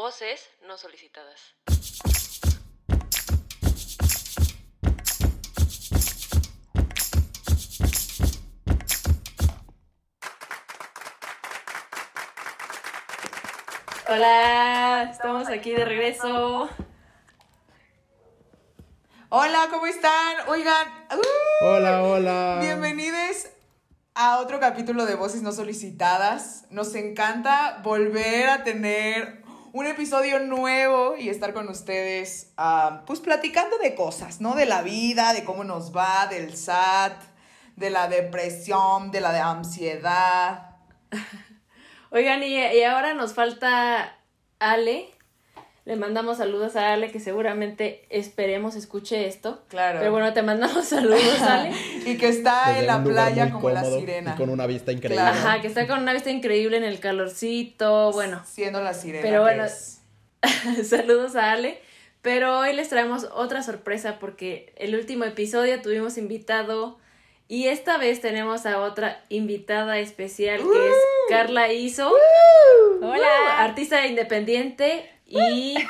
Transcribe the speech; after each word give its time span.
Voces 0.00 0.48
no 0.64 0.78
solicitadas. 0.78 1.56
Hola, 14.06 15.08
estamos 15.10 15.48
aquí 15.48 15.72
de 15.72 15.84
regreso. 15.84 16.70
Hola, 19.30 19.66
¿cómo 19.68 19.86
están? 19.88 20.36
Oigan, 20.46 20.86
¡uh! 21.10 21.66
Hola, 21.66 22.04
hola. 22.04 22.58
bienvenidos 22.60 23.48
a 24.14 24.38
otro 24.38 24.60
capítulo 24.60 25.06
de 25.06 25.16
Voces 25.16 25.42
No 25.42 25.50
Solicitadas. 25.50 26.66
Nos 26.70 26.94
encanta 26.94 27.80
volver 27.82 28.48
a 28.48 28.62
tener 28.62 29.47
un 29.78 29.86
episodio 29.86 30.40
nuevo 30.40 31.16
y 31.16 31.28
estar 31.28 31.54
con 31.54 31.68
ustedes, 31.68 32.52
pues 33.06 33.20
platicando 33.20 33.78
de 33.78 33.94
cosas, 33.94 34.40
¿no? 34.40 34.56
De 34.56 34.66
la 34.66 34.82
vida, 34.82 35.32
de 35.32 35.44
cómo 35.44 35.62
nos 35.62 35.96
va, 35.96 36.26
del 36.26 36.56
SAT, 36.56 37.22
de 37.76 37.88
la 37.90 38.08
depresión, 38.08 39.12
de 39.12 39.20
la 39.20 39.32
de 39.32 39.38
ansiedad. 39.38 40.78
Oigan, 42.10 42.42
y, 42.42 42.56
y 42.56 42.82
ahora 42.82 43.14
nos 43.14 43.34
falta 43.34 44.18
Ale. 44.58 45.12
Le 45.88 45.96
mandamos 45.96 46.36
saludos 46.36 46.76
a 46.76 46.92
Ale, 46.92 47.10
que 47.10 47.18
seguramente 47.18 48.04
esperemos 48.10 48.76
escuche 48.76 49.26
esto. 49.26 49.62
Claro. 49.68 50.00
Pero 50.00 50.12
bueno, 50.12 50.34
te 50.34 50.42
mandamos 50.42 50.84
saludos, 50.86 51.40
Ale. 51.40 51.72
Y 52.04 52.18
que 52.18 52.28
está 52.28 52.64
Desde 52.66 52.80
en 52.80 52.86
la 52.88 53.02
playa 53.02 53.50
como 53.50 53.70
la 53.70 53.82
sirena. 53.82 54.34
Y 54.34 54.36
con 54.36 54.50
una 54.50 54.66
vista 54.66 54.92
increíble. 54.92 55.16
Claro. 55.16 55.38
Ajá, 55.38 55.62
que 55.62 55.66
está 55.66 55.86
con 55.86 56.00
una 56.00 56.12
vista 56.12 56.28
increíble 56.28 56.76
en 56.76 56.84
el 56.84 57.00
calorcito. 57.00 58.12
Bueno, 58.12 58.42
Siendo 58.44 58.82
la 58.82 58.92
sirena. 58.92 59.22
Pero 59.22 59.40
bueno, 59.40 59.64
es. 59.64 60.02
saludos 60.86 61.36
a 61.36 61.52
Ale. 61.52 61.80
Pero 62.20 62.58
hoy 62.58 62.74
les 62.74 62.90
traemos 62.90 63.26
otra 63.32 63.62
sorpresa 63.62 64.18
porque 64.20 64.74
el 64.76 64.94
último 64.94 65.24
episodio 65.24 65.80
tuvimos 65.80 66.18
invitado 66.18 66.98
y 67.50 67.68
esta 67.68 67.96
vez 67.96 68.20
tenemos 68.20 68.66
a 68.66 68.82
otra 68.82 69.24
invitada 69.30 69.98
especial 69.98 70.58
que 70.58 70.88
es 70.90 70.96
Carla 71.30 71.72
Iso. 71.72 72.12
Hola, 73.00 73.62
artista 73.62 74.06
independiente 74.06 75.08
y 75.28 75.74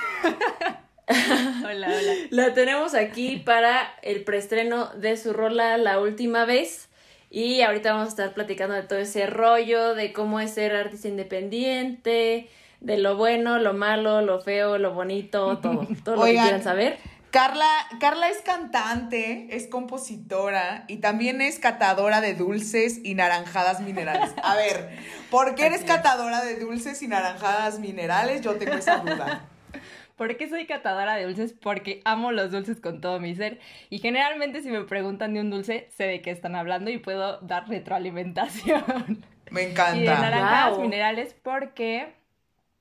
Hola, 1.64 1.88
hola. 1.88 2.12
la 2.30 2.54
tenemos 2.54 2.94
aquí 2.94 3.36
para 3.36 3.94
el 4.02 4.24
preestreno 4.24 4.88
de 4.96 5.16
su 5.16 5.32
rola 5.32 5.78
La 5.78 6.00
última 6.00 6.44
vez. 6.44 6.88
Y 7.30 7.62
ahorita 7.62 7.92
vamos 7.92 8.06
a 8.06 8.10
estar 8.10 8.34
platicando 8.34 8.74
de 8.74 8.82
todo 8.82 8.98
ese 8.98 9.26
rollo, 9.26 9.94
de 9.94 10.12
cómo 10.12 10.40
es 10.40 10.52
ser 10.54 10.74
artista 10.74 11.08
independiente, 11.08 12.48
de 12.80 12.98
lo 12.98 13.16
bueno, 13.16 13.58
lo 13.58 13.74
malo, 13.74 14.22
lo 14.22 14.40
feo, 14.40 14.78
lo 14.78 14.94
bonito, 14.94 15.58
todo, 15.58 15.86
todo 16.04 16.16
lo 16.16 16.24
que 16.24 16.32
quieran 16.32 16.62
saber. 16.62 16.98
Carla, 17.30 17.68
Carla 18.00 18.28
es 18.30 18.40
cantante, 18.40 19.48
es 19.50 19.66
compositora 19.66 20.84
y 20.88 20.98
también 20.98 21.40
es 21.42 21.58
catadora 21.58 22.20
de 22.20 22.34
dulces 22.34 23.00
y 23.04 23.14
naranjadas 23.14 23.80
minerales. 23.80 24.32
A 24.42 24.56
ver, 24.56 24.98
¿por 25.30 25.54
qué 25.54 25.66
eres 25.66 25.84
catadora 25.84 26.42
de 26.42 26.56
dulces 26.58 27.02
y 27.02 27.08
naranjadas 27.08 27.80
minerales? 27.80 28.40
Yo 28.40 28.56
tengo 28.56 28.74
esa 28.74 28.98
duda. 28.98 29.46
¿Por 30.16 30.36
qué 30.36 30.48
soy 30.48 30.66
catadora 30.66 31.14
de 31.14 31.24
dulces? 31.24 31.52
Porque 31.52 32.00
amo 32.04 32.32
los 32.32 32.50
dulces 32.50 32.80
con 32.80 33.00
todo 33.00 33.20
mi 33.20 33.36
ser. 33.36 33.60
Y 33.88 33.98
generalmente 33.98 34.62
si 34.62 34.70
me 34.70 34.82
preguntan 34.82 35.34
de 35.34 35.40
un 35.40 35.50
dulce, 35.50 35.88
sé 35.96 36.04
de 36.04 36.22
qué 36.22 36.30
están 36.30 36.56
hablando 36.56 36.90
y 36.90 36.98
puedo 36.98 37.40
dar 37.40 37.68
retroalimentación. 37.68 39.24
Me 39.50 39.62
y 39.62 39.64
de 39.66 39.70
encanta. 39.70 40.20
naranjadas 40.20 40.78
minerales 40.78 41.36
porque 41.42 42.12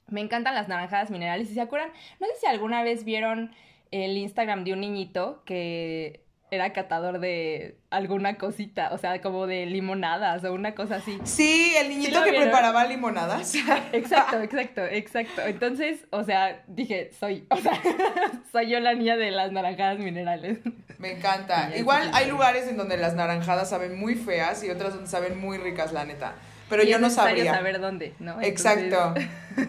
me 0.07 0.21
encantan 0.21 0.55
las 0.55 0.67
naranjadas 0.67 1.11
minerales. 1.11 1.51
¿Y 1.51 1.53
se 1.53 1.61
acuerdan? 1.61 1.91
No 2.19 2.27
sé 2.27 2.33
si 2.39 2.45
alguna 2.47 2.81
vez 2.83 3.03
vieron 3.03 3.51
el 3.91 4.17
Instagram 4.17 4.63
de 4.63 4.73
un 4.73 4.81
niñito 4.81 5.43
que 5.45 6.27
era 6.49 6.71
catador 6.71 7.19
de 7.19 7.77
alguna 7.89 8.37
cosita, 8.37 8.89
o 8.93 8.97
sea, 8.97 9.21
como 9.21 9.47
de 9.47 9.65
limonadas 9.65 10.43
o 10.45 10.53
una 10.53 10.75
cosa 10.75 10.97
así. 10.97 11.19
Sí, 11.25 11.73
el 11.77 11.89
niñito 11.89 12.23
que 12.23 12.31
vieron? 12.31 12.49
preparaba 12.49 12.85
limonadas. 12.85 13.53
Exacto, 13.91 14.41
exacto, 14.41 14.85
exacto. 14.85 15.41
Entonces, 15.41 16.05
o 16.09 16.23
sea, 16.23 16.63
dije, 16.67 17.11
soy, 17.19 17.45
o 17.49 17.57
sea, 17.57 17.73
soy 18.51 18.69
yo 18.69 18.79
la 18.79 18.93
niña 18.93 19.17
de 19.17 19.31
las 19.31 19.51
naranjadas 19.51 19.99
minerales. 19.99 20.59
Me 20.99 21.11
encanta. 21.11 21.75
Igual 21.75 22.09
hay 22.13 22.29
lugares 22.29 22.67
en 22.67 22.77
donde 22.77 22.97
las 22.97 23.13
naranjadas 23.15 23.69
saben 23.69 23.99
muy 23.99 24.15
feas 24.15 24.63
y 24.63 24.69
otras 24.69 24.93
donde 24.93 25.09
saben 25.09 25.37
muy 25.39 25.57
ricas, 25.57 25.91
la 25.91 26.05
neta. 26.05 26.35
Pero 26.69 26.83
Y 26.83 26.87
yo 26.87 26.95
es 26.95 27.01
no 27.01 27.09
sabría. 27.09 27.53
saber 27.53 27.79
dónde, 27.79 28.13
¿no? 28.19 28.41
Exacto. 28.41 29.13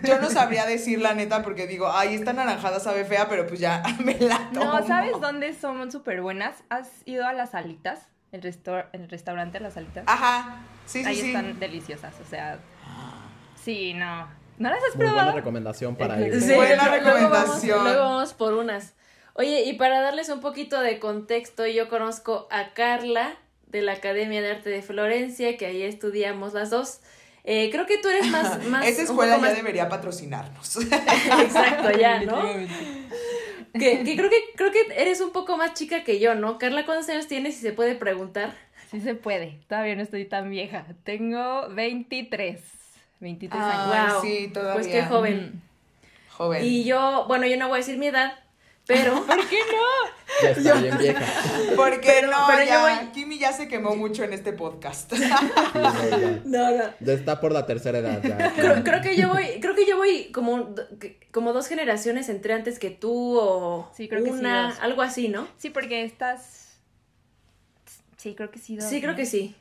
Yo 0.03 0.21
no 0.21 0.31
sabría 0.31 0.67
decir 0.67 1.01
la 1.01 1.15
neta 1.15 1.43
porque 1.43 1.67
digo, 1.67 1.91
ay, 1.93 2.15
esta 2.15 2.33
naranjada 2.33 2.81
sabe 2.81 3.05
fea, 3.05 3.29
pero 3.29 3.47
pues 3.47 3.61
ya 3.61 3.83
me 4.05 4.15
la 4.19 4.51
tomo. 4.53 4.65
No, 4.65 4.87
¿sabes 4.87 5.13
dónde 5.21 5.55
son 5.55 5.93
súper 5.93 6.21
buenas? 6.23 6.57
¿Has 6.71 6.91
ido 7.07 7.27
a 7.27 7.33
las 7.33 7.55
alitas? 7.55 8.09
El, 8.33 8.43
restor- 8.43 8.87
el 8.93 9.09
restaurante 9.09 9.59
Las 9.61 9.77
Alitas. 9.79 10.05
Ajá. 10.07 10.61
Sí, 10.85 11.03
sí, 11.03 11.09
Ahí 11.09 11.17
sí. 11.17 11.27
están 11.29 11.59
deliciosas, 11.59 12.15
o 12.21 12.29
sea. 12.29 12.59
Sí, 13.63 13.95
no. 13.95 14.29
¿No 14.59 14.71
las 14.71 14.79
has 14.83 14.97
Muy 14.97 15.05
buena 15.05 15.13
probado? 15.15 15.37
recomendación 15.37 15.97
para 15.97 16.21
ir. 16.21 16.41
Sí. 16.41 16.53
Buena 16.55 16.89
luego- 16.89 17.05
luego 17.05 17.21
vamos- 17.31 17.31
recomendación. 17.31 17.85
Luego 17.85 18.01
vamos, 18.03 18.33
por 18.35 18.55
unas. 18.55 18.95
Oye, 19.35 19.63
y 19.67 19.75
para 19.75 20.01
darles 20.01 20.29
un 20.31 20.41
poquito 20.41 20.81
de 20.81 20.99
contexto, 20.99 21.67
yo 21.67 21.89
conozco 21.89 22.49
a 22.51 22.75
Carla 22.75 23.35
de 23.71 23.83
la 23.83 23.93
Academia 23.93 24.41
de 24.43 24.51
Arte 24.51 24.71
de 24.71 24.83
Florencia, 24.83 25.57
que 25.57 25.67
ahí 25.67 25.83
estudiamos 25.83 26.55
las 26.55 26.71
dos. 26.71 27.01
Eh, 27.45 27.71
creo 27.71 27.87
que 27.87 27.99
tú 27.99 28.09
eres 28.09 28.27
más... 28.27 28.65
más 28.69 28.87
Esa 28.87 29.03
escuela 29.03 29.37
ya 29.37 29.43
más- 29.43 29.57
debería 29.57 29.89
patrocinarnos. 29.89 30.77
Exacto, 31.43 31.91
ya, 31.99 32.23
¿no? 32.23 32.43
Que, 33.73 34.03
que 34.03 34.17
creo 34.17 34.31
que 34.31 34.37
creo 34.57 34.73
que 34.73 34.81
eres 34.97 35.21
un 35.21 35.31
poco 35.31 35.57
más 35.57 35.75
chica 35.75 36.03
que 36.03 36.19
yo, 36.19 36.35
¿no? 36.35 36.59
Carla, 36.59 36.85
¿cuántos 36.87 37.09
años 37.11 37.27
tienes? 37.29 37.55
Si 37.55 37.61
se 37.61 37.73
puede 37.73 37.95
preguntar. 37.95 38.55
Sí 38.91 39.01
se 39.01 39.15
puede. 39.15 39.59
Todavía 39.69 39.95
no 39.95 40.03
estoy 40.03 40.25
tan 40.25 40.51
vieja. 40.51 40.87
Tengo 41.05 41.69
23. 41.69 42.61
23 43.21 43.63
Ay, 43.63 43.93
años. 43.93 44.13
Wow. 44.15 44.23
sí, 44.23 44.49
todavía. 44.53 44.75
Pues 44.75 44.87
qué 44.89 45.03
joven. 45.05 45.63
Joven. 46.31 46.65
Y 46.65 46.85
yo, 46.85 47.27
bueno, 47.29 47.47
yo 47.47 47.57
no 47.59 47.69
voy 47.69 47.77
a 47.77 47.79
decir 47.79 47.99
mi 47.99 48.07
edad, 48.07 48.39
pero 48.89 49.23
¿Por 49.27 49.49
qué 49.49 49.59
no? 49.59 50.43
Ya 50.43 50.51
está 50.51 50.75
bien 50.81 50.99
vieja. 50.99 51.25
Porque 51.77 52.23
no, 52.23 52.37
pero 52.49 52.63
yo 52.63 52.69
ya, 52.69 52.81
voy- 53.03 53.13
Kimi 53.13 53.39
ya 53.39 53.53
se 53.53 53.69
quemó 53.69 53.95
mucho 53.95 54.25
en 54.25 54.33
este 54.33 54.53
podcast. 54.53 55.13
Sí, 55.15 55.23
no, 55.75 55.93
ya. 56.21 56.41
no, 56.45 56.71
no. 56.77 56.85
Ya 57.01 57.13
está 57.13 57.41
por 57.41 57.53
la 57.53 57.67
tercera 57.67 57.99
edad. 57.99 58.21
Ya. 58.23 58.53
Creo, 58.55 58.83
creo 58.85 59.01
que 59.03 59.17
yo 59.17 59.29
voy, 59.29 59.45
creo 59.61 59.75
que 59.75 59.87
yo 59.87 59.97
voy 59.97 60.33
como, 60.33 60.75
como 61.33 61.53
dos 61.53 61.67
generaciones 61.69 62.29
entre 62.29 62.55
antes 62.55 62.79
que 62.79 62.91
tú 62.91 63.39
o 63.39 63.91
Sí, 63.97 64.09
creo 64.09 64.25
que 64.25 64.33
sí, 64.33 64.39
una, 64.39 64.71
algo 64.81 65.03
así, 65.03 65.29
¿no? 65.29 65.47
Sí, 65.59 65.71
porque 65.71 66.03
estás. 66.05 66.79
Sí, 68.17 68.35
creo 68.35 68.51
que 68.51 68.59
sí. 68.59 68.77
dos, 68.77 68.89
Sí, 68.89 69.01
creo 69.01 69.13
¿no? 69.13 69.17
que 69.17 69.27
sí. 69.27 69.55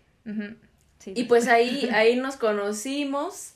Sí, 1.00 1.14
Y 1.16 1.26
pues 1.26 1.48
ahí, 1.48 1.90
ahí 1.94 2.16
nos 2.16 2.38
conocimos 2.38 3.54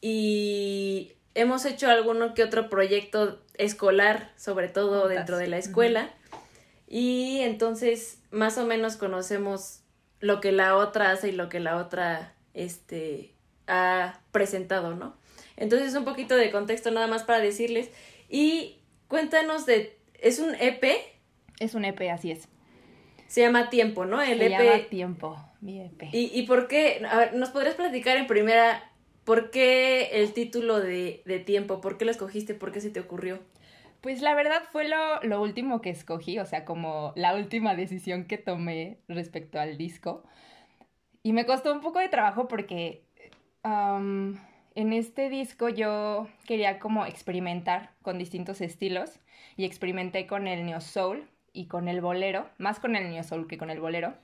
y 0.00 1.12
hemos 1.34 1.64
hecho 1.64 1.88
alguno 1.88 2.34
que 2.34 2.42
otro 2.42 2.68
proyecto 2.68 3.40
escolar, 3.62 4.32
sobre 4.36 4.68
todo 4.68 5.00
Juntas. 5.02 5.16
dentro 5.16 5.36
de 5.38 5.46
la 5.46 5.58
escuela. 5.58 6.10
Y 6.86 7.38
entonces 7.40 8.18
más 8.30 8.58
o 8.58 8.66
menos 8.66 8.96
conocemos 8.96 9.80
lo 10.20 10.40
que 10.40 10.52
la 10.52 10.76
otra 10.76 11.10
hace 11.10 11.28
y 11.30 11.32
lo 11.32 11.48
que 11.48 11.58
la 11.60 11.76
otra 11.76 12.34
este, 12.54 13.34
ha 13.66 14.20
presentado, 14.30 14.94
¿no? 14.94 15.16
Entonces 15.56 15.94
un 15.94 16.04
poquito 16.04 16.36
de 16.36 16.50
contexto 16.50 16.90
nada 16.90 17.06
más 17.06 17.22
para 17.24 17.40
decirles. 17.40 17.90
Y 18.28 18.78
cuéntanos 19.08 19.66
de... 19.66 19.98
Es 20.14 20.38
un 20.38 20.54
EP, 20.54 20.84
Es 21.58 21.74
un 21.74 21.84
EP, 21.84 22.00
así 22.10 22.30
es. 22.30 22.48
se 23.26 23.40
llama 23.40 23.70
Tiempo, 23.70 24.04
¿no? 24.04 24.20
El 24.22 24.38
Se 24.38 24.46
EP... 24.46 24.50
llama 24.50 24.88
Tiempo, 24.88 25.36
mi 25.60 25.80
EP. 25.80 26.04
¿Y, 26.12 26.30
¿Y 26.32 26.42
por 26.46 26.68
qué? 26.68 27.02
A 27.10 27.18
ver, 27.18 27.34
¿nos 27.34 27.50
podrías 27.50 27.74
platicar 27.74 28.16
en 28.16 28.26
primera 28.26 28.90
por 29.24 29.50
qué 29.50 30.10
el 30.22 30.32
título 30.32 30.80
de, 30.80 31.22
de 31.26 31.38
tiempo? 31.40 31.80
¿Por 31.80 31.98
qué 31.98 32.04
lo 32.04 32.10
escogiste? 32.10 32.54
¿Por 32.54 32.70
qué 32.72 32.80
se 32.80 32.90
te 32.90 33.00
ocurrió? 33.00 33.40
Pues 34.02 34.20
la 34.20 34.34
verdad 34.34 34.62
fue 34.70 34.86
lo, 34.88 35.22
lo 35.22 35.40
último 35.40 35.80
que 35.80 35.90
escogí, 35.90 36.38
o 36.38 36.44
sea, 36.44 36.64
como 36.64 37.12
la 37.16 37.34
última 37.34 37.74
decisión 37.74 38.26
que 38.26 38.36
tomé 38.36 38.98
respecto 39.08 39.58
al 39.58 39.78
disco. 39.78 40.24
Y 41.22 41.32
me 41.32 41.46
costó 41.46 41.72
un 41.72 41.80
poco 41.80 42.00
de 42.00 42.08
trabajo 42.08 42.48
porque 42.48 43.06
en 43.64 44.92
este 44.92 45.28
disco 45.28 45.68
yo 45.68 46.26
quería 46.46 46.78
como 46.78 47.06
experimentar 47.06 47.92
con 48.02 48.18
distintos 48.18 48.60
estilos 48.60 49.20
y 49.56 49.64
experimenté 49.64 50.26
con 50.26 50.46
el 50.46 50.66
neo 50.66 50.80
soul 50.80 51.28
y 51.52 51.66
con 51.66 51.88
el 51.88 52.00
bolero, 52.00 52.48
más 52.58 52.80
con 52.80 52.96
el 52.96 53.10
neo 53.10 53.22
soul 53.22 53.46
que 53.46 53.58
con 53.58 53.70
el 53.70 53.80
bolero. 53.80 54.14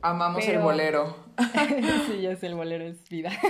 Amamos 0.00 0.46
el 0.48 0.58
bolero. 0.58 1.14
sí, 2.06 2.22
ya 2.22 2.34
sé, 2.34 2.46
el 2.46 2.54
bolero 2.54 2.84
es 2.84 3.08
vida. 3.08 3.30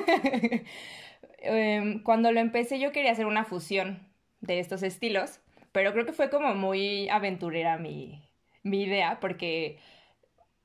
Em, 1.44 2.04
cuando 2.04 2.30
lo 2.30 2.38
empecé 2.38 2.78
yo 2.78 2.92
quería 2.92 3.10
hacer 3.10 3.26
una 3.26 3.44
fusión 3.44 4.08
de 4.40 4.60
estos 4.60 4.84
estilos, 4.84 5.40
pero 5.72 5.92
creo 5.92 6.06
que 6.06 6.12
fue 6.12 6.30
como 6.30 6.54
muy 6.54 7.08
aventurera 7.08 7.78
mi, 7.78 8.22
mi 8.62 8.82
idea, 8.82 9.20
porque 9.20 9.78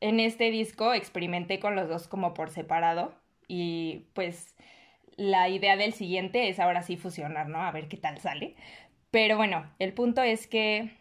en 0.01 0.19
este 0.19 0.51
disco 0.51 0.93
experimenté 0.93 1.59
con 1.59 1.75
los 1.75 1.89
dos 1.89 2.07
como 2.07 2.33
por 2.33 2.49
separado 2.49 3.13
y 3.47 4.07
pues 4.13 4.55
la 5.17 5.49
idea 5.49 5.77
del 5.77 5.93
siguiente 5.93 6.49
es 6.49 6.59
ahora 6.59 6.83
sí 6.83 6.97
fusionar, 6.97 7.49
¿no? 7.49 7.61
A 7.61 7.71
ver 7.71 7.87
qué 7.87 7.97
tal 7.97 8.19
sale. 8.19 8.55
Pero 9.11 9.37
bueno, 9.37 9.71
el 9.79 9.93
punto 9.93 10.21
es 10.21 10.47
que 10.47 10.91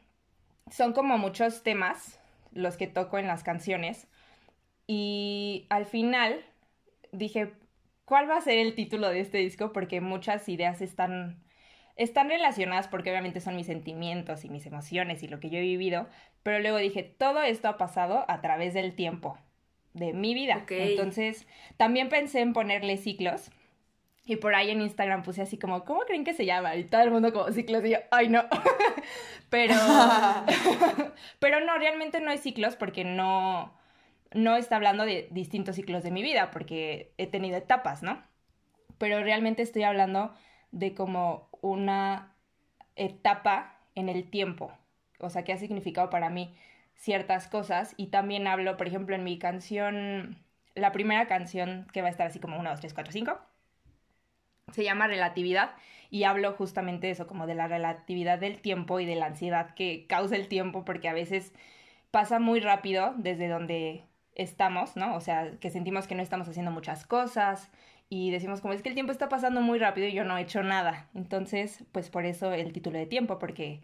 son 0.70 0.92
como 0.92 1.18
muchos 1.18 1.62
temas 1.62 2.20
los 2.52 2.76
que 2.76 2.86
toco 2.86 3.18
en 3.18 3.26
las 3.26 3.44
canciones 3.44 4.08
y 4.86 5.66
al 5.70 5.86
final 5.86 6.44
dije, 7.12 7.52
¿cuál 8.04 8.30
va 8.30 8.36
a 8.38 8.40
ser 8.40 8.58
el 8.58 8.74
título 8.74 9.08
de 9.08 9.20
este 9.20 9.38
disco? 9.38 9.72
Porque 9.72 10.00
muchas 10.00 10.48
ideas 10.48 10.80
están, 10.80 11.42
están 11.96 12.28
relacionadas 12.28 12.88
porque 12.88 13.10
obviamente 13.10 13.40
son 13.40 13.56
mis 13.56 13.66
sentimientos 13.66 14.44
y 14.44 14.50
mis 14.50 14.66
emociones 14.66 15.22
y 15.22 15.28
lo 15.28 15.40
que 15.40 15.50
yo 15.50 15.58
he 15.58 15.62
vivido, 15.62 16.06
pero 16.42 16.60
luego 16.60 16.76
dije, 16.78 17.02
todo 17.02 17.42
esto 17.42 17.68
ha 17.68 17.78
pasado 17.78 18.24
a 18.28 18.40
través 18.40 18.74
del 18.74 18.94
tiempo 18.94 19.38
de 19.94 20.12
mi 20.12 20.34
vida. 20.34 20.58
Ok. 20.62 20.72
Entonces, 20.72 21.46
también 21.76 22.08
pensé 22.08 22.40
en 22.40 22.52
ponerle 22.52 22.98
ciclos. 22.98 23.50
Y 24.28 24.36
por 24.36 24.54
ahí 24.54 24.70
en 24.70 24.82
Instagram 24.82 25.22
puse 25.22 25.42
así 25.42 25.56
como, 25.56 25.84
¿cómo 25.84 26.00
creen 26.00 26.24
que 26.24 26.34
se 26.34 26.44
llama? 26.44 26.74
Y 26.74 26.84
todo 26.84 27.00
el 27.00 27.12
mundo 27.12 27.32
como 27.32 27.50
ciclos 27.52 27.84
y 27.84 27.90
yo, 27.90 27.98
ay 28.10 28.28
no. 28.28 28.44
pero, 29.50 29.74
pero 31.38 31.60
no, 31.64 31.78
realmente 31.78 32.20
no 32.20 32.30
hay 32.30 32.38
ciclos 32.38 32.74
porque 32.74 33.04
no, 33.04 33.72
no 34.32 34.56
está 34.56 34.76
hablando 34.76 35.04
de 35.04 35.28
distintos 35.30 35.76
ciclos 35.76 36.02
de 36.02 36.10
mi 36.10 36.22
vida, 36.22 36.50
porque 36.50 37.12
he 37.18 37.28
tenido 37.28 37.56
etapas, 37.56 38.02
¿no? 38.02 38.22
Pero 38.98 39.22
realmente 39.22 39.62
estoy 39.62 39.84
hablando 39.84 40.34
de 40.72 40.94
como 40.94 41.48
una 41.60 42.32
etapa 42.96 43.78
en 43.94 44.08
el 44.08 44.28
tiempo, 44.30 44.72
o 45.20 45.30
sea, 45.30 45.44
que 45.44 45.52
ha 45.52 45.58
significado 45.58 46.10
para 46.10 46.30
mí 46.30 46.54
ciertas 46.94 47.46
cosas 47.48 47.94
y 47.96 48.08
también 48.08 48.46
hablo, 48.46 48.76
por 48.76 48.86
ejemplo, 48.86 49.14
en 49.14 49.24
mi 49.24 49.38
canción, 49.38 50.38
la 50.74 50.92
primera 50.92 51.26
canción 51.26 51.86
que 51.92 52.02
va 52.02 52.08
a 52.08 52.10
estar 52.10 52.26
así 52.26 52.40
como 52.40 52.58
1, 52.58 52.70
2, 52.70 52.80
3, 52.80 52.94
4, 52.94 53.12
5, 53.12 53.38
se 54.72 54.84
llama 54.84 55.06
Relatividad 55.06 55.72
y 56.10 56.24
hablo 56.24 56.52
justamente 56.52 57.10
eso, 57.10 57.26
como 57.26 57.46
de 57.46 57.54
la 57.54 57.68
relatividad 57.68 58.38
del 58.38 58.60
tiempo 58.60 59.00
y 59.00 59.06
de 59.06 59.16
la 59.16 59.26
ansiedad 59.26 59.74
que 59.74 60.06
causa 60.06 60.36
el 60.36 60.48
tiempo, 60.48 60.84
porque 60.84 61.08
a 61.08 61.12
veces 61.12 61.52
pasa 62.10 62.38
muy 62.38 62.60
rápido 62.60 63.14
desde 63.16 63.48
donde 63.48 64.04
estamos, 64.34 64.96
¿no? 64.96 65.16
O 65.16 65.20
sea, 65.20 65.52
que 65.60 65.70
sentimos 65.70 66.06
que 66.06 66.14
no 66.14 66.22
estamos 66.22 66.48
haciendo 66.48 66.70
muchas 66.70 67.06
cosas 67.06 67.70
y 68.08 68.30
decimos 68.30 68.60
como 68.60 68.74
es 68.74 68.82
que 68.82 68.88
el 68.90 68.94
tiempo 68.94 69.12
está 69.12 69.28
pasando 69.28 69.60
muy 69.60 69.78
rápido 69.78 70.06
y 70.08 70.12
yo 70.14 70.24
no 70.24 70.36
he 70.38 70.42
hecho 70.42 70.62
nada. 70.62 71.10
Entonces, 71.14 71.84
pues 71.92 72.10
por 72.10 72.24
eso 72.26 72.52
el 72.52 72.72
título 72.72 72.98
de 72.98 73.06
tiempo, 73.06 73.38
porque 73.38 73.82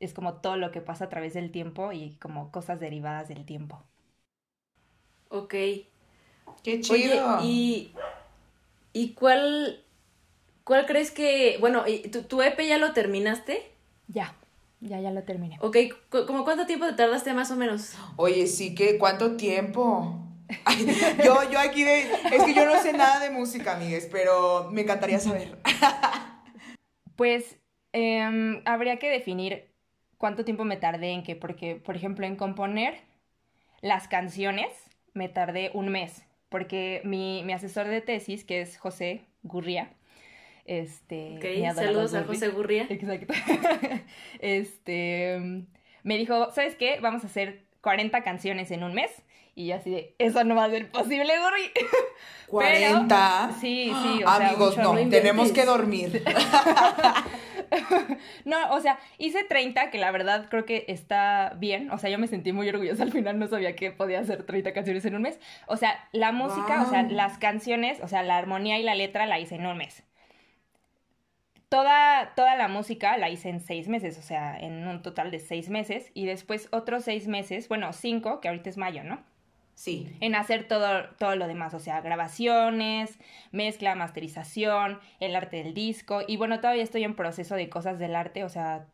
es 0.00 0.14
como 0.14 0.36
todo 0.40 0.56
lo 0.58 0.72
que 0.72 0.80
pasa 0.82 1.06
a 1.06 1.08
través 1.10 1.34
del 1.34 1.50
tiempo 1.52 1.92
y 1.92 2.16
como 2.18 2.50
cosas 2.52 2.80
derivadas 2.80 3.28
del 3.28 3.44
tiempo. 3.46 3.84
Ok. 5.28 5.54
Qué 6.64 6.80
Oye, 6.86 7.20
chido. 7.20 7.24
¿y, 7.36 7.92
¿y 8.92 9.14
cuál, 9.14 9.84
cuál 10.64 10.86
crees 10.86 11.10
que, 11.12 11.58
bueno, 11.60 11.84
y 11.88 12.08
tu, 12.10 12.22
tu 12.24 12.42
EP 12.42 12.66
ya 12.68 12.78
lo 12.78 12.92
terminaste? 12.92 13.72
Ya, 14.08 14.34
ya, 14.80 15.00
ya 15.00 15.10
lo 15.10 15.24
terminé. 15.24 15.58
Ok, 15.60 15.76
cu- 16.10 16.26
¿como 16.26 16.44
cuánto 16.44 16.66
tiempo 16.66 16.86
te 16.86 16.94
tardaste 16.94 17.32
más 17.34 17.50
o 17.50 17.56
menos? 17.56 17.94
Oye, 18.16 18.46
sí 18.46 18.74
que, 18.74 18.98
¿cuánto 18.98 19.36
tiempo? 19.36 20.23
Yo, 21.24 21.50
yo 21.50 21.58
aquí 21.58 21.84
de. 21.84 22.02
Es 22.32 22.42
que 22.44 22.54
yo 22.54 22.66
no 22.66 22.80
sé 22.82 22.92
nada 22.92 23.20
de 23.20 23.30
música, 23.30 23.76
amigues, 23.76 24.08
pero 24.10 24.68
me 24.70 24.82
encantaría 24.82 25.18
saber. 25.18 25.58
Pues 27.16 27.58
em, 27.92 28.60
habría 28.64 28.98
que 28.98 29.08
definir 29.08 29.72
cuánto 30.18 30.44
tiempo 30.44 30.64
me 30.64 30.76
tardé 30.76 31.10
en 31.10 31.22
qué, 31.22 31.36
porque, 31.36 31.76
por 31.76 31.96
ejemplo, 31.96 32.26
en 32.26 32.36
componer 32.36 32.94
las 33.82 34.08
canciones 34.08 34.68
me 35.12 35.28
tardé 35.28 35.70
un 35.74 35.90
mes, 35.90 36.24
porque 36.48 37.00
mi, 37.04 37.42
mi 37.44 37.52
asesor 37.52 37.86
de 37.86 38.00
tesis, 38.00 38.44
que 38.44 38.60
es 38.60 38.78
José 38.78 39.26
Gurría, 39.42 39.92
este... 40.64 41.38
Saludos 41.74 42.14
a. 42.14 42.24
José 42.24 42.48
Gurría. 42.48 42.86
Exacto. 42.88 43.34
este, 44.40 45.38
mm, 45.38 45.66
me 46.02 46.16
dijo, 46.16 46.50
¿sabes 46.52 46.74
qué? 46.76 46.98
Vamos 47.00 47.22
a 47.24 47.26
hacer 47.26 47.64
40 47.80 48.22
canciones 48.22 48.70
en 48.70 48.82
un 48.82 48.94
mes. 48.94 49.10
Y 49.54 49.68
yo 49.68 49.76
así 49.76 49.90
de, 49.90 50.14
eso 50.18 50.42
no 50.44 50.56
va 50.56 50.64
a 50.64 50.70
ser 50.70 50.90
posible, 50.90 51.32
Gurri. 51.38 51.70
40. 52.48 53.50
sí, 53.60 53.92
sí, 54.02 54.24
o 54.24 54.36
sea, 54.36 54.48
Amigos, 54.48 54.76
mucho 54.76 54.94
no, 54.94 55.00
no 55.00 55.08
tenemos 55.08 55.52
que 55.52 55.64
dormir. 55.64 56.24
No, 58.44 58.72
o 58.72 58.80
sea, 58.80 58.98
hice 59.18 59.44
30, 59.44 59.90
que 59.90 59.98
la 59.98 60.10
verdad 60.10 60.46
creo 60.48 60.64
que 60.64 60.84
está 60.88 61.54
bien. 61.58 61.90
O 61.90 61.98
sea, 61.98 62.10
yo 62.10 62.18
me 62.18 62.26
sentí 62.26 62.52
muy 62.52 62.68
orgullosa 62.68 63.02
al 63.02 63.12
final, 63.12 63.38
no 63.38 63.48
sabía 63.48 63.74
que 63.74 63.90
podía 63.90 64.20
hacer 64.20 64.44
30 64.44 64.72
canciones 64.72 65.04
en 65.04 65.16
un 65.16 65.22
mes. 65.22 65.38
O 65.66 65.76
sea, 65.76 66.08
la 66.12 66.32
música, 66.32 66.82
o 66.82 66.90
sea, 66.90 67.02
las 67.02 67.38
canciones, 67.38 68.00
o 68.02 68.08
sea, 68.08 68.22
la 68.22 68.36
armonía 68.36 68.78
y 68.78 68.82
la 68.82 68.94
letra 68.94 69.26
la 69.26 69.38
hice 69.38 69.56
en 69.56 69.66
un 69.66 69.76
mes. 69.76 70.04
Toda, 71.68 72.34
toda 72.36 72.54
la 72.54 72.68
música 72.68 73.16
la 73.16 73.30
hice 73.30 73.48
en 73.48 73.60
seis 73.60 73.88
meses, 73.88 74.18
o 74.18 74.22
sea, 74.22 74.56
en 74.56 74.86
un 74.86 75.02
total 75.02 75.30
de 75.30 75.40
seis 75.40 75.70
meses. 75.70 76.10
Y 76.14 76.26
después 76.26 76.68
otros 76.70 77.04
seis 77.04 77.26
meses, 77.26 77.68
bueno, 77.68 77.92
cinco, 77.92 78.40
que 78.40 78.48
ahorita 78.48 78.70
es 78.70 78.76
mayo, 78.76 79.02
¿no? 79.02 79.24
Sí. 79.74 80.16
en 80.20 80.34
hacer 80.34 80.68
todo, 80.68 81.08
todo 81.18 81.34
lo 81.36 81.48
demás, 81.48 81.74
o 81.74 81.80
sea, 81.80 82.00
grabaciones, 82.00 83.18
mezcla, 83.50 83.94
masterización, 83.94 85.00
el 85.20 85.34
arte 85.34 85.58
del 85.58 85.74
disco. 85.74 86.22
Y 86.26 86.36
bueno, 86.36 86.60
todavía 86.60 86.82
estoy 86.82 87.04
en 87.04 87.16
proceso 87.16 87.54
de 87.56 87.68
cosas 87.68 87.98
del 87.98 88.14
arte, 88.14 88.44
o 88.44 88.48
sea, 88.48 88.86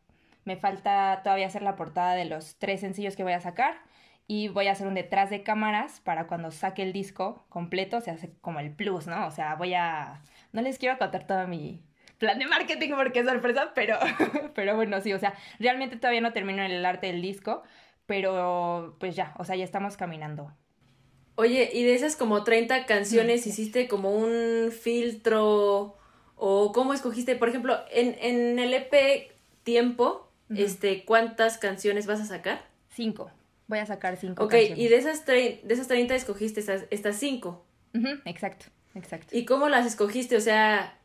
me 0.44 0.56
falta 0.56 1.20
todavía 1.22 1.46
hacer 1.46 1.62
la 1.62 1.76
portada 1.76 2.14
de 2.14 2.24
los 2.24 2.56
tres 2.56 2.80
sencillos 2.80 3.16
que 3.16 3.22
voy 3.22 3.32
a 3.32 3.40
sacar. 3.40 3.78
Y 4.26 4.46
voy 4.46 4.68
a 4.68 4.72
hacer 4.72 4.86
un 4.86 4.94
detrás 4.94 5.28
de 5.28 5.42
cámaras 5.42 6.00
para 6.00 6.28
cuando 6.28 6.52
saque 6.52 6.84
el 6.84 6.92
disco 6.92 7.44
completo, 7.48 8.00
se 8.00 8.12
hace 8.12 8.32
como 8.40 8.60
el 8.60 8.70
plus, 8.70 9.08
¿no? 9.08 9.26
O 9.26 9.32
sea, 9.32 9.56
voy 9.56 9.74
a... 9.74 10.22
No 10.52 10.62
les 10.62 10.78
quiero 10.78 10.98
contar 10.98 11.26
todo 11.26 11.48
mi 11.48 11.82
plan 12.18 12.38
de 12.38 12.46
marketing 12.46 12.90
porque 12.94 13.20
es 13.20 13.26
sorpresa, 13.26 13.72
pero, 13.74 13.98
pero 14.54 14.76
bueno, 14.76 15.00
sí, 15.00 15.12
o 15.12 15.18
sea, 15.18 15.34
realmente 15.58 15.96
todavía 15.96 16.20
no 16.20 16.32
termino 16.32 16.62
el 16.62 16.86
arte 16.86 17.08
del 17.08 17.22
disco, 17.22 17.64
pero 18.06 18.96
pues 19.00 19.16
ya, 19.16 19.34
o 19.38 19.44
sea, 19.44 19.56
ya 19.56 19.64
estamos 19.64 19.96
caminando. 19.96 20.52
Oye, 21.36 21.70
y 21.72 21.84
de 21.84 21.94
esas 21.94 22.16
como 22.16 22.44
30 22.44 22.86
canciones, 22.86 23.46
¿hiciste 23.46 23.88
como 23.88 24.10
un 24.14 24.70
filtro? 24.72 25.96
¿O 26.36 26.72
cómo 26.72 26.92
escogiste? 26.92 27.36
Por 27.36 27.48
ejemplo, 27.48 27.78
en, 27.90 28.16
en 28.20 28.58
el 28.58 28.74
EP 28.74 29.32
Tiempo, 29.62 30.28
este, 30.54 31.04
¿cuántas 31.04 31.58
canciones 31.58 32.06
vas 32.06 32.20
a 32.20 32.24
sacar? 32.26 32.62
Cinco. 32.90 33.30
Voy 33.68 33.78
a 33.78 33.86
sacar 33.86 34.16
cinco. 34.16 34.44
Ok, 34.44 34.50
canciones. 34.50 34.78
y 34.78 34.88
de 34.88 34.96
esas, 34.96 35.24
de 35.26 35.60
esas 35.68 35.86
30 35.88 36.14
escogiste 36.14 36.60
estas 36.90 37.16
5. 37.16 37.64
Ujú, 37.94 38.08
exacto, 38.24 38.66
exacto. 38.94 39.36
¿Y 39.36 39.44
cómo 39.44 39.68
las 39.68 39.86
escogiste? 39.86 40.36
O 40.36 40.40
sea, 40.40 40.98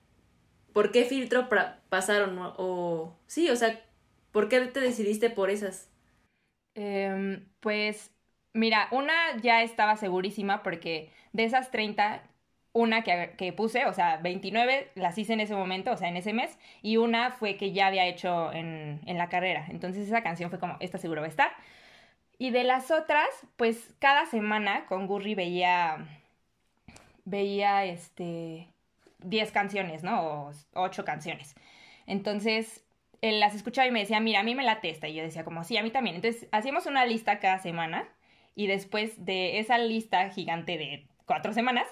¿por 0.74 0.92
qué 0.92 1.06
filtro 1.06 1.48
pasaron? 1.90 2.38
O, 2.40 2.56
o- 2.58 3.16
sí, 3.28 3.50
o 3.50 3.56
sea, 3.56 3.80
¿por 4.32 4.50
qué 4.50 4.60
te 4.62 4.80
decidiste 4.80 5.30
por 5.30 5.50
esas? 5.50 5.90
Em, 6.74 7.46
pues, 7.60 8.12
mira, 8.56 8.88
una 8.92 9.14
ya 9.42 9.62
estaba 9.62 9.98
segurísima 9.98 10.64
porque 10.64 11.12
de 11.34 11.44
esas 11.46 11.72
30, 11.72 12.24
una 12.74 13.04
que, 13.04 13.36
que 13.38 13.54
puse, 13.54 13.86
o 13.86 13.94
sea, 13.94 14.18
29 14.18 14.92
las 14.96 15.18
hice 15.18 15.34
en 15.34 15.42
ese 15.42 15.56
momento, 15.56 15.92
o 15.92 15.98
sea, 15.98 16.10
en 16.10 16.18
ese 16.18 16.34
mes, 16.34 16.58
y 16.82 16.98
una 16.98 17.32
fue 17.32 17.58
que 17.58 17.72
ya 17.72 17.88
había 17.88 18.06
hecho 18.08 18.52
en, 18.54 19.02
en 19.06 19.18
la 19.18 19.30
carrera. 19.30 19.66
Entonces 19.70 20.08
esa 20.08 20.24
canción 20.24 20.50
fue 20.50 20.60
como, 20.60 20.78
esta 20.80 20.98
seguro 20.98 21.22
va 21.22 21.28
a 21.28 21.30
estar. 21.30 21.52
Y 22.38 22.52
de 22.52 22.64
las 22.64 22.92
otras, 22.92 23.28
pues 23.58 23.94
cada 24.00 24.26
semana 24.26 24.86
con 24.88 25.08
Gurri 25.08 25.36
veía, 25.36 26.06
veía, 27.26 27.86
este, 27.86 28.70
10 29.20 29.52
canciones, 29.52 30.04
¿no? 30.04 30.22
O 30.22 30.52
8 30.74 31.06
canciones. 31.06 31.56
Entonces, 32.08 32.84
él 33.22 33.40
las 33.40 33.56
escuchaba 33.56 33.88
y 33.88 33.92
me 33.92 34.00
decía, 34.00 34.20
mira, 34.20 34.42
a 34.42 34.44
mí 34.44 34.56
me 34.56 34.64
la 34.64 34.82
testa. 34.82 35.08
Y 35.08 35.16
yo 35.16 35.24
decía, 35.24 35.44
como, 35.46 35.64
sí, 35.64 35.78
a 35.78 35.84
mí 35.84 35.92
también. 35.92 36.16
Entonces, 36.18 36.48
hacíamos 36.52 36.86
una 36.86 37.06
lista 37.06 37.40
cada 37.40 37.60
semana. 37.60 38.08
Y 38.56 38.68
después 38.68 39.26
de 39.26 39.60
esa 39.60 39.78
lista 39.78 40.30
gigante 40.30 40.78
de 40.78 41.08
cuatro 41.26 41.54
semanas, 41.54 41.88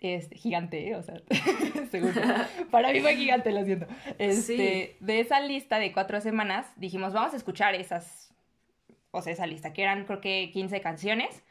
este, 0.00 0.36
gigante, 0.36 0.88
¿eh? 0.88 0.96
o 0.96 1.02
sea, 1.02 1.14
seguro. 1.90 2.20
Para 2.72 2.92
mí 2.92 3.00
fue 3.00 3.16
gigante, 3.16 3.52
lo 3.52 3.64
siento. 3.64 3.86
Este, 4.18 4.96
De 4.98 5.20
esa 5.20 5.40
lista 5.40 5.78
de 5.78 5.92
cuatro 5.92 6.20
semanas, 6.20 6.66
dijimos, 6.76 7.12
vamos 7.12 7.34
a 7.34 7.36
escuchar 7.36 7.76
esas, 7.76 8.34
o 9.12 9.22
sea, 9.22 9.32
esa 9.32 9.46
lista, 9.46 9.72
que 9.72 9.82
eran 9.82 10.04
creo 10.04 10.20
que 10.20 10.50
15 10.52 10.80
canciones. 10.80 11.44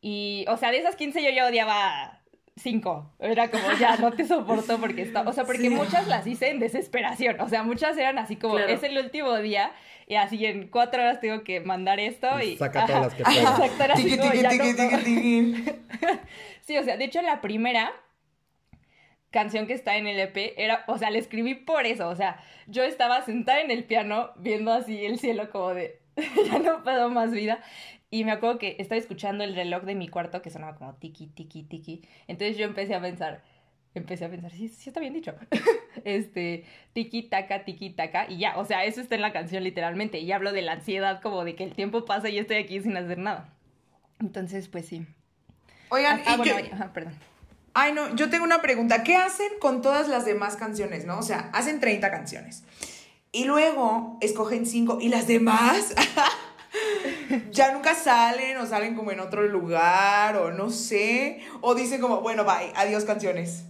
Y, 0.00 0.44
o 0.48 0.56
sea, 0.56 0.70
de 0.70 0.78
esas 0.78 0.94
15 0.94 1.22
yo 1.22 1.30
ya 1.30 1.46
odiaba 1.46 2.21
cinco. 2.56 3.10
Era 3.18 3.50
como, 3.50 3.64
ya 3.78 3.96
no 3.96 4.12
te 4.12 4.26
soporto 4.26 4.78
porque 4.78 5.02
está. 5.02 5.22
O 5.22 5.32
sea, 5.32 5.44
porque 5.44 5.62
Sí. 5.62 5.70
muchas 5.70 6.06
las 6.08 6.26
hice 6.26 6.50
en 6.50 6.58
desesperación. 6.58 7.40
O 7.40 7.48
sea, 7.48 7.62
muchas 7.62 7.96
eran 7.96 8.18
así 8.18 8.36
como, 8.36 8.54
Claro. 8.56 8.72
es 8.72 8.82
el 8.82 8.98
último 8.98 9.36
día 9.38 9.72
y 10.06 10.16
así 10.16 10.44
en 10.44 10.68
cuatro 10.68 11.02
horas 11.02 11.20
tengo 11.20 11.44
que 11.44 11.60
mandar 11.60 11.98
esto 12.00 12.40
y. 12.40 12.56
Saca 12.56 12.86
todas 12.86 13.02
las 13.02 13.14
que 13.14 13.24
puedas. 13.24 13.38
Exacto, 13.60 13.84
era 13.84 13.94
así 13.94 14.02
Tiqui, 14.04 14.18
como, 14.18 14.30
tiqui, 14.32 14.42
ya 14.42 14.48
tiqui, 14.50 14.72
no 14.72 14.98
tiqui. 14.98 15.64
Sí, 16.62 16.76
o 16.78 16.82
sea, 16.84 16.96
de 16.96 17.04
hecho 17.04 17.22
la 17.22 17.40
primera 17.40 17.92
canción 19.30 19.66
que 19.66 19.72
está 19.72 19.96
en 19.96 20.06
el 20.06 20.20
EP 20.20 20.54
era, 20.58 20.84
o 20.86 20.98
sea, 20.98 21.10
la 21.10 21.18
escribí 21.18 21.54
por 21.54 21.86
eso, 21.86 22.08
o 22.08 22.14
sea, 22.14 22.42
yo 22.66 22.82
estaba 22.82 23.22
sentada 23.22 23.60
en 23.62 23.70
el 23.70 23.84
piano 23.84 24.30
viendo 24.36 24.72
así 24.72 25.04
el 25.06 25.18
cielo 25.18 25.50
como 25.50 25.72
de, 25.74 26.00
ya 26.46 26.58
no 26.58 26.82
puedo 26.84 27.08
más 27.10 27.30
vida. 27.32 27.60
Y 28.12 28.24
me 28.24 28.32
acuerdo 28.32 28.58
que 28.58 28.76
estaba 28.78 28.98
escuchando 28.98 29.42
el 29.42 29.54
reloj 29.54 29.84
de 29.84 29.94
mi 29.94 30.06
cuarto 30.06 30.42
que 30.42 30.50
sonaba 30.50 30.76
como 30.76 30.92
tiki, 30.96 31.28
tiki, 31.28 31.62
tiki. 31.62 32.02
Entonces 32.28 32.58
yo 32.58 32.66
empecé 32.66 32.94
a 32.94 33.00
pensar, 33.00 33.42
empecé 33.94 34.26
a 34.26 34.28
pensar, 34.28 34.50
sí, 34.52 34.68
sí 34.68 34.90
está 34.90 35.00
bien 35.00 35.14
dicho. 35.14 35.34
este, 36.04 36.66
tiki 36.92 37.22
taka, 37.22 37.64
tiki 37.64 37.88
taka, 37.88 38.30
y 38.30 38.36
ya, 38.36 38.58
o 38.58 38.66
sea, 38.66 38.84
eso 38.84 39.00
está 39.00 39.14
en 39.14 39.22
la 39.22 39.32
canción 39.32 39.64
literalmente. 39.64 40.18
Y 40.18 40.30
hablo 40.30 40.52
de 40.52 40.60
la 40.60 40.72
ansiedad, 40.72 41.22
como 41.22 41.42
de 41.42 41.54
que 41.54 41.64
el 41.64 41.72
tiempo 41.74 42.04
pasa 42.04 42.28
y 42.28 42.34
yo 42.34 42.42
estoy 42.42 42.56
aquí 42.58 42.78
sin 42.82 42.94
hacer 42.98 43.16
nada. 43.16 43.48
Entonces, 44.20 44.68
pues 44.68 44.86
sí. 44.86 45.06
Oigan, 45.88 46.20
Ah, 46.26 46.34
y 46.34 46.36
bueno, 46.36 46.60
yo- 46.60 46.74
ajá, 46.74 46.92
perdón. 46.92 47.14
Ay, 47.72 47.94
no, 47.94 48.14
yo 48.14 48.28
tengo 48.28 48.44
una 48.44 48.60
pregunta. 48.60 49.04
¿Qué 49.04 49.16
hacen 49.16 49.48
con 49.58 49.80
todas 49.80 50.06
las 50.08 50.26
demás 50.26 50.56
canciones, 50.56 51.06
no? 51.06 51.18
O 51.18 51.22
sea, 51.22 51.48
hacen 51.54 51.80
30 51.80 52.10
canciones. 52.10 52.62
Y 53.32 53.46
luego 53.46 54.18
escogen 54.20 54.66
5 54.66 54.98
y 55.00 55.08
las 55.08 55.26
demás 55.26 55.94
ya 57.50 57.72
nunca 57.72 57.94
salen 57.94 58.56
o 58.56 58.66
salen 58.66 58.94
como 58.94 59.12
en 59.12 59.20
otro 59.20 59.42
lugar 59.42 60.36
o 60.36 60.52
no 60.52 60.70
sé. 60.70 61.40
O 61.60 61.74
dicen 61.74 62.00
como, 62.00 62.20
bueno, 62.20 62.44
bye, 62.44 62.72
adiós 62.74 63.04
canciones. 63.04 63.66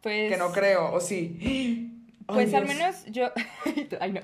Pues. 0.00 0.30
Que 0.30 0.36
no 0.36 0.52
creo, 0.52 0.92
o 0.92 1.00
sí. 1.00 1.92
Pues 2.26 2.52
al 2.54 2.66
Dios. 2.66 2.76
menos 2.76 3.04
yo. 3.06 3.30
Ay, 4.00 4.12
no. 4.12 4.20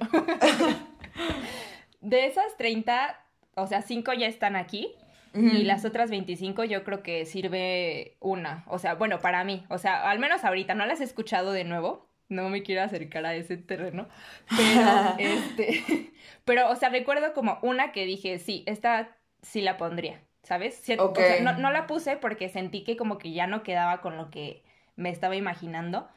De 2.01 2.27
esas 2.27 2.57
30, 2.57 3.19
o 3.55 3.67
sea, 3.67 3.83
5 3.83 4.13
ya 4.15 4.27
están 4.27 4.57
aquí. 4.57 4.95
Y 5.35 5.63
las 5.63 5.87
otras 5.87 6.11
25 6.11 6.65
yo 6.65 6.85
creo 6.85 7.03
que 7.03 7.25
sirve 7.25 8.19
una. 8.21 8.65
O 8.67 8.79
sea, 8.79 8.97
bueno, 8.97 9.19
para 9.21 9.45
mí. 9.45 9.65
O 9.71 9.79
sea, 9.79 10.11
al 10.11 10.19
menos 10.19 10.45
ahorita 10.45 10.75
no 10.75 10.85
las 10.85 11.01
he 11.01 11.05
escuchado 11.05 11.53
de 11.53 11.65
nuevo. 11.65 12.07
No 12.33 12.49
me 12.49 12.63
quiero 12.63 12.83
acercar 12.83 13.27
a 13.27 13.35
ese 13.35 13.57
terreno. 13.57 14.09
Pero, 14.57 15.15
este. 15.19 16.13
Pero, 16.45 16.71
o 16.71 16.77
sea, 16.77 16.89
recuerdo 16.89 17.33
como 17.35 17.59
una 17.63 17.93
que 17.93 18.07
dije, 18.07 18.39
sí, 18.39 18.65
esta 18.67 19.17
sí 19.43 19.61
la 19.61 19.77
pondría. 19.77 20.23
¿Sabes? 20.43 20.83
O 20.99 21.15
sea, 21.15 21.41
no, 21.41 21.57
no 21.59 21.71
la 21.71 21.87
puse 21.87 22.17
porque 22.17 22.49
sentí 22.49 22.83
que 22.83 22.97
como 22.97 23.19
que 23.19 23.33
ya 23.33 23.47
no 23.47 23.63
quedaba 23.63 24.01
con 24.01 24.17
lo 24.17 24.29
que 24.31 24.65
me 24.97 25.11
estaba 25.11 25.37
imaginando. 25.37 26.09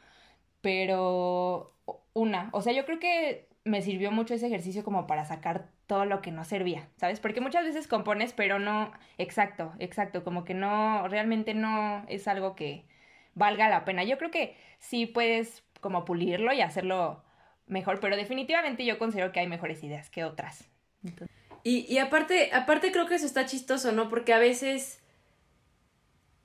Pero 0.62 1.76
una. 2.14 2.50
O 2.54 2.62
sea, 2.62 2.74
yo 2.74 2.86
creo 2.86 3.00
que 3.00 3.48
me 3.66 3.82
sirvió 3.82 4.12
mucho 4.12 4.34
ese 4.34 4.48
ejercicio 4.48 4.84
como 4.84 5.08
para 5.08 5.26
sacar 5.26 5.70
todo 5.88 6.06
lo 6.06 6.22
que 6.22 6.32
no 6.32 6.46
servía, 6.46 6.90
¿sabes? 6.98 7.20
Porque 7.20 7.42
muchas 7.42 7.66
veces 7.66 7.88
compones, 7.88 8.34
pero 8.34 8.60
no, 8.60 8.92
exacto, 9.18 9.74
exacto, 9.80 10.24
como 10.24 10.46
que 10.46 10.54
no, 10.54 11.08
realmente 11.08 11.54
no 11.54 12.06
es 12.08 12.28
algo 12.28 12.56
que 12.56 12.86
valga 13.34 13.70
la 13.70 13.86
pena. 13.86 14.04
Yo 14.04 14.18
creo 14.18 14.32
que 14.32 14.56
sí 14.80 15.06
puedes 15.08 15.65
como 15.82 16.06
pulirlo 16.06 16.54
y 16.54 16.62
hacerlo 16.62 17.24
mejor, 17.68 18.00
pero 18.00 18.16
definitivamente 18.16 18.86
yo 18.86 18.98
considero 18.98 19.32
que 19.32 19.40
hay 19.40 19.48
mejores 19.48 19.84
ideas 19.84 20.10
que 20.10 20.24
otras. 20.24 20.66
Y, 21.64 21.86
y 21.92 21.98
aparte, 21.98 22.52
aparte 22.54 22.92
creo 22.92 23.08
que 23.08 23.16
eso 23.16 23.26
está 23.26 23.46
chistoso, 23.46 23.92
¿no? 23.92 24.10
Porque 24.10 24.34
a 24.34 24.40
veces 24.40 25.02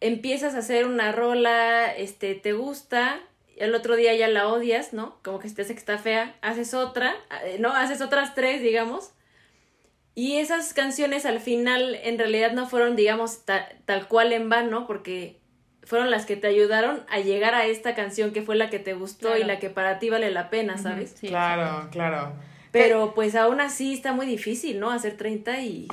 empiezas 0.01 0.55
a 0.55 0.59
hacer 0.59 0.87
una 0.87 1.13
rola, 1.13 1.95
este, 1.95 2.35
te 2.35 2.53
gusta, 2.55 3.21
el 3.57 3.75
otro 3.75 3.97
día 3.97 4.15
ya 4.15 4.29
la 4.29 4.49
odias, 4.49 4.93
¿no? 4.95 5.19
Como 5.23 5.39
que 5.39 5.49
se 5.49 5.55
te 5.55 5.63
hace 5.63 5.75
que 5.75 5.81
está 5.81 5.99
fea, 5.99 6.37
haces 6.41 6.73
otra, 6.73 7.15
eh, 7.45 7.59
¿no? 7.61 7.71
Haces 7.75 8.01
otras 8.01 8.35
tres, 8.35 8.63
digamos. 8.63 9.13
Y 10.15 10.39
esas 10.39 10.73
canciones 10.73 11.27
al 11.27 11.41
final 11.41 11.95
en 12.03 12.19
realidad 12.19 12.53
no 12.53 12.67
fueron, 12.67 12.97
digamos, 12.97 13.45
ta- 13.45 13.69
tal 13.85 14.09
cual 14.09 14.33
en 14.33 14.49
vano, 14.49 14.87
porque 14.87 15.40
fueron 15.83 16.11
las 16.11 16.27
que 16.27 16.37
te 16.37 16.47
ayudaron 16.47 17.03
a 17.09 17.21
llegar 17.21 17.55
a 17.55 17.67
esta 17.67 17.95
canción 17.95 18.33
que 18.33 18.43
fue 18.43 18.57
la 18.57 18.71
que 18.71 18.79
te 18.79 18.95
gustó 18.95 19.37
y 19.37 19.45
la 19.45 19.59
que 19.59 19.71
para 19.71 19.99
ti 19.99 20.11
vale 20.11 20.31
la 20.31 20.51
pena, 20.51 20.79
¿sabes? 20.79 21.15
sí, 21.19 21.29
Claro, 21.29 21.89
claro. 21.91 22.33
Pero 22.73 23.15
pues 23.15 23.35
aún 23.35 23.61
así 23.61 23.95
está 23.95 24.13
muy 24.13 24.27
difícil, 24.27 24.79
¿no? 24.79 24.93
Hacer 24.93 25.17
30 25.17 25.61
y... 25.63 25.89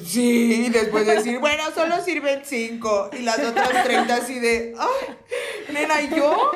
Sí, 0.00 0.66
y 0.66 0.70
después 0.70 1.04
decir, 1.04 1.40
bueno, 1.40 1.64
solo 1.74 2.00
sirven 2.00 2.42
5 2.44 3.10
y 3.18 3.22
las 3.22 3.40
otras 3.40 3.84
30 3.84 4.14
así 4.14 4.38
de, 4.38 4.74
ay, 4.78 5.16
nena, 5.72 6.02
¿y 6.02 6.10
yo? 6.16 6.52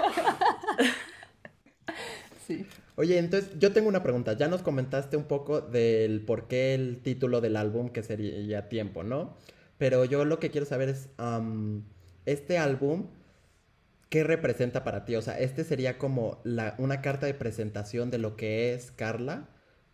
sí. 2.46 2.64
Oye, 3.00 3.18
entonces 3.18 3.58
yo 3.58 3.72
tengo 3.72 3.88
una 3.88 4.02
pregunta. 4.02 4.34
Ya 4.34 4.46
nos 4.46 4.62
comentaste 4.62 5.16
un 5.16 5.24
poco 5.24 5.62
del 5.62 6.20
por 6.20 6.48
qué 6.48 6.74
el 6.74 7.00
título 7.02 7.40
del 7.40 7.56
álbum, 7.56 7.88
que 7.88 8.02
sería 8.02 8.68
Tiempo, 8.68 9.02
¿no? 9.02 9.36
Pero 9.78 10.04
yo 10.04 10.26
lo 10.26 10.38
que 10.38 10.50
quiero 10.50 10.66
saber 10.66 10.90
es, 10.90 11.08
este 12.26 12.58
álbum, 12.58 13.08
¿qué 14.08 14.24
representa 14.24 14.84
para 14.84 15.04
ti? 15.04 15.16
O 15.16 15.22
sea, 15.22 15.38
¿este 15.38 15.64
sería 15.64 15.98
como 15.98 16.40
la, 16.44 16.74
una 16.78 17.00
carta 17.00 17.26
de 17.26 17.34
presentación 17.34 18.10
de 18.10 18.18
lo 18.18 18.36
que 18.36 18.74
es 18.74 18.90
Carla? 18.90 19.48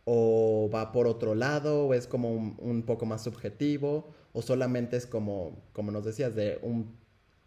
¿O 0.05 0.71
va 0.73 0.93
por 0.93 1.07
otro 1.07 1.35
lado? 1.35 1.87
¿O 1.87 1.95
es 1.95 2.07
como 2.07 2.31
un, 2.31 2.83
poco 2.85 3.07
más 3.07 3.25
subjetivo? 3.25 4.15
¿O 4.33 4.43
solamente 4.43 4.97
es 4.97 5.07
como, 5.07 5.63
como 5.73 5.91
nos 5.91 6.05
decías, 6.05 6.35
de 6.35 6.59
un- 6.63 6.97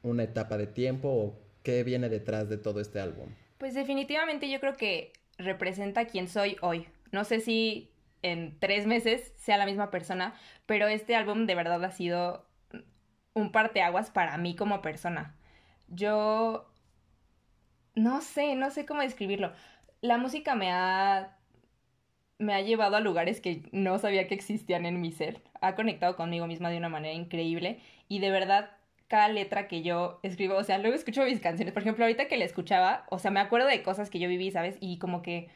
una 0.04 0.24
etapa 0.24 0.58
de 0.58 0.68
tiempo? 0.68 1.10
¿O 1.10 1.40
qué 1.64 1.84
viene 1.84 2.10
detrás 2.10 2.50
de 2.50 2.58
todo 2.58 2.82
este 2.82 3.00
álbum? 3.00 3.30
Pues 3.58 3.74
definitivamente 3.74 4.50
yo 4.50 4.60
creo 4.60 4.76
que 4.76 5.14
representa 5.38 6.06
quién 6.06 6.28
soy 6.28 6.58
hoy. 6.62 6.88
No 7.12 7.24
sé 7.24 7.40
si 7.40 7.92
en 8.22 8.60
tres 8.60 8.86
meses 8.86 9.32
sea 9.38 9.58
la 9.58 9.66
misma 9.66 9.90
persona, 9.92 10.34
pero 10.66 10.88
este 10.88 11.16
álbum 11.16 11.46
de 11.46 11.56
verdad 11.56 11.84
ha 11.84 11.92
sido 11.92 12.49
un 13.40 13.52
parteaguas 13.52 14.12
para 14.12 14.38
mí 14.38 14.56
como 14.56 14.82
persona. 14.82 15.36
Yo 15.88 16.68
no 17.96 18.22
sé, 18.22 18.56
no 18.56 18.72
sé 18.72 18.86
cómo 18.86 19.02
describirlo. 19.02 19.54
La 20.02 20.18
música 20.18 20.56
me 20.56 20.72
ha 20.72 21.36
me 22.38 22.54
ha 22.54 22.62
llevado 22.62 22.96
a 22.96 23.02
lugares 23.02 23.42
que 23.42 23.64
no 23.72 24.00
sabía 24.00 24.28
que 24.28 24.34
existían 24.36 24.86
en 24.86 25.02
mi 25.02 25.12
ser. 25.12 25.42
Ha 25.62 25.76
conectado 25.76 26.16
conmigo 26.16 26.48
misma 26.48 26.70
de 26.70 26.78
una 26.78 26.90
manera 26.90 27.14
increíble 27.14 27.80
y 28.08 28.20
de 28.20 28.32
verdad 28.32 28.72
cada 29.08 29.28
letra 29.28 29.68
que 29.68 29.82
yo 29.82 30.20
escribo, 30.24 30.56
o 30.56 30.64
sea, 30.64 30.78
luego 30.78 30.96
escucho 30.96 31.24
mis 31.26 31.40
canciones, 31.40 31.74
por 31.74 31.82
ejemplo, 31.84 32.06
ahorita 32.06 32.28
que 32.28 32.38
la 32.38 32.46
escuchaba, 32.46 33.06
o 33.10 33.18
sea, 33.20 33.32
me 33.32 33.40
acuerdo 33.40 33.68
de 33.68 33.82
cosas 33.84 34.10
que 34.10 34.20
yo 34.20 34.30
viví, 34.30 34.52
¿sabes? 34.52 34.78
Y 34.80 35.00
como 35.00 35.22
que 35.24 35.50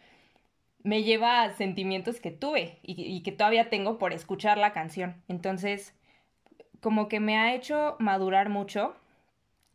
me 0.83 1.03
lleva 1.03 1.43
a 1.43 1.53
sentimientos 1.53 2.19
que 2.19 2.31
tuve 2.31 2.79
y, 2.83 3.01
y 3.01 3.23
que 3.23 3.31
todavía 3.31 3.69
tengo 3.69 3.97
por 3.99 4.13
escuchar 4.13 4.57
la 4.57 4.73
canción. 4.73 5.23
Entonces, 5.27 5.95
como 6.83 7.07
que 7.09 7.19
me 7.19 7.37
ha 7.37 7.55
hecho 7.55 7.95
madurar 7.99 8.49
mucho, 8.49 8.95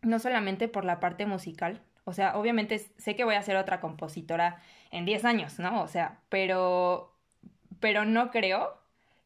no 0.03 0.21
solamente 0.21 0.69
por 0.69 0.85
la 0.85 1.01
parte 1.01 1.27
musical, 1.27 1.83
o 2.05 2.13
sea, 2.15 2.39
obviamente 2.39 2.79
sé 2.99 3.17
que 3.17 3.25
voy 3.25 3.35
a 3.35 3.43
ser 3.43 3.57
otra 3.57 3.81
compositora 3.81 4.63
en 4.91 5.05
10 5.05 5.25
años, 5.27 5.59
¿no? 5.59 5.83
O 5.83 5.89
sea, 5.89 6.23
pero, 6.31 7.13
pero 7.81 8.05
no 8.07 8.31
creo 8.31 8.79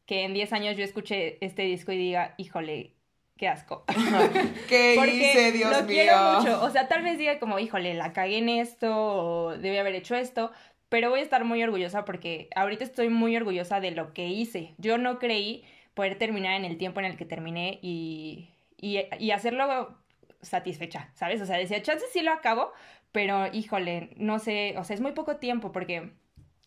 que 0.05 0.23
en 0.25 0.33
10 0.33 0.51
años 0.53 0.77
yo 0.77 0.83
escuche 0.83 1.37
este 1.45 1.63
disco 1.63 1.91
y 1.93 1.97
diga, 1.97 2.35
híjole, 2.37 2.95
qué 3.37 3.47
asco. 3.47 3.85
¿Qué 4.67 4.95
Porque 4.97 5.15
hice, 5.15 5.51
Dios 5.53 5.71
lo 5.71 5.83
mío? 5.83 5.87
quiero 5.87 6.17
mucho. 6.23 6.61
O 6.63 6.69
sea, 6.71 6.87
tal 6.89 7.03
vez 7.03 7.17
diga 7.17 7.39
como, 7.39 7.59
híjole, 7.59 7.93
la 7.93 8.13
cagué 8.13 8.39
en 8.39 8.49
esto, 8.49 8.89
o 8.95 9.57
debí 9.57 9.77
haber 9.77 9.95
hecho 9.95 10.15
esto, 10.15 10.51
pero 10.89 11.09
voy 11.09 11.21
a 11.21 11.23
estar 11.23 11.45
muy 11.45 11.63
orgullosa 11.63 12.05
porque 12.05 12.49
ahorita 12.55 12.83
estoy 12.83 13.09
muy 13.09 13.35
orgullosa 13.37 13.79
de 13.79 13.91
lo 13.91 14.13
que 14.13 14.27
hice. 14.27 14.75
Yo 14.77 14.97
no 14.97 15.19
creí 15.19 15.63
poder 15.93 16.17
terminar 16.17 16.53
en 16.53 16.65
el 16.65 16.77
tiempo 16.77 16.99
en 16.99 17.05
el 17.07 17.17
que 17.17 17.25
terminé 17.25 17.79
y, 17.81 18.49
y, 18.77 18.99
y 19.19 19.31
hacerlo 19.31 19.97
satisfecha, 20.41 21.09
¿sabes? 21.13 21.41
O 21.41 21.45
sea, 21.45 21.57
decía, 21.57 21.81
chance 21.81 22.05
sí 22.11 22.21
lo 22.21 22.31
acabo, 22.31 22.71
pero 23.11 23.47
híjole, 23.53 24.11
no 24.17 24.39
sé, 24.39 24.75
o 24.77 24.83
sea, 24.83 24.93
es 24.95 25.01
muy 25.01 25.13
poco 25.13 25.37
tiempo 25.37 25.71
porque 25.71 26.11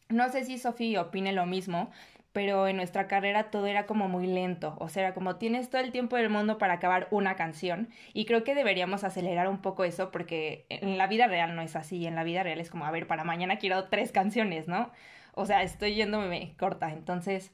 no 0.08 0.28
sé 0.30 0.44
si 0.44 0.58
Sofi 0.58 0.96
opine 0.96 1.32
lo 1.32 1.46
mismo, 1.46 1.90
pero 2.32 2.68
en 2.68 2.76
nuestra 2.76 3.08
carrera 3.08 3.50
todo 3.50 3.66
era 3.66 3.86
como 3.86 4.08
muy 4.08 4.26
lento, 4.26 4.76
o 4.78 4.88
sea, 4.88 5.04
era 5.04 5.14
como 5.14 5.36
tienes 5.36 5.70
todo 5.70 5.80
el 5.80 5.90
tiempo 5.90 6.16
del 6.16 6.28
mundo 6.28 6.58
para 6.58 6.74
acabar 6.74 7.08
una 7.10 7.34
canción 7.34 7.88
y 8.12 8.26
creo 8.26 8.44
que 8.44 8.54
deberíamos 8.54 9.04
acelerar 9.04 9.48
un 9.48 9.62
poco 9.62 9.84
eso 9.84 10.10
porque 10.10 10.66
en 10.68 10.98
la 10.98 11.06
vida 11.06 11.28
real 11.28 11.56
no 11.56 11.62
es 11.62 11.76
así, 11.76 12.06
en 12.06 12.14
la 12.14 12.24
vida 12.24 12.42
real 12.42 12.60
es 12.60 12.70
como, 12.70 12.84
a 12.84 12.90
ver, 12.90 13.06
para 13.06 13.24
mañana 13.24 13.56
quiero 13.56 13.88
tres 13.88 14.12
canciones, 14.12 14.68
¿no? 14.68 14.92
O 15.34 15.46
sea, 15.46 15.62
estoy 15.62 15.94
yéndome 15.94 16.54
corta, 16.58 16.92
entonces, 16.92 17.52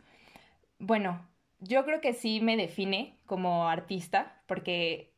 bueno, 0.79 1.29
yo 1.63 1.85
creo 1.85 2.01
que 2.01 2.13
sí 2.13 2.41
me 2.41 2.57
define 2.57 3.17
como 3.27 3.69
artista 3.69 4.43
porque 4.47 5.13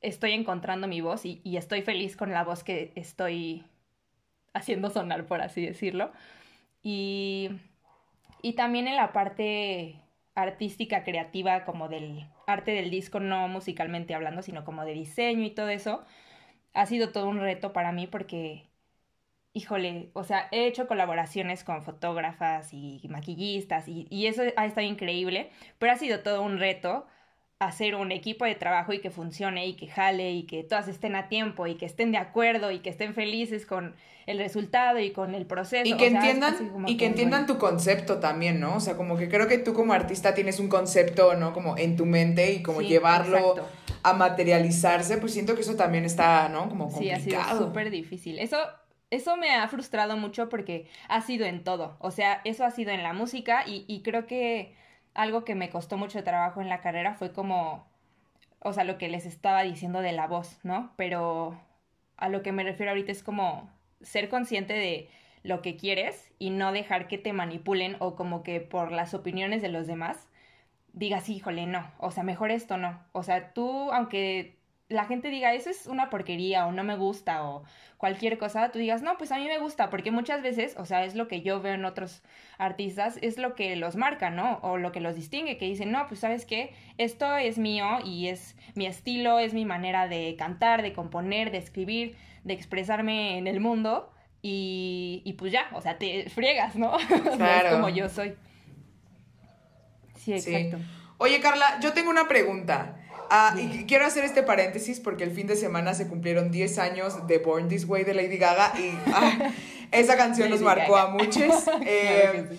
estoy 0.00 0.32
encontrando 0.32 0.88
mi 0.88 1.00
voz 1.00 1.24
y, 1.24 1.42
estoy 1.56 1.82
feliz 1.82 2.16
con 2.16 2.32
la 2.32 2.44
voz 2.44 2.64
que 2.64 2.92
estoy 2.94 3.64
haciendo 4.54 4.90
sonar, 4.90 5.26
por 5.26 5.40
así 5.40 5.64
decirlo. 5.64 6.12
Y 6.82 7.50
también 8.56 8.88
en 8.88 8.96
la 8.96 9.12
parte 9.12 9.96
artística, 10.34 11.04
creativa, 11.04 11.64
como 11.64 11.88
del 11.88 12.26
arte 12.46 12.70
del 12.70 12.90
disco, 12.90 13.20
no 13.20 13.48
musicalmente 13.48 14.14
hablando, 14.14 14.42
sino 14.42 14.64
como 14.64 14.84
de 14.84 14.92
diseño 14.94 15.44
y 15.44 15.50
todo 15.50 15.68
eso, 15.68 16.04
ha 16.74 16.86
sido 16.86 17.10
todo 17.10 17.28
un 17.28 17.40
reto 17.40 17.72
para 17.72 17.92
mí 17.92 18.06
porque, 18.06 18.67
híjole, 19.58 20.10
o 20.12 20.24
sea, 20.24 20.48
he 20.52 20.66
hecho 20.66 20.86
colaboraciones 20.86 21.64
con 21.64 21.82
fotógrafas 21.82 22.72
y 22.72 23.00
maquillistas 23.08 23.88
y, 23.88 24.06
y 24.08 24.26
eso 24.26 24.42
ha 24.56 24.66
estado 24.66 24.86
increíble, 24.86 25.50
pero 25.78 25.92
ha 25.92 25.96
sido 25.96 26.20
todo 26.20 26.42
un 26.42 26.58
reto 26.58 27.06
hacer 27.58 27.96
un 27.96 28.12
equipo 28.12 28.44
de 28.44 28.54
trabajo 28.54 28.92
y 28.92 29.00
que 29.00 29.10
funcione 29.10 29.66
y 29.66 29.74
que 29.74 29.88
jale 29.88 30.30
y 30.32 30.44
que 30.44 30.62
todas 30.62 30.86
estén 30.86 31.16
a 31.16 31.28
tiempo 31.28 31.66
y 31.66 31.74
que 31.74 31.86
estén 31.86 32.12
de 32.12 32.18
acuerdo 32.18 32.70
y 32.70 32.78
que 32.78 32.90
estén 32.90 33.14
felices 33.14 33.66
con 33.66 33.96
el 34.26 34.38
resultado 34.38 35.00
y 35.00 35.10
con 35.10 35.34
el 35.34 35.44
proceso. 35.44 35.84
Y 35.84 35.96
que 35.96 36.06
entiendan, 36.06 36.54
y 36.86 36.96
que 36.96 37.06
entiendan 37.06 37.46
tu 37.46 37.58
concepto 37.58 38.18
también, 38.18 38.60
¿no? 38.60 38.76
O 38.76 38.80
sea, 38.80 38.96
como 38.96 39.16
que 39.16 39.28
creo 39.28 39.48
que 39.48 39.58
tú 39.58 39.72
como 39.72 39.92
artista 39.92 40.34
tienes 40.34 40.60
un 40.60 40.68
concepto, 40.68 41.34
¿no? 41.34 41.52
Como 41.52 41.76
en 41.76 41.96
tu 41.96 42.06
mente 42.06 42.52
y 42.52 42.62
como 42.62 42.80
llevarlo 42.80 43.56
a 44.04 44.12
materializarse, 44.12 45.16
pues 45.18 45.32
siento 45.32 45.56
que 45.56 45.62
eso 45.62 45.74
también 45.74 46.04
está, 46.04 46.48
¿no? 46.48 46.68
Como 46.68 46.88
complicado. 46.88 47.24
Sí, 47.24 47.34
ha 47.34 47.44
sido 47.48 47.66
súper 47.66 47.90
difícil. 47.90 48.38
Eso, 48.38 48.58
eso 49.10 49.36
me 49.36 49.54
ha 49.54 49.66
frustrado 49.68 50.16
mucho 50.16 50.48
porque 50.48 50.88
ha 51.08 51.20
sido 51.22 51.46
en 51.46 51.64
todo. 51.64 51.96
O 52.00 52.10
sea, 52.10 52.40
eso 52.44 52.64
ha 52.64 52.70
sido 52.70 52.90
en 52.90 53.02
la 53.02 53.12
música 53.12 53.64
y, 53.66 54.02
creo 54.02 54.26
que 54.26 54.74
algo 55.14 55.44
que 55.44 55.54
me 55.54 55.70
costó 55.70 55.96
mucho 55.96 56.22
trabajo 56.24 56.60
en 56.60 56.68
la 56.68 56.80
carrera 56.80 57.14
fue 57.14 57.32
como, 57.32 57.86
o 58.60 58.72
sea, 58.72 58.84
lo 58.84 58.98
que 58.98 59.08
les 59.08 59.26
estaba 59.26 59.62
diciendo 59.62 60.00
de 60.00 60.12
la 60.12 60.26
voz, 60.26 60.60
¿no? 60.64 60.92
Pero 60.96 61.60
a 62.16 62.28
lo 62.28 62.42
que 62.42 62.52
me 62.52 62.64
refiero 62.64 62.90
ahorita 62.92 63.12
es 63.12 63.22
como 63.22 63.70
ser 64.02 64.28
consciente 64.28 64.74
de 64.74 65.10
lo 65.42 65.62
que 65.62 65.76
quieres 65.76 66.32
y 66.38 66.50
no 66.50 66.72
dejar 66.72 67.08
que 67.08 67.18
te 67.18 67.32
manipulen 67.32 67.96
o 68.00 68.16
como 68.16 68.42
que 68.42 68.60
por 68.60 68.92
las 68.92 69.14
opiniones 69.14 69.62
de 69.62 69.68
los 69.70 69.86
demás 69.86 70.28
digas, 70.92 71.28
híjole, 71.28 71.66
no, 71.66 71.90
o 71.98 72.10
sea, 72.10 72.24
mejor 72.24 72.50
esto 72.50 72.76
no. 72.76 73.00
O 73.12 73.22
sea, 73.22 73.52
tú, 73.54 73.92
aunque 73.92 74.57
la 74.88 75.04
gente 75.04 75.28
diga, 75.28 75.52
eso 75.54 75.70
es 75.70 75.86
una 75.86 76.08
porquería 76.10 76.66
o 76.66 76.72
no 76.72 76.82
me 76.82 76.96
gusta 76.96 77.44
o 77.44 77.64
cualquier 77.98 78.38
cosa, 78.38 78.70
tú 78.70 78.78
digas, 78.78 79.02
no, 79.02 79.18
pues 79.18 79.32
a 79.32 79.36
mí 79.36 79.46
me 79.46 79.58
gusta, 79.58 79.90
porque 79.90 80.10
muchas 80.10 80.40
veces, 80.40 80.76
o 80.78 80.86
sea, 80.86 81.04
es 81.04 81.14
lo 81.14 81.28
que 81.28 81.42
yo 81.42 81.60
veo 81.60 81.74
en 81.74 81.84
otros 81.84 82.22
artistas, 82.56 83.18
es 83.20 83.38
lo 83.38 83.54
que 83.54 83.74
los 83.76 83.96
marca, 83.96 84.30
¿no? 84.30 84.60
O 84.62 84.78
lo 84.78 84.92
que 84.92 85.00
los 85.00 85.16
distingue, 85.16 85.58
que 85.58 85.66
dicen, 85.66 85.90
no, 85.90 86.06
pues 86.06 86.20
sabes 86.20 86.46
qué, 86.46 86.72
esto 86.96 87.36
es 87.36 87.58
mío 87.58 87.98
y 88.04 88.28
es 88.28 88.56
mi 88.74 88.86
estilo, 88.86 89.40
es 89.40 89.52
mi 89.52 89.64
manera 89.64 90.06
de 90.08 90.36
cantar, 90.38 90.82
de 90.82 90.92
componer, 90.92 91.50
de 91.50 91.58
escribir, 91.58 92.16
de 92.44 92.54
expresarme 92.54 93.36
en 93.36 93.46
el 93.48 93.60
mundo 93.60 94.10
y, 94.42 95.22
y 95.24 95.32
pues 95.34 95.52
ya, 95.52 95.68
o 95.74 95.80
sea, 95.80 95.98
te 95.98 96.30
friegas, 96.30 96.76
¿no? 96.76 96.96
Claro. 97.36 97.68
es 97.68 97.74
como 97.74 97.88
yo 97.88 98.08
soy. 98.08 98.34
Sí, 100.14 100.32
exacto. 100.32 100.78
Oye, 101.18 101.40
Carla, 101.40 101.80
yo 101.80 101.92
tengo 101.92 102.10
una 102.10 102.28
pregunta. 102.28 102.96
Ah, 103.30 103.54
y 103.58 103.84
quiero 103.84 104.06
hacer 104.06 104.24
este 104.24 104.42
paréntesis 104.42 105.00
porque 105.00 105.24
el 105.24 105.32
fin 105.32 105.46
de 105.46 105.56
semana 105.56 105.94
se 105.94 106.08
cumplieron 106.08 106.50
10 106.50 106.78
años 106.78 107.26
de 107.26 107.38
Born 107.38 107.68
This 107.68 107.84
Way 107.86 108.04
de 108.04 108.14
Lady 108.14 108.38
Gaga 108.38 108.72
y 108.78 108.96
ah, 109.12 109.50
esa 109.90 110.16
canción 110.16 110.50
nos 110.50 110.60
marcó 110.60 110.96
a 110.96 111.10
muchos. 111.10 111.64
Eh, 111.86 112.58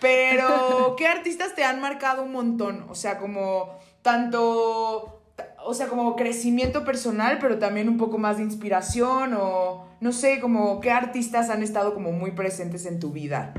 pero, 0.00 0.94
¿qué 0.98 1.06
artistas 1.06 1.54
te 1.54 1.64
han 1.64 1.80
marcado 1.80 2.22
un 2.22 2.32
montón? 2.32 2.86
O 2.88 2.94
sea, 2.94 3.18
como 3.18 3.78
tanto, 4.02 5.22
o 5.64 5.74
sea, 5.74 5.88
como 5.88 6.16
crecimiento 6.16 6.84
personal, 6.84 7.38
pero 7.40 7.58
también 7.58 7.88
un 7.88 7.98
poco 7.98 8.18
más 8.18 8.38
de 8.38 8.42
inspiración 8.42 9.34
o 9.34 9.86
no 10.00 10.12
sé, 10.12 10.40
como 10.40 10.80
qué 10.80 10.90
artistas 10.90 11.50
han 11.50 11.62
estado 11.62 11.94
como 11.94 12.12
muy 12.12 12.32
presentes 12.32 12.86
en 12.86 12.98
tu 12.98 13.12
vida. 13.12 13.54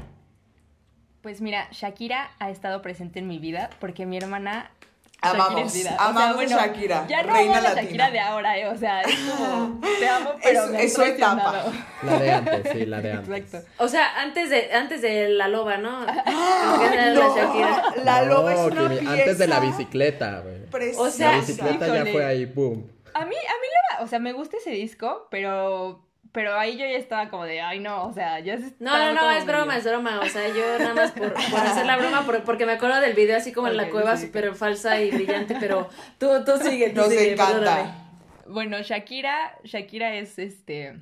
Pues 1.22 1.40
mira, 1.40 1.68
Shakira 1.72 2.32
ha 2.40 2.50
estado 2.50 2.82
presente 2.82 3.20
en 3.20 3.28
mi 3.28 3.38
vida 3.38 3.70
porque 3.80 4.08
mi 4.08 4.18
hermana 4.18 4.72
Amamos, 5.22 5.86
amamos 6.00 6.50
Shakira. 6.50 7.06
Ya 7.08 7.22
no 7.22 7.34
reina 7.34 7.60
amo 7.60 7.68
la 7.68 7.76
Shakira 7.76 8.10
de 8.10 8.20
ahora, 8.20 8.58
eh, 8.58 8.68
o 8.68 8.76
sea, 8.76 9.02
es 9.02 9.16
como, 9.20 9.80
te 10.00 10.08
amo, 10.08 10.32
pero 10.42 10.64
es, 10.64 10.72
me 10.72 10.84
es 10.84 10.94
su 10.94 11.04
etapa. 11.04 11.66
La 12.02 12.18
de 12.18 12.32
antes, 12.32 12.72
sí, 12.72 12.86
la 12.88 13.02
de 13.02 13.12
antes. 13.12 13.38
Exacto. 13.38 13.70
O 13.78 13.88
sea, 13.88 14.20
antes 14.20 14.50
de, 14.50 14.74
antes 14.74 15.02
de 15.04 15.30
la 15.30 15.48
loba, 15.48 15.78
¿no? 15.78 16.06
Ah, 16.08 17.14
no, 17.14 17.20
la 17.20 17.36
Shakira. 17.36 17.84
La 18.04 18.24
loba 18.24 18.54
es 18.54 18.60
una 18.72 18.90
pieza. 18.90 19.12
Antes 19.12 19.38
de 19.38 19.48
la 19.48 19.60
bicicleta, 19.60 20.40
güey. 20.40 20.94
O 20.98 21.10
sea, 21.12 21.34
la 21.34 21.38
bicicleta 21.38 21.88
ya 21.88 22.12
fue 22.12 22.26
ahí, 22.26 22.46
boom. 22.46 22.90
A 23.14 23.26
mí, 23.26 23.36
a 23.36 23.56
mí, 23.62 23.68
la, 23.92 24.04
o 24.04 24.08
sea, 24.08 24.18
me 24.18 24.34
gusta 24.34 24.58
ese 24.58 24.72
disco, 24.72 25.28
pero 25.30 26.04
pero 26.32 26.58
ahí 26.58 26.78
yo 26.78 26.86
ya 26.86 26.98
estaba 26.98 27.30
como 27.30 27.44
de, 27.44 27.62
ay, 27.62 27.80
no, 27.80 28.08
o 28.08 28.14
sea, 28.14 28.40
ya 28.40 28.58
No, 28.80 28.98
no, 28.98 29.14
no, 29.14 29.32
es 29.32 29.46
broma, 29.46 29.78
es 29.78 29.84
broma. 29.84 30.20
O 30.22 30.28
sea, 30.28 30.48
yo 30.48 30.80
nada 30.80 30.94
más 30.94 31.12
por, 31.12 31.34
por 31.52 31.60
hacer 31.60 31.86
la 31.86 31.98
broma, 31.98 32.26
porque 32.46 32.66
me 32.66 32.74
acuerdo 32.74 33.00
del 33.02 33.14
video 33.14 33.38
así 33.38 33.52
como 33.52 33.68
en 33.68 33.78
la 33.78 33.90
cueva, 33.90 34.16
súper 34.18 34.56
falsa 34.56 35.02
y 35.02 35.12
brillante, 35.12 35.58
pero 35.60 35.90
tú, 36.18 36.44
tú 36.46 36.58
sigue, 36.58 36.92
tú 36.92 37.02
Nos 37.02 37.12
encanta. 37.12 38.10
Bueno, 38.48 38.82
Shakira, 38.82 39.58
Shakira 39.64 40.16
es 40.16 40.40
este 40.40 41.00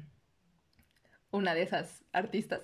una 1.31 1.53
de 1.53 1.63
esas 1.63 2.03
artistas. 2.11 2.61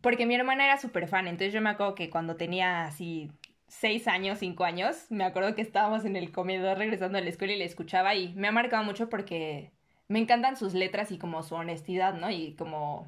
Porque 0.00 0.26
mi 0.26 0.34
hermana 0.34 0.64
era 0.64 0.78
súper 0.78 1.08
fan, 1.08 1.26
entonces 1.26 1.52
yo 1.52 1.60
me 1.60 1.70
acuerdo 1.70 1.94
que 1.94 2.10
cuando 2.10 2.36
tenía 2.36 2.84
así 2.84 3.30
seis 3.66 4.08
años, 4.08 4.38
cinco 4.38 4.64
años, 4.64 5.06
me 5.10 5.24
acuerdo 5.24 5.54
que 5.54 5.62
estábamos 5.62 6.04
en 6.04 6.16
el 6.16 6.32
comedor 6.32 6.78
regresando 6.78 7.18
a 7.18 7.20
la 7.20 7.28
escuela 7.28 7.52
y 7.52 7.58
le 7.58 7.64
escuchaba 7.64 8.14
y 8.14 8.32
me 8.34 8.48
ha 8.48 8.52
marcado 8.52 8.82
mucho 8.82 9.08
porque 9.08 9.72
me 10.10 10.18
encantan 10.18 10.56
sus 10.56 10.74
letras 10.74 11.12
y 11.12 11.18
como 11.18 11.44
su 11.44 11.54
honestidad, 11.54 12.14
¿no? 12.14 12.32
Y 12.32 12.54
como 12.54 13.06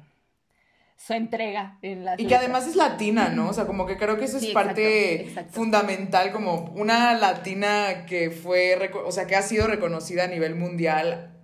su 0.95 1.11
entrega 1.11 1.77
en 1.81 2.05
las 2.05 2.17
Y 2.17 2.27
que 2.27 2.35
además 2.35 2.65
es 2.65 2.77
latina, 2.77 3.27
¿no? 3.27 3.49
O 3.49 3.53
sea, 3.53 3.65
como 3.65 3.85
que 3.85 3.97
creo 3.97 4.17
que 4.17 4.23
eso 4.23 4.37
es 4.37 4.45
parte 4.47 5.35
fundamental, 5.51 6.31
como 6.31 6.71
una 6.75 7.13
latina 7.15 8.05
que 8.05 8.31
fue, 8.31 8.89
o 9.05 9.11
sea, 9.11 9.27
que 9.27 9.35
ha 9.35 9.41
sido 9.41 9.67
reconocida 9.67 10.23
a 10.23 10.27
nivel 10.27 10.55
mundial 10.55 11.35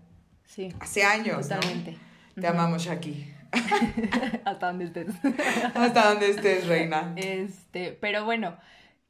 sí. 0.45 0.73
hace 0.79 1.03
años. 1.03 1.49
Totalmente. 1.49 1.97
Te 2.39 2.47
amamos, 2.47 2.83
Shaki. 2.85 3.33
Hasta 4.45 4.67
donde 4.67 4.85
estés. 4.85 5.07
Hasta 5.75 6.09
donde 6.09 6.29
estés, 6.29 6.67
reina. 6.67 7.11
Este, 7.17 7.97
pero 7.99 8.23
bueno, 8.23 8.55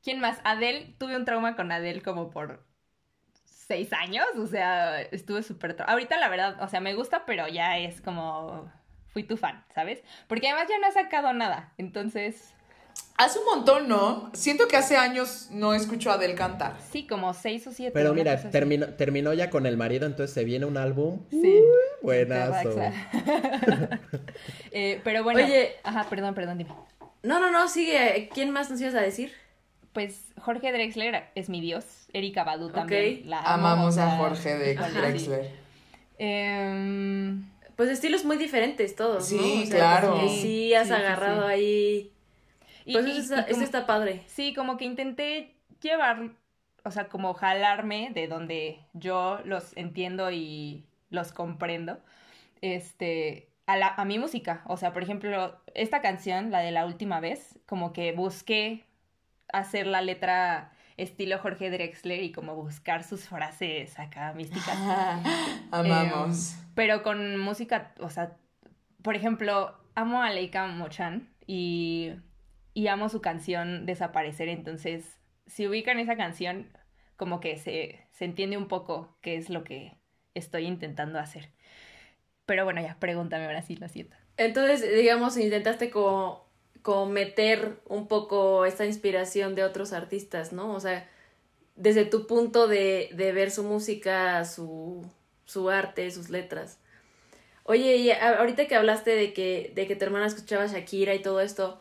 ¿quién 0.01 0.19
más? 0.19 0.39
Adele, 0.43 0.95
tuve 0.97 1.15
un 1.15 1.25
trauma 1.25 1.55
con 1.55 1.71
Adele 1.71 2.01
como 2.01 2.31
por 2.31 2.67
seis 3.69 3.93
años, 3.93 4.25
o 4.37 4.47
sea, 4.47 4.99
estuve 4.99 5.43
súper... 5.43 5.75
Ahorita 5.85 6.17
la 6.17 6.27
verdad, 6.27 6.57
o 6.59 6.67
sea, 6.67 6.79
me 6.79 6.95
gusta, 6.95 7.23
pero 7.25 7.47
ya 7.47 7.77
es 7.77 8.01
como... 8.01 8.69
Fui 9.13 9.23
tu 9.23 9.37
fan, 9.37 9.63
¿sabes? 9.73 10.01
Porque 10.27 10.47
además 10.47 10.67
ya 10.69 10.79
no 10.79 10.87
ha 10.87 10.91
sacado 10.91 11.31
nada, 11.33 11.71
entonces... 11.77 12.53
Hace 13.15 13.37
un 13.37 13.45
montón, 13.45 13.87
¿no? 13.87 14.31
Siento 14.33 14.67
que 14.67 14.75
hace 14.75 14.97
años 14.97 15.49
no 15.51 15.75
escucho 15.75 16.09
a 16.09 16.15
Adele 16.15 16.33
cantar. 16.33 16.77
Sí, 16.91 17.05
como 17.05 17.33
seis 17.33 17.67
o 17.67 17.71
siete. 17.71 17.91
Pero 17.93 18.13
mira, 18.13 18.49
terminó, 18.49 18.87
terminó 18.87 19.33
ya 19.33 19.49
con 19.49 19.65
el 19.65 19.77
marido, 19.77 20.07
entonces 20.07 20.33
se 20.33 20.43
viene 20.45 20.65
un 20.65 20.77
álbum. 20.77 21.19
Sí. 21.29 21.61
buenazo. 22.01 22.75
eh, 24.71 24.99
pero 25.03 25.23
bueno. 25.23 25.43
Oye. 25.43 25.75
Ajá, 25.83 26.09
perdón, 26.09 26.33
perdón, 26.33 26.57
dime. 26.57 26.71
No, 27.21 27.39
no, 27.39 27.51
no, 27.51 27.67
sigue. 27.67 28.29
¿Quién 28.33 28.51
más 28.51 28.69
nos 28.71 28.79
ibas 28.81 28.95
a 28.95 29.01
decir? 29.01 29.33
Pues 29.93 30.33
Jorge 30.39 30.71
Drexler 30.71 31.29
es 31.35 31.49
mi 31.49 31.61
dios. 31.61 32.07
Erika 32.13 32.43
Badu 32.43 32.69
también. 32.69 33.29
La 33.29 33.41
Amamos 33.41 33.97
a 33.97 34.17
Jorge 34.17 34.55
Drexler. 34.55 35.51
Em, 36.19 37.49
pues 37.77 37.89
estilos 37.89 38.25
muy 38.25 38.35
diferentes 38.35 38.93
todos, 38.95 39.25
sí, 39.25 39.65
claro. 39.69 40.19
sí, 40.27 40.73
has 40.73 40.91
agarrado 40.91 41.47
ahí. 41.47 42.11
Pues 42.91 43.05
eso, 43.05 43.35
está, 43.63 43.85
padre. 43.85 44.23
Sí, 44.27 44.53
como 44.53 44.75
que 44.75 44.83
intenté 44.83 45.55
llevar, 45.81 46.31
o 46.83 46.91
sea, 46.91 47.07
como 47.07 47.33
jalarme 47.33 48.11
de 48.13 48.27
donde 48.27 48.79
yo 48.93 49.39
los 49.45 49.77
entiendo 49.77 50.29
y 50.29 50.83
los 51.09 51.31
comprendo, 51.31 51.99
este, 52.61 53.47
a, 53.65 53.77
la, 53.77 53.87
a 53.87 54.03
mi 54.03 54.19
música. 54.19 54.61
O 54.65 54.75
sea, 54.75 54.91
por 54.91 55.03
ejemplo, 55.03 55.57
esta 55.73 56.01
canción, 56.01 56.51
la 56.51 56.59
de 56.59 56.71
la 56.71 56.85
última 56.85 57.21
vez, 57.21 57.59
como 57.65 57.93
que 57.93 58.11
busqué 58.11 58.88
hacer 59.53 59.87
la 59.87 60.01
letra 60.01 60.71
estilo 60.97 61.39
Jorge 61.39 61.69
Drexler 61.69 62.23
y 62.23 62.31
como 62.31 62.55
buscar 62.55 63.03
sus 63.03 63.27
frases 63.27 63.97
acá 63.99 64.33
místicas. 64.33 64.75
amamos. 65.71 66.53
Em, 66.53 66.59
pero 66.75 67.03
con 67.03 67.37
música, 67.37 67.93
o 67.99 68.09
sea, 68.09 68.37
por 69.01 69.15
ejemplo, 69.15 69.77
amo 69.95 70.21
a 70.21 70.29
Leica 70.29 70.67
Mochan 70.67 71.29
y, 71.47 72.13
y 72.73 72.87
amo 72.87 73.09
su 73.09 73.21
canción 73.21 73.85
Desaparecer, 73.85 74.49
entonces 74.49 75.19
si 75.49 75.67
ubican 75.67 75.99
esa 75.99 76.15
canción, 76.15 76.71
como 77.15 77.39
que 77.39 77.57
se, 77.57 78.05
se 78.11 78.25
entiende 78.25 78.57
un 78.57 78.67
poco 78.67 79.17
qué 79.21 79.35
es 79.35 79.49
lo 79.49 79.63
que 79.63 79.97
estoy 80.35 80.65
intentando 80.65 81.19
hacer. 81.19 81.49
Pero 82.45 82.63
bueno, 82.65 82.81
ya, 82.81 82.97
pregúntame 82.99 83.45
ahora 83.45 83.61
sí, 83.61 83.75
lo 83.75 83.87
siento. 83.89 84.15
Entonces, 84.37 84.81
digamos, 84.95 85.37
intentaste 85.37 85.89
como 85.89 86.48
como 86.81 87.07
meter 87.07 87.79
un 87.87 88.07
poco 88.07 88.65
esta 88.65 88.85
inspiración 88.85 89.55
de 89.55 89.63
otros 89.63 89.93
artistas, 89.93 90.53
¿no? 90.53 90.73
O 90.73 90.79
sea, 90.79 91.09
desde 91.75 92.05
tu 92.05 92.27
punto 92.27 92.67
de, 92.67 93.09
de 93.13 93.31
ver 93.31 93.51
su 93.51 93.63
música, 93.63 94.43
su, 94.45 95.05
su 95.45 95.69
arte, 95.69 96.09
sus 96.11 96.29
letras. 96.29 96.79
Oye, 97.63 97.97
y 97.97 98.11
ahorita 98.11 98.67
que 98.67 98.75
hablaste 98.75 99.11
de 99.11 99.31
que, 99.31 99.71
de 99.75 99.85
que 99.87 99.95
tu 99.95 100.03
hermana 100.03 100.25
escuchaba 100.25 100.65
Shakira 100.65 101.13
y 101.13 101.21
todo 101.21 101.39
esto, 101.39 101.79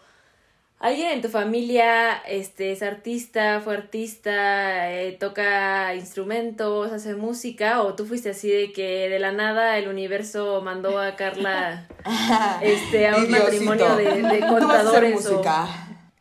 ¿Alguien 0.80 1.10
en 1.10 1.22
tu 1.22 1.28
familia 1.28 2.18
este, 2.18 2.70
es 2.70 2.84
artista, 2.84 3.60
fue 3.60 3.74
artista, 3.74 4.92
eh, 4.92 5.12
toca 5.18 5.96
instrumentos, 5.96 6.92
hace 6.92 7.16
música? 7.16 7.82
¿O 7.82 7.96
tú 7.96 8.06
fuiste 8.06 8.30
así 8.30 8.48
de 8.48 8.72
que 8.72 9.08
de 9.08 9.18
la 9.18 9.32
nada 9.32 9.76
el 9.76 9.88
universo 9.88 10.62
mandó 10.62 11.00
a 11.00 11.16
Carla 11.16 11.88
este, 12.62 13.08
a 13.08 13.16
un 13.16 13.28
matrimonio 13.28 13.96
de, 13.96 14.22
de 14.22 14.40
contadores? 14.40 15.14
música. 15.14 15.66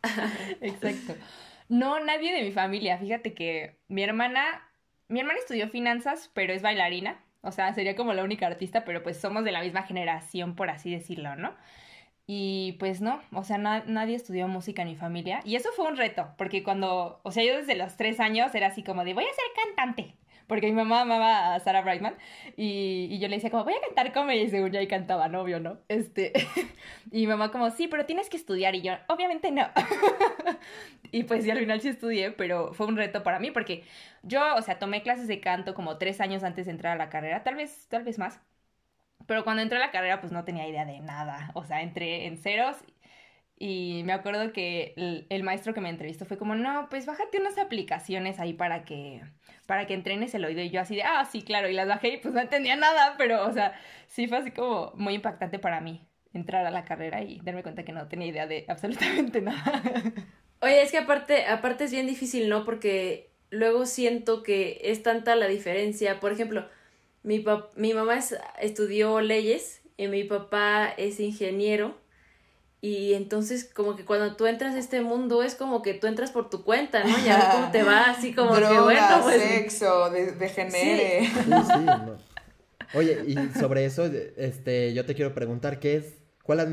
Exacto. 0.60 1.14
No, 1.68 2.00
nadie 2.00 2.34
de 2.34 2.42
mi 2.42 2.50
familia. 2.50 2.98
Fíjate 2.98 3.34
que 3.34 3.78
mi 3.86 4.02
hermana, 4.02 4.68
mi 5.06 5.20
hermana 5.20 5.38
estudió 5.38 5.68
finanzas, 5.68 6.30
pero 6.34 6.52
es 6.52 6.62
bailarina. 6.62 7.20
O 7.42 7.52
sea, 7.52 7.72
sería 7.74 7.94
como 7.94 8.12
la 8.12 8.24
única 8.24 8.48
artista, 8.48 8.84
pero 8.84 9.04
pues 9.04 9.20
somos 9.20 9.44
de 9.44 9.52
la 9.52 9.62
misma 9.62 9.84
generación, 9.84 10.56
por 10.56 10.68
así 10.68 10.90
decirlo, 10.90 11.36
¿no? 11.36 11.54
Y 12.30 12.76
pues 12.78 13.00
no, 13.00 13.22
o 13.32 13.42
sea, 13.42 13.56
nadie 13.56 14.14
estudió 14.14 14.46
música 14.48 14.82
en 14.82 14.88
mi 14.88 14.96
familia. 14.96 15.40
Y 15.46 15.56
eso 15.56 15.70
fue 15.74 15.86
un 15.88 15.96
reto, 15.96 16.28
porque 16.36 16.62
cuando, 16.62 17.20
o 17.22 17.32
sea, 17.32 17.42
yo 17.42 17.56
desde 17.56 17.74
los 17.74 17.96
tres 17.96 18.20
años 18.20 18.54
era 18.54 18.66
así 18.66 18.82
como 18.82 19.02
de, 19.02 19.14
voy 19.14 19.24
a 19.24 19.28
ser 19.28 19.64
cantante 19.64 20.14
porque 20.48 20.66
mi 20.66 20.72
mamá 20.72 21.02
amaba 21.02 21.54
a 21.54 21.60
Sarah 21.60 21.82
Brightman 21.82 22.16
y, 22.56 23.06
y, 23.10 23.18
yo 23.20 23.28
le 23.28 23.36
decía 23.36 23.50
como, 23.50 23.64
voy 23.64 23.74
a 23.74 23.80
cantar 23.86 24.12
como 24.12 24.32
y 24.32 24.48
según 24.48 24.72
yo 24.72 24.80
ahí 24.80 24.88
cantaba, 24.88 25.28
novio, 25.28 25.60
¿no? 25.60 25.78
Este, 25.88 26.32
y 27.12 27.20
mi 27.20 27.26
mamá 27.28 27.52
como, 27.52 27.70
sí, 27.70 27.86
pero 27.86 28.06
tienes 28.06 28.28
que 28.30 28.38
estudiar 28.38 28.74
y 28.74 28.80
yo, 28.80 28.94
obviamente 29.08 29.52
no. 29.52 29.68
y 31.12 31.24
pues 31.24 31.44
sí, 31.44 31.50
al 31.50 31.58
final 31.58 31.80
sí 31.80 31.88
estudié, 31.88 32.32
pero 32.32 32.72
fue 32.72 32.86
un 32.86 32.96
reto 32.96 33.22
para 33.22 33.38
mí 33.38 33.50
porque 33.50 33.84
yo, 34.22 34.40
o 34.56 34.62
sea, 34.62 34.78
tomé 34.78 35.02
clases 35.02 35.28
de 35.28 35.40
canto 35.40 35.74
como 35.74 35.98
tres 35.98 36.20
años 36.20 36.42
antes 36.42 36.64
de 36.66 36.72
entrar 36.72 36.94
a 36.94 37.04
la 37.04 37.10
carrera, 37.10 37.44
tal 37.44 37.54
vez, 37.54 37.86
tal 37.88 38.04
vez 38.04 38.18
más. 38.18 38.40
Pero 39.26 39.44
cuando 39.44 39.62
entré 39.62 39.78
a 39.78 39.80
la 39.80 39.90
carrera, 39.90 40.20
pues 40.20 40.32
no 40.32 40.44
tenía 40.44 40.68
idea 40.68 40.84
de 40.84 41.00
nada. 41.00 41.50
O 41.54 41.64
sea, 41.64 41.82
entré 41.82 42.26
en 42.26 42.38
ceros 42.38 42.76
y 43.60 44.02
me 44.04 44.12
acuerdo 44.12 44.52
que 44.52 44.94
el, 45.28 45.42
maestro 45.42 45.74
que 45.74 45.80
me 45.80 45.88
entrevistó 45.88 46.24
fue 46.24 46.38
como, 46.38 46.54
no, 46.54 46.86
pues 46.90 47.06
bájate 47.06 47.40
unas 47.40 47.58
aplicaciones 47.58 48.38
ahí 48.38 48.52
para 48.52 48.84
que, 48.84 49.22
para 49.66 49.86
que 49.86 49.94
entrenes 49.94 50.32
el 50.34 50.44
oído. 50.44 50.62
Y 50.62 50.70
yo 50.70 50.80
así 50.80 50.94
de, 50.94 51.02
ah, 51.02 51.24
sí, 51.24 51.42
claro. 51.42 51.68
Y 51.68 51.74
las 51.74 51.88
bajé 51.88 52.08
y 52.08 52.16
pues 52.18 52.32
no 52.34 52.40
entendía 52.40 52.76
nada, 52.76 53.16
pero, 53.18 53.46
o 53.46 53.52
sea, 53.52 53.74
sí 54.06 54.28
fue 54.28 54.38
así 54.38 54.52
como 54.52 54.92
muy 54.94 55.14
impactante 55.14 55.58
para 55.58 55.80
mí 55.80 56.06
entrar 56.32 56.64
a 56.66 56.70
la 56.70 56.84
carrera 56.84 57.22
y 57.22 57.40
darme 57.40 57.62
cuenta 57.62 57.84
que 57.84 57.92
no 57.92 58.06
tenía 58.06 58.28
idea 58.28 58.46
de 58.46 58.64
absolutamente 58.68 59.40
nada. 59.40 59.82
Oye, 60.60 60.82
es 60.82 60.92
que 60.92 60.98
aparte, 60.98 61.46
aparte 61.46 61.84
es 61.84 61.92
bien 61.92 62.06
difícil, 62.06 62.48
¿no? 62.48 62.64
Porque 62.64 63.30
luego 63.50 63.86
siento 63.86 64.42
que 64.44 64.80
es 64.84 65.02
tanta 65.02 65.34
la 65.34 65.48
diferencia. 65.48 66.20
Por 66.20 66.32
ejemplo, 66.32 66.68
mi, 67.28 67.44
mi 67.76 67.92
mamá 67.92 68.18
estudió 68.58 69.20
leyes 69.20 69.82
y 69.98 70.08
mi 70.08 70.24
papá 70.24 70.88
es 70.96 71.20
ingeniero 71.20 71.94
y 72.80 73.12
entonces 73.12 73.64
como 73.64 73.96
que 73.96 74.06
cuando 74.06 74.34
tú 74.34 74.46
entras 74.46 74.74
a 74.74 74.78
este 74.78 75.02
mundo 75.02 75.42
es 75.42 75.54
como 75.54 75.82
que 75.82 75.92
tú 75.92 76.06
entras 76.06 76.30
por 76.30 76.48
tu 76.48 76.64
cuenta, 76.64 77.04
¿no? 77.04 77.14
Ya 77.26 77.36
ves 77.36 77.46
cómo 77.52 77.70
te 77.70 77.82
va, 77.82 78.10
así 78.10 78.32
como 78.34 78.54
que 78.54 78.80
bueno, 78.80 79.20
pues... 79.22 79.42
sexo, 79.42 80.08
de, 80.08 80.32
degenere. 80.32 81.26
Sí. 81.26 81.42
sí, 81.42 81.84
no. 81.84 82.16
Oye, 82.94 83.24
y 83.26 83.58
sobre 83.58 83.84
eso, 83.84 84.06
este, 84.06 84.94
yo 84.94 85.04
te 85.04 85.14
quiero 85.14 85.34
preguntar, 85.34 85.80
¿qué 85.80 85.96
es, 85.96 86.14
cuáles 86.42 86.68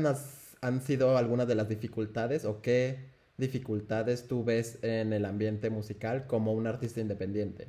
han 0.62 0.80
sido 0.80 1.18
algunas 1.18 1.46
de 1.46 1.54
las 1.54 1.68
dificultades 1.68 2.46
o 2.46 2.62
qué 2.62 3.10
dificultades 3.36 4.26
tú 4.26 4.42
ves 4.42 4.78
en 4.80 5.12
el 5.12 5.26
ambiente 5.26 5.68
musical 5.68 6.26
como 6.26 6.54
un 6.54 6.66
artista 6.66 7.00
independiente? 7.00 7.68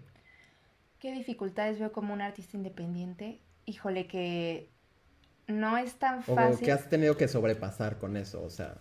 ¿Qué 1.00 1.12
dificultades 1.12 1.80
veo 1.80 1.92
como 1.92 2.14
un 2.14 2.22
artista 2.22 2.58
independiente? 2.58 3.42
Híjole, 3.66 4.08
que 4.08 4.72
no 5.48 5.78
es 5.78 5.96
tan 5.96 6.24
fácil. 6.24 6.56
¿O 6.56 6.60
qué 6.60 6.72
has 6.72 6.90
tenido 6.90 7.18
que 7.18 7.28
sobrepasar 7.28 7.98
con 7.98 8.18
eso? 8.18 8.44
O 8.44 8.50
sea. 8.50 8.78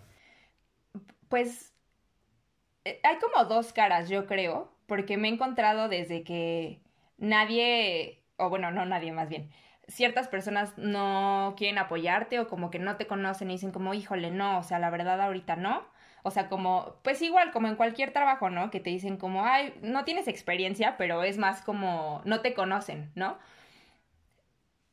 Pues 1.29 1.73
eh, 2.85 2.99
hay 3.03 3.17
como 3.19 3.45
dos 3.45 3.73
caras, 3.73 4.09
yo 4.09 4.25
creo, 4.25 4.71
porque 4.85 5.17
me 5.17 5.27
he 5.27 5.33
encontrado 5.33 5.89
desde 5.89 6.23
que 6.23 6.81
nadie, 7.17 8.23
o 8.37 8.49
bueno, 8.49 8.71
no 8.71 8.85
nadie 8.85 9.11
más 9.11 9.29
bien, 9.29 9.51
ciertas 9.87 10.27
personas 10.27 10.77
no 10.77 11.55
quieren 11.57 11.77
apoyarte 11.77 12.39
o 12.39 12.47
como 12.47 12.71
que 12.71 12.79
no 12.79 12.97
te 12.97 13.07
conocen 13.07 13.49
y 13.49 13.55
dicen 13.55 13.71
como, 13.71 13.93
híjole, 13.93 14.31
no, 14.31 14.59
o 14.59 14.63
sea, 14.63 14.79
la 14.79 14.89
verdad 14.89 15.21
ahorita 15.21 15.55
no. 15.55 15.85
O 16.27 16.31
sea, 16.31 16.49
como, 16.49 16.95
pues 17.03 17.21
igual, 17.21 17.51
como 17.51 17.67
en 17.67 17.75
cualquier 17.75 18.11
trabajo, 18.11 18.49
¿no? 18.49 18.71
Que 18.71 18.79
te 18.79 18.89
dicen 18.89 19.17
como, 19.17 19.45
ay, 19.45 19.73
no 19.81 20.03
tienes 20.05 20.27
experiencia, 20.27 20.97
pero 20.97 21.23
es 21.23 21.37
más 21.37 21.61
como, 21.61 22.21
no 22.25 22.41
te 22.41 22.53
conocen, 22.53 23.11
¿no? 23.15 23.37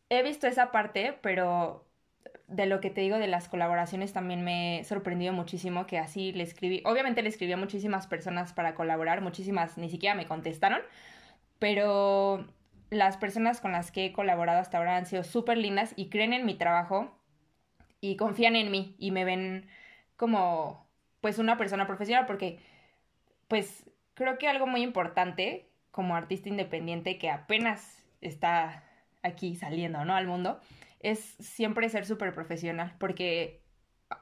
he 0.08 0.22
visto 0.22 0.46
esa 0.46 0.70
parte, 0.70 1.18
pero 1.22 1.86
de 2.48 2.66
lo 2.66 2.80
que 2.80 2.90
te 2.90 3.00
digo 3.00 3.18
de 3.18 3.26
las 3.26 3.48
colaboraciones 3.48 4.12
también 4.12 4.44
me 4.44 4.80
he 4.80 4.84
sorprendido 4.84 5.32
muchísimo 5.32 5.86
que 5.86 5.98
así 5.98 6.32
le 6.32 6.42
escribí, 6.42 6.82
obviamente 6.84 7.22
le 7.22 7.28
escribí 7.28 7.52
a 7.52 7.56
muchísimas 7.56 8.06
personas 8.06 8.52
para 8.52 8.74
colaborar, 8.74 9.20
muchísimas 9.22 9.78
ni 9.78 9.88
siquiera 9.88 10.14
me 10.14 10.26
contestaron, 10.26 10.80
pero 11.58 12.46
las 12.90 13.16
personas 13.16 13.60
con 13.60 13.72
las 13.72 13.90
que 13.90 14.06
he 14.06 14.12
colaborado 14.12 14.60
hasta 14.60 14.78
ahora 14.78 14.96
han 14.96 15.06
sido 15.06 15.24
súper 15.24 15.58
lindas 15.58 15.94
y 15.96 16.08
creen 16.10 16.32
en 16.32 16.46
mi 16.46 16.54
trabajo 16.54 17.18
y 18.00 18.16
confían 18.16 18.56
en 18.56 18.70
mí 18.70 18.94
y 18.98 19.10
me 19.10 19.24
ven 19.24 19.66
como 20.16 20.83
pues 21.24 21.38
una 21.38 21.56
persona 21.56 21.86
profesional 21.86 22.26
porque 22.26 22.58
pues 23.48 23.90
creo 24.12 24.36
que 24.36 24.46
algo 24.46 24.66
muy 24.66 24.82
importante 24.82 25.70
como 25.90 26.16
artista 26.16 26.50
independiente 26.50 27.16
que 27.16 27.30
apenas 27.30 28.04
está 28.20 28.84
aquí 29.22 29.56
saliendo, 29.56 30.04
¿no? 30.04 30.14
Al 30.14 30.26
mundo, 30.26 30.60
es 31.00 31.20
siempre 31.20 31.88
ser 31.88 32.04
súper 32.04 32.34
profesional, 32.34 32.94
porque, 32.98 33.62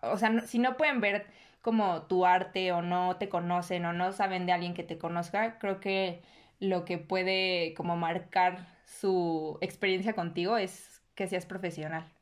o 0.03 0.17
sea, 0.17 0.47
si 0.47 0.61
no 0.61 0.77
pueden 0.77 1.01
ver 1.01 1.27
como 1.61 2.03
tu 2.03 2.25
arte 2.25 2.71
o 2.71 2.83
no 2.83 3.17
te 3.17 3.29
conocen 3.29 3.85
o 3.85 3.93
no 3.93 4.13
saben 4.13 4.47
de 4.47 4.53
alguien 4.53 4.73
que 4.73 4.85
te 4.85 4.97
conozca, 4.97 5.59
creo 5.59 5.81
que 5.81 6.23
lo 6.61 6.85
que 6.85 6.99
puede 6.99 7.75
como 7.75 7.97
marcar 7.97 8.69
su 8.87 9.59
experiencia 9.61 10.13
contigo 10.13 10.57
es 10.57 11.03
que 11.17 11.27
seas 11.27 11.47
profesional. 11.47 12.13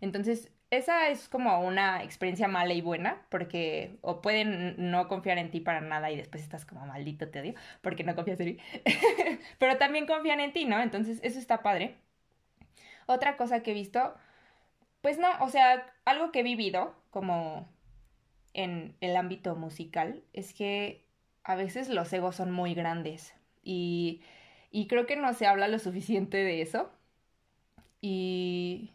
Entonces, 0.00 0.52
esa 0.70 1.08
es 1.08 1.28
como 1.28 1.60
una 1.60 2.02
experiencia 2.02 2.46
mala 2.48 2.74
y 2.74 2.82
buena, 2.82 3.22
porque 3.30 3.98
o 4.02 4.20
pueden 4.20 4.90
no 4.90 5.08
confiar 5.08 5.38
en 5.38 5.50
ti 5.50 5.60
para 5.60 5.80
nada 5.80 6.10
y 6.10 6.16
después 6.16 6.42
estás 6.42 6.66
como 6.66 6.86
maldito, 6.86 7.28
te 7.28 7.40
odio, 7.40 7.54
porque 7.80 8.04
no 8.04 8.14
confías 8.14 8.40
en 8.40 8.46
mí. 8.46 8.58
Pero 9.58 9.78
también 9.78 10.06
confían 10.06 10.40
en 10.40 10.52
ti, 10.52 10.66
¿no? 10.66 10.80
Entonces, 10.80 11.20
eso 11.22 11.38
está 11.38 11.62
padre. 11.62 11.96
Otra 13.06 13.36
cosa 13.38 13.62
que 13.62 13.70
he 13.70 13.74
visto, 13.74 14.14
pues 15.00 15.18
no, 15.18 15.28
o 15.40 15.48
sea, 15.48 15.86
algo 16.04 16.32
que 16.32 16.40
he 16.40 16.42
vivido 16.42 16.94
como 17.10 17.68
en 18.54 18.96
el 19.00 19.16
ámbito 19.16 19.56
musical 19.56 20.22
es 20.32 20.52
que 20.52 21.06
a 21.44 21.54
veces 21.56 21.88
los 21.88 22.12
egos 22.12 22.36
son 22.36 22.50
muy 22.52 22.74
grandes 22.74 23.34
y, 23.62 24.22
y 24.70 24.86
creo 24.88 25.06
que 25.06 25.16
no 25.16 25.32
se 25.34 25.46
habla 25.46 25.68
lo 25.68 25.78
suficiente 25.78 26.38
de 26.38 26.62
eso. 26.62 26.90
Y, 28.00 28.92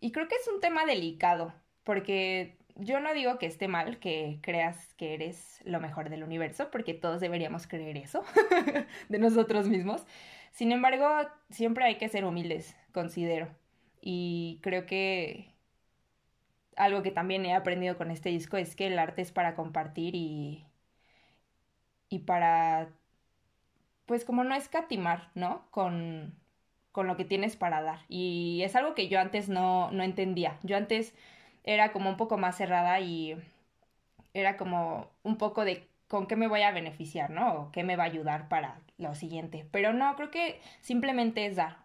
y 0.00 0.12
creo 0.12 0.28
que 0.28 0.36
es 0.36 0.48
un 0.48 0.60
tema 0.60 0.86
delicado, 0.86 1.54
porque 1.84 2.58
yo 2.76 3.00
no 3.00 3.12
digo 3.14 3.38
que 3.38 3.46
esté 3.46 3.68
mal 3.68 3.98
que 3.98 4.38
creas 4.42 4.94
que 4.94 5.14
eres 5.14 5.60
lo 5.64 5.80
mejor 5.80 6.10
del 6.10 6.22
universo, 6.22 6.70
porque 6.70 6.94
todos 6.94 7.20
deberíamos 7.20 7.66
creer 7.66 7.96
eso 7.96 8.24
de 9.08 9.18
nosotros 9.18 9.68
mismos. 9.68 10.06
Sin 10.52 10.72
embargo, 10.72 11.06
siempre 11.50 11.84
hay 11.84 11.98
que 11.98 12.08
ser 12.08 12.24
humildes, 12.24 12.76
considero. 12.92 13.48
Y 14.00 14.60
creo 14.62 14.86
que 14.86 15.54
algo 16.76 17.02
que 17.02 17.10
también 17.10 17.44
he 17.46 17.54
aprendido 17.54 17.96
con 17.98 18.10
este 18.10 18.30
disco 18.30 18.56
es 18.56 18.76
que 18.76 18.86
el 18.86 18.98
arte 18.98 19.22
es 19.22 19.32
para 19.32 19.54
compartir 19.56 20.14
y, 20.14 20.64
y 22.08 22.20
para, 22.20 22.90
pues 24.06 24.24
como 24.24 24.44
no 24.44 24.54
escatimar, 24.54 25.30
¿no? 25.34 25.68
Con, 25.70 26.37
con 26.98 27.06
lo 27.06 27.16
que 27.16 27.24
tienes 27.24 27.54
para 27.54 27.80
dar. 27.80 28.00
Y 28.08 28.62
es 28.64 28.74
algo 28.74 28.96
que 28.96 29.06
yo 29.06 29.20
antes 29.20 29.48
no, 29.48 29.88
no 29.92 30.02
entendía. 30.02 30.58
Yo 30.64 30.76
antes 30.76 31.14
era 31.62 31.92
como 31.92 32.10
un 32.10 32.16
poco 32.16 32.38
más 32.38 32.56
cerrada 32.56 32.98
y 32.98 33.36
era 34.34 34.56
como 34.56 35.08
un 35.22 35.38
poco 35.38 35.64
de 35.64 35.86
con 36.08 36.26
qué 36.26 36.34
me 36.34 36.48
voy 36.48 36.62
a 36.62 36.72
beneficiar, 36.72 37.30
¿no? 37.30 37.54
O 37.54 37.70
qué 37.70 37.84
me 37.84 37.94
va 37.94 38.02
a 38.02 38.06
ayudar 38.06 38.48
para 38.48 38.80
lo 38.96 39.14
siguiente. 39.14 39.64
Pero 39.70 39.92
no, 39.92 40.16
creo 40.16 40.32
que 40.32 40.60
simplemente 40.80 41.46
es 41.46 41.54
dar, 41.54 41.76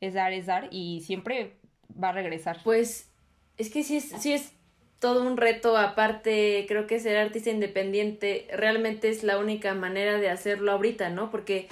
es 0.00 0.14
dar, 0.14 0.32
es 0.32 0.46
dar 0.46 0.68
y 0.70 1.02
siempre 1.02 1.58
va 2.02 2.08
a 2.08 2.12
regresar. 2.12 2.56
Pues 2.64 3.12
es 3.58 3.68
que 3.68 3.82
sí 3.82 3.98
es, 3.98 4.04
sí 4.04 4.32
es 4.32 4.54
todo 5.00 5.22
un 5.22 5.36
reto, 5.36 5.76
aparte 5.76 6.64
creo 6.66 6.86
que 6.86 6.98
ser 6.98 7.18
artista 7.18 7.50
independiente 7.50 8.48
realmente 8.56 9.10
es 9.10 9.22
la 9.22 9.36
única 9.36 9.74
manera 9.74 10.16
de 10.16 10.30
hacerlo 10.30 10.72
ahorita, 10.72 11.10
¿no? 11.10 11.30
Porque, 11.30 11.68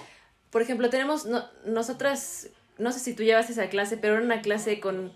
por 0.50 0.60
ejemplo, 0.60 0.90
tenemos, 0.90 1.24
no, 1.24 1.44
nosotras, 1.64 2.50
no 2.80 2.92
sé 2.92 2.98
si 2.98 3.14
tú 3.14 3.22
llevas 3.22 3.50
esa 3.50 3.68
clase, 3.68 3.96
pero 3.96 4.14
era 4.14 4.24
una 4.24 4.42
clase 4.42 4.80
con, 4.80 5.12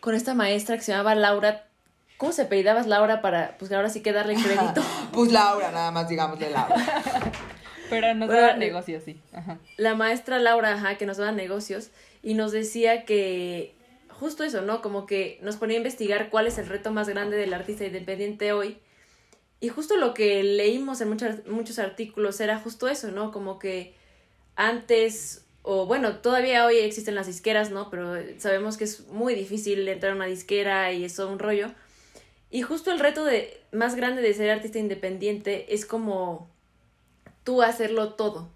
con 0.00 0.14
esta 0.14 0.34
maestra 0.34 0.76
que 0.76 0.82
se 0.82 0.92
llamaba 0.92 1.14
Laura 1.14 1.68
¿Cómo 2.18 2.32
se 2.32 2.42
apellidabas 2.42 2.88
Laura 2.88 3.22
para, 3.22 3.56
pues 3.58 3.70
ahora 3.70 3.88
sí 3.88 4.02
que 4.02 4.12
darle 4.12 4.34
crédito? 4.42 4.82
pues 5.12 5.30
Laura, 5.32 5.70
nada 5.70 5.92
más 5.92 6.08
digámosle 6.08 6.50
Laura. 6.50 6.74
Pero 7.90 8.14
nos 8.14 8.28
daba 8.28 8.54
negocios, 8.56 9.04
sí. 9.04 9.18
La 9.78 9.94
maestra 9.94 10.38
Laura, 10.38 10.74
ajá, 10.74 10.96
que 10.96 11.06
nos 11.06 11.16
daba 11.16 11.32
negocios 11.32 11.90
y 12.22 12.34
nos 12.34 12.52
decía 12.52 13.06
que 13.06 13.74
justo 14.10 14.44
eso, 14.44 14.60
¿no? 14.60 14.82
Como 14.82 15.06
que 15.06 15.38
nos 15.42 15.56
ponía 15.56 15.76
a 15.76 15.78
investigar 15.78 16.28
cuál 16.28 16.46
es 16.46 16.58
el 16.58 16.66
reto 16.66 16.90
más 16.92 17.08
grande 17.08 17.38
del 17.38 17.54
artista 17.54 17.86
independiente 17.86 18.52
hoy. 18.52 18.78
Y 19.60 19.68
justo 19.68 19.96
lo 19.96 20.12
que 20.12 20.42
leímos 20.42 21.00
en 21.00 21.08
muchos, 21.08 21.46
muchos 21.46 21.78
artículos 21.78 22.40
era 22.40 22.58
justo 22.58 22.88
eso, 22.88 23.10
¿no? 23.10 23.32
Como 23.32 23.58
que 23.58 23.94
antes, 24.54 25.46
o 25.62 25.86
bueno, 25.86 26.16
todavía 26.16 26.64
hoy 26.64 26.78
existen 26.78 27.14
las 27.14 27.26
disqueras, 27.26 27.70
¿no? 27.70 27.90
Pero 27.90 28.14
sabemos 28.38 28.76
que 28.76 28.84
es 28.84 29.06
muy 29.08 29.34
difícil 29.34 29.86
entrar 29.88 30.12
a 30.12 30.16
una 30.16 30.26
disquera 30.26 30.92
y 30.92 31.04
es 31.04 31.14
todo 31.16 31.30
un 31.30 31.38
rollo 31.38 31.70
Y 32.50 32.62
justo 32.62 32.90
el 32.90 32.98
reto 33.00 33.24
de, 33.24 33.60
más 33.72 33.94
grande 33.94 34.22
de 34.22 34.32
ser 34.32 34.50
artista 34.50 34.78
independiente 34.78 35.74
es 35.74 35.84
como 35.84 36.48
tú 37.44 37.62
hacerlo 37.62 38.14
todo. 38.14 38.48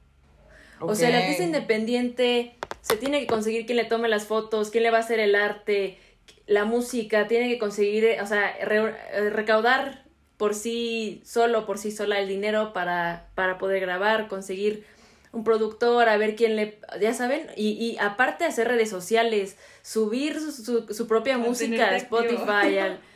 O 0.80 0.94
sea, 0.94 1.08
el 1.10 1.14
artista 1.14 1.42
independiente 1.44 2.56
se 2.80 2.96
tiene 2.96 3.20
que 3.20 3.26
conseguir 3.26 3.66
quién 3.66 3.76
le 3.76 3.84
tome 3.84 4.08
las 4.08 4.24
fotos, 4.26 4.70
quién 4.70 4.82
le 4.82 4.90
va 4.90 4.98
a 4.98 5.02
hacer 5.02 5.20
el 5.20 5.34
arte, 5.34 5.98
la 6.46 6.64
música, 6.64 7.28
tiene 7.28 7.48
que 7.48 7.58
conseguir, 7.58 8.16
o 8.20 8.26
sea, 8.26 8.56
re- 8.64 9.30
recaudar 9.30 10.04
por 10.38 10.54
sí 10.54 11.22
solo, 11.24 11.66
por 11.66 11.78
sí 11.78 11.92
sola 11.92 12.18
el 12.18 12.26
dinero 12.26 12.72
para, 12.72 13.28
para 13.36 13.58
poder 13.58 13.80
grabar, 13.80 14.26
conseguir 14.26 14.84
un 15.32 15.44
productor, 15.44 16.08
a 16.08 16.16
ver 16.18 16.36
quién 16.36 16.56
le, 16.56 16.78
ya 17.00 17.14
saben, 17.14 17.46
y, 17.56 17.70
y 17.70 17.96
aparte 17.98 18.44
hacer 18.44 18.68
redes 18.68 18.90
sociales, 18.90 19.56
subir 19.82 20.38
su, 20.38 20.52
su, 20.52 20.86
su 20.94 21.06
propia 21.06 21.38
música 21.38 21.88
a. 21.90 21.96
Spotify, 21.96 22.78
al. 22.78 23.00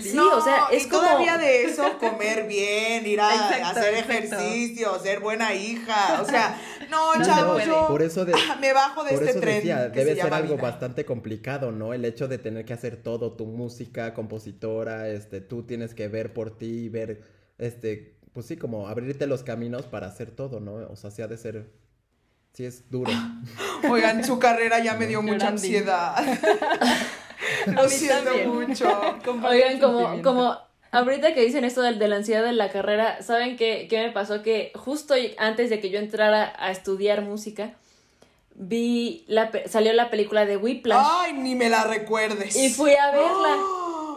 Sí, 0.00 0.16
o 0.18 0.40
sea, 0.42 0.68
es 0.72 0.86
y 0.86 0.88
como- 0.88 1.02
todavía 1.02 1.36
de 1.36 1.64
eso 1.64 1.98
comer 1.98 2.46
bien, 2.48 3.06
ir 3.06 3.20
a 3.20 3.30
Exacto, 3.34 3.78
hacer 3.80 3.94
exacto. 3.94 4.14
ejercicio, 4.36 4.98
ser 5.00 5.20
buena 5.20 5.52
hija. 5.54 6.22
O 6.22 6.24
sea, 6.24 6.58
no, 6.88 7.14
No 7.14 7.22
chavos, 7.24 7.62
yo 7.66 7.86
Por 7.86 8.00
eso 8.00 8.24
de- 8.24 8.32
me 8.60 8.72
bajo 8.72 9.04
de 9.04 9.10
Por 9.10 9.18
este 9.18 9.30
eso 9.32 9.40
tren. 9.40 9.56
decía, 9.56 9.92
que 9.92 9.98
debe 9.98 10.10
se 10.12 10.16
ser 10.16 10.24
llama 10.24 10.36
algo 10.38 10.54
vida. 10.54 10.62
bastante 10.62 11.04
complicado, 11.04 11.72
¿no? 11.72 11.92
El 11.92 12.06
hecho 12.06 12.26
de 12.26 12.38
tener 12.38 12.64
que 12.64 12.72
hacer 12.72 12.96
todo, 13.02 13.32
tu 13.32 13.44
música, 13.44 14.14
compositora, 14.14 15.08
este, 15.10 15.42
tú 15.42 15.64
tienes 15.64 15.94
que 15.94 16.08
ver 16.08 16.32
por 16.32 16.56
ti, 16.56 16.88
ver, 16.88 17.20
este, 17.58 18.14
pues 18.32 18.46
sí, 18.46 18.56
como 18.56 18.88
abrirte 18.88 19.26
los 19.26 19.42
caminos 19.42 19.86
para 19.86 20.06
hacer 20.06 20.30
todo, 20.30 20.60
¿no? 20.60 20.74
O 20.90 20.96
sea, 20.96 21.10
sí 21.10 21.22
ha 21.22 21.26
de 21.28 21.36
ser, 21.36 21.70
sí 22.52 22.64
es 22.64 22.90
duro. 22.90 23.10
Oigan, 23.90 24.24
su 24.24 24.38
carrera 24.38 24.78
ya 24.80 24.94
me 24.94 25.06
dio 25.06 25.22
mucha 25.22 25.48
ansiedad. 25.48 26.14
Lo 27.66 27.88
siento 27.88 28.24
también. 28.24 28.48
mucho. 28.50 28.88
Oigan, 29.48 29.78
como, 29.80 30.22
como 30.22 30.56
ahorita 30.92 31.34
que 31.34 31.42
dicen 31.42 31.64
esto 31.64 31.82
del- 31.82 31.98
de, 31.98 32.08
la 32.08 32.16
ansiedad 32.16 32.44
de 32.44 32.52
la 32.52 32.70
carrera, 32.70 33.22
¿saben 33.22 33.56
qué, 33.56 33.86
qué 33.90 34.02
me 34.06 34.12
pasó? 34.12 34.42
Que 34.42 34.72
justo 34.74 35.14
antes 35.38 35.70
de 35.70 35.80
que 35.80 35.90
yo 35.90 35.98
entrara 35.98 36.52
a 36.58 36.70
estudiar 36.70 37.22
música, 37.22 37.74
vi 38.54 39.24
la 39.26 39.50
pe- 39.50 39.68
salió 39.68 39.92
la 39.92 40.10
película 40.10 40.44
de 40.46 40.56
Whiplash 40.56 41.06
Ay, 41.08 41.32
ni 41.34 41.54
me 41.54 41.68
la 41.70 41.84
recuerdes. 41.84 42.54
y 42.56 42.68
fui 42.70 42.92
a 42.94 43.10
verla. 43.10 43.56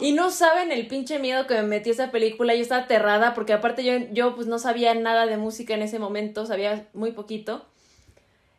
Y 0.04 0.12
no 0.12 0.30
saben 0.30 0.70
el 0.70 0.86
pinche 0.86 1.18
miedo 1.18 1.46
que 1.46 1.54
me 1.54 1.62
metió 1.62 1.90
esa 1.90 2.10
película. 2.10 2.54
Yo 2.54 2.60
estaba 2.60 2.82
aterrada 2.82 3.32
porque 3.32 3.54
aparte 3.54 3.82
yo, 3.82 3.92
yo 4.12 4.34
pues 4.34 4.46
no 4.46 4.58
sabía 4.58 4.94
nada 4.94 5.24
de 5.24 5.38
música 5.38 5.72
en 5.72 5.80
ese 5.80 5.98
momento, 5.98 6.44
sabía 6.44 6.86
muy 6.92 7.12
poquito. 7.12 7.64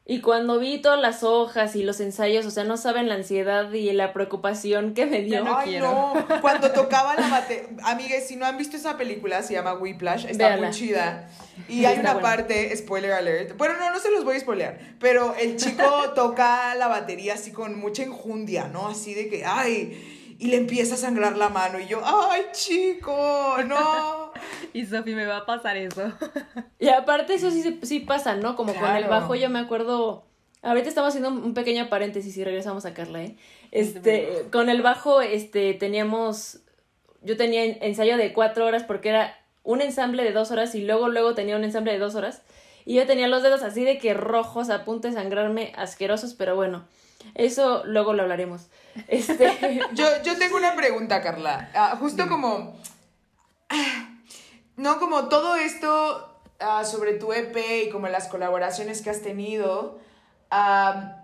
Y 0.07 0.21
cuando 0.21 0.59
vi 0.59 0.79
todas 0.79 0.99
las 0.99 1.23
hojas 1.23 1.75
y 1.75 1.83
los 1.83 1.99
ensayos, 1.99 2.45
o 2.47 2.51
sea, 2.51 2.63
no 2.63 2.77
saben 2.77 3.07
la 3.09 3.15
ansiedad 3.15 3.71
y 3.73 3.91
la 3.91 4.11
preocupación 4.13 4.93
que 4.95 5.05
me 5.05 5.21
dio. 5.21 5.43
no 5.43 5.57
Ay, 5.57 5.69
quiero. 5.69 5.87
no. 5.91 6.41
Cuando 6.41 6.71
tocaba 6.71 7.15
la 7.15 7.27
batería. 7.27 7.69
Amigues, 7.83 8.27
si 8.27 8.35
no 8.35 8.45
han 8.47 8.57
visto 8.57 8.75
esa 8.77 8.97
película, 8.97 9.43
se 9.43 9.53
llama 9.53 9.73
Whiplash. 9.75 10.25
Está 10.25 10.47
Véanla. 10.47 10.67
muy 10.67 10.75
chida. 10.75 11.29
Y 11.67 11.85
hay 11.85 11.99
una 11.99 12.13
buena. 12.13 12.27
parte, 12.27 12.75
spoiler 12.75 13.13
alert. 13.13 13.55
Bueno, 13.57 13.75
no, 13.79 13.91
no 13.91 13.99
se 13.99 14.09
los 14.09 14.23
voy 14.23 14.37
a 14.37 14.39
spoilear. 14.39 14.79
Pero 14.99 15.35
el 15.35 15.57
chico 15.57 15.83
toca 16.15 16.73
la 16.73 16.87
batería 16.87 17.35
así 17.35 17.51
con 17.51 17.79
mucha 17.79 18.01
enjundia, 18.03 18.67
¿no? 18.67 18.87
Así 18.87 19.13
de 19.13 19.27
que, 19.29 19.43
ay. 19.45 20.11
Y 20.37 20.47
le 20.47 20.57
empieza 20.57 20.95
a 20.95 20.97
sangrar 20.97 21.37
la 21.37 21.49
mano. 21.49 21.79
Y 21.79 21.87
yo, 21.87 22.01
ay, 22.03 22.43
chico, 22.51 23.57
no. 23.65 24.31
Y 24.73 24.85
Sofi 24.85 25.15
me 25.15 25.25
va 25.25 25.37
a 25.37 25.45
pasar 25.45 25.77
eso. 25.77 26.11
Y 26.79 26.89
aparte 26.89 27.35
eso 27.35 27.49
sí, 27.51 27.61
se- 27.61 27.85
sí 27.85 27.99
pasa, 28.01 28.35
¿no? 28.35 28.55
Como 28.55 28.73
con 28.73 28.83
el 28.97 29.05
bajo 29.09 29.33
yo 29.35 29.49
me 29.49 29.59
acuerdo, 29.59 30.25
ahorita 30.61 30.89
estamos 30.89 31.09
haciendo 31.09 31.29
un 31.29 31.53
pequeño 31.53 31.87
paréntesis 31.89 32.35
y 32.37 32.43
regresamos 32.43 32.85
a 32.85 32.93
Carla, 32.93 33.23
¿eh? 33.23 33.37
Este, 33.71 34.45
con 34.51 34.69
el 34.69 34.81
bajo, 34.81 35.21
este, 35.21 35.73
teníamos, 35.73 36.59
yo 37.21 37.37
tenía 37.37 37.63
en- 37.63 37.77
ensayo 37.81 38.17
de 38.17 38.33
cuatro 38.33 38.65
horas 38.65 38.83
porque 38.83 39.09
era 39.09 39.37
un 39.63 39.81
ensamble 39.81 40.23
de 40.23 40.31
dos 40.33 40.51
horas 40.51 40.75
y 40.75 40.81
luego, 40.83 41.07
luego 41.09 41.33
tenía 41.33 41.55
un 41.55 41.63
ensamble 41.63 41.93
de 41.93 41.99
dos 41.99 42.15
horas. 42.15 42.41
Y 42.85 42.95
yo 42.95 43.07
tenía 43.07 43.27
los 43.27 43.41
dedos 43.41 43.63
así 43.63 43.83
de 43.83 43.97
que 43.97 44.13
rojos, 44.13 44.69
a 44.69 44.83
punto 44.85 45.07
de 45.07 45.13
sangrarme, 45.15 45.71
asquerosos, 45.75 46.33
pero 46.35 46.55
bueno, 46.55 46.85
eso 47.33 47.83
luego 47.85 48.13
lo 48.13 48.23
hablaremos. 48.23 48.67
Este, 49.07 49.81
Yo, 49.93 50.05
yo 50.23 50.37
tengo 50.37 50.57
una 50.57 50.75
pregunta, 50.75 51.21
Carla. 51.21 51.69
Ah, 51.73 51.97
justo 51.99 52.27
como. 52.27 52.79
ah, 53.69 54.09
No, 54.77 54.99
como 54.99 55.27
todo 55.29 55.55
esto 55.55 56.41
ah, 56.59 56.83
sobre 56.85 57.13
tu 57.13 57.33
EP 57.33 57.55
y 57.85 57.89
como 57.89 58.07
las 58.07 58.27
colaboraciones 58.27 59.01
que 59.01 59.09
has 59.09 59.21
tenido. 59.21 59.99
ah, 60.51 61.21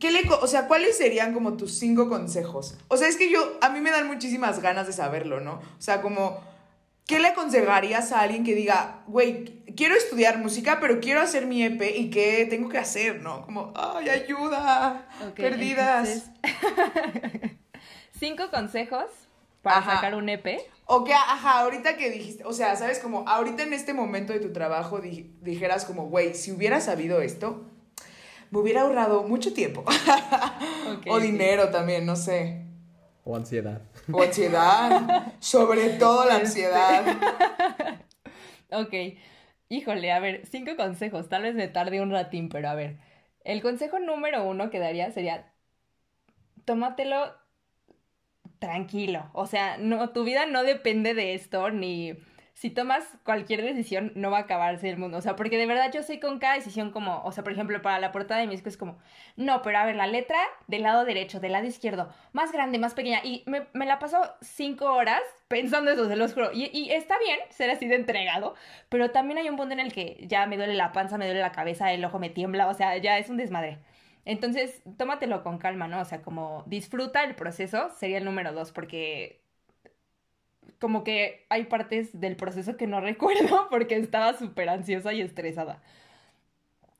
¿Qué 0.00 0.10
le, 0.10 0.28
o 0.28 0.46
sea, 0.46 0.66
¿cuáles 0.66 0.96
serían 0.98 1.32
como 1.32 1.56
tus 1.56 1.78
cinco 1.78 2.08
consejos? 2.08 2.76
O 2.88 2.96
sea, 2.96 3.06
es 3.08 3.16
que 3.16 3.30
yo, 3.30 3.58
a 3.60 3.68
mí 3.68 3.80
me 3.80 3.90
dan 3.92 4.06
muchísimas 4.08 4.60
ganas 4.60 4.86
de 4.88 4.92
saberlo, 4.92 5.40
¿no? 5.40 5.54
O 5.78 5.80
sea, 5.80 6.02
como, 6.02 6.42
¿qué 7.06 7.18
le 7.18 7.28
aconsejarías 7.28 8.12
a 8.12 8.20
alguien 8.20 8.44
que 8.44 8.54
diga, 8.54 9.02
güey, 9.06 9.62
quiero 9.76 9.94
estudiar 9.94 10.38
música, 10.38 10.78
pero 10.80 11.00
quiero 11.00 11.20
hacer 11.20 11.46
mi 11.46 11.62
EP 11.62 11.82
y 11.96 12.10
qué 12.10 12.46
tengo 12.48 12.68
que 12.68 12.78
hacer, 12.78 13.20
¿no? 13.22 13.42
Como, 13.42 13.72
ay, 13.76 14.08
ayuda, 14.08 15.06
perdidas. 15.36 16.30
entonces, 16.42 17.50
Cinco 18.18 18.44
consejos 18.50 19.06
para 19.62 19.78
Ajá. 19.78 19.94
sacar 19.96 20.14
un 20.14 20.28
EP. 20.28 20.60
O 20.86 21.04
que, 21.04 21.12
ajá, 21.14 21.60
ahorita 21.60 21.96
que 21.96 22.10
dijiste, 22.10 22.44
o 22.44 22.52
sea, 22.52 22.76
¿sabes? 22.76 22.98
Como 22.98 23.26
ahorita 23.28 23.62
en 23.62 23.72
este 23.72 23.92
momento 23.94 24.32
de 24.32 24.40
tu 24.40 24.52
trabajo 24.52 25.00
di- 25.00 25.30
dijeras 25.40 25.84
como, 25.84 26.06
güey, 26.08 26.34
si 26.34 26.52
hubiera 26.52 26.80
sabido 26.80 27.22
esto, 27.22 27.64
me 28.50 28.58
hubiera 28.58 28.82
ahorrado 28.82 29.22
mucho 29.24 29.52
tiempo. 29.52 29.84
O 31.08 31.18
dinero 31.18 31.70
también, 31.70 32.06
no 32.06 32.14
sé. 32.16 32.62
O 33.24 33.34
ansiedad. 33.36 33.80
O 34.12 34.22
ansiedad. 34.22 35.32
Sobre 35.40 35.90
todo 35.90 36.24
la 36.26 36.36
ansiedad. 36.36 37.04
Ok. 38.70 38.92
Híjole, 39.68 40.10
a 40.10 40.18
ver, 40.18 40.46
cinco 40.46 40.76
consejos. 40.76 41.28
Tal 41.28 41.42
vez 41.42 41.54
me 41.54 41.68
tarde 41.68 42.00
un 42.00 42.10
ratín, 42.10 42.48
pero 42.48 42.68
a 42.68 42.74
ver. 42.74 42.98
El 43.44 43.62
consejo 43.62 44.00
número 44.00 44.44
uno 44.44 44.70
que 44.70 44.80
daría 44.80 45.12
sería, 45.12 45.52
tómatelo 46.64 47.34
tranquilo. 48.58 49.30
O 49.32 49.46
sea, 49.46 49.76
no, 49.78 50.10
tu 50.10 50.24
vida 50.24 50.46
no 50.46 50.62
depende 50.62 51.14
de 51.14 51.34
esto, 51.34 51.70
ni 51.70 52.14
si 52.54 52.70
tomas 52.70 53.04
cualquier 53.24 53.62
decisión, 53.62 54.12
no 54.14 54.30
va 54.30 54.38
a 54.38 54.40
acabarse 54.42 54.88
el 54.88 54.96
mundo. 54.96 55.18
O 55.18 55.20
sea, 55.20 55.34
porque 55.34 55.58
de 55.58 55.66
verdad 55.66 55.90
yo 55.92 56.04
soy 56.04 56.20
con 56.20 56.38
cada 56.38 56.54
decisión 56.54 56.92
como, 56.92 57.20
o 57.24 57.32
sea, 57.32 57.42
por 57.42 57.52
ejemplo, 57.52 57.82
para 57.82 57.98
la 57.98 58.12
portada 58.12 58.40
de 58.40 58.46
mi 58.46 58.52
disco 58.52 58.68
es 58.68 58.76
como, 58.76 58.98
no, 59.36 59.60
pero 59.62 59.78
a 59.78 59.84
ver, 59.84 59.96
la 59.96 60.06
letra 60.06 60.38
del 60.68 60.82
lado 60.84 61.04
derecho, 61.04 61.40
del 61.40 61.50
lado 61.50 61.66
izquierdo, 61.66 62.14
más 62.32 62.52
grande, 62.52 62.78
más 62.78 62.94
pequeña. 62.94 63.20
Y 63.24 63.42
me, 63.46 63.66
me 63.72 63.86
la 63.86 63.98
paso 63.98 64.18
cinco 64.40 64.86
horas 64.92 65.20
pensando 65.48 65.90
eso, 65.90 66.06
se 66.06 66.14
los 66.14 66.32
juro. 66.32 66.52
Y, 66.52 66.70
y 66.72 66.92
está 66.92 67.18
bien 67.18 67.40
ser 67.50 67.70
así 67.70 67.88
de 67.88 67.96
entregado, 67.96 68.54
pero 68.88 69.10
también 69.10 69.38
hay 69.38 69.48
un 69.48 69.56
punto 69.56 69.74
en 69.74 69.80
el 69.80 69.92
que 69.92 70.24
ya 70.28 70.46
me 70.46 70.56
duele 70.56 70.74
la 70.74 70.92
panza, 70.92 71.18
me 71.18 71.26
duele 71.26 71.40
la 71.40 71.52
cabeza, 71.52 71.92
el 71.92 72.04
ojo 72.04 72.20
me 72.20 72.30
tiembla, 72.30 72.68
o 72.68 72.74
sea, 72.74 72.96
ya 72.98 73.18
es 73.18 73.28
un 73.30 73.36
desmadre. 73.36 73.80
Entonces, 74.24 74.82
tómatelo 74.96 75.42
con 75.42 75.58
calma, 75.58 75.88
¿no? 75.88 76.00
O 76.00 76.04
sea, 76.04 76.22
como 76.22 76.62
disfruta 76.66 77.24
el 77.24 77.34
proceso 77.34 77.90
sería 77.90 78.18
el 78.18 78.24
número 78.24 78.52
dos, 78.52 78.72
porque 78.72 79.43
como 80.78 81.04
que 81.04 81.46
hay 81.48 81.64
partes 81.64 82.18
del 82.20 82.36
proceso 82.36 82.76
que 82.76 82.86
no 82.86 83.00
recuerdo 83.02 83.68
porque 83.70 83.96
estaba 83.96 84.34
súper 84.34 84.68
ansiosa 84.68 85.12
y 85.12 85.20
estresada. 85.20 85.82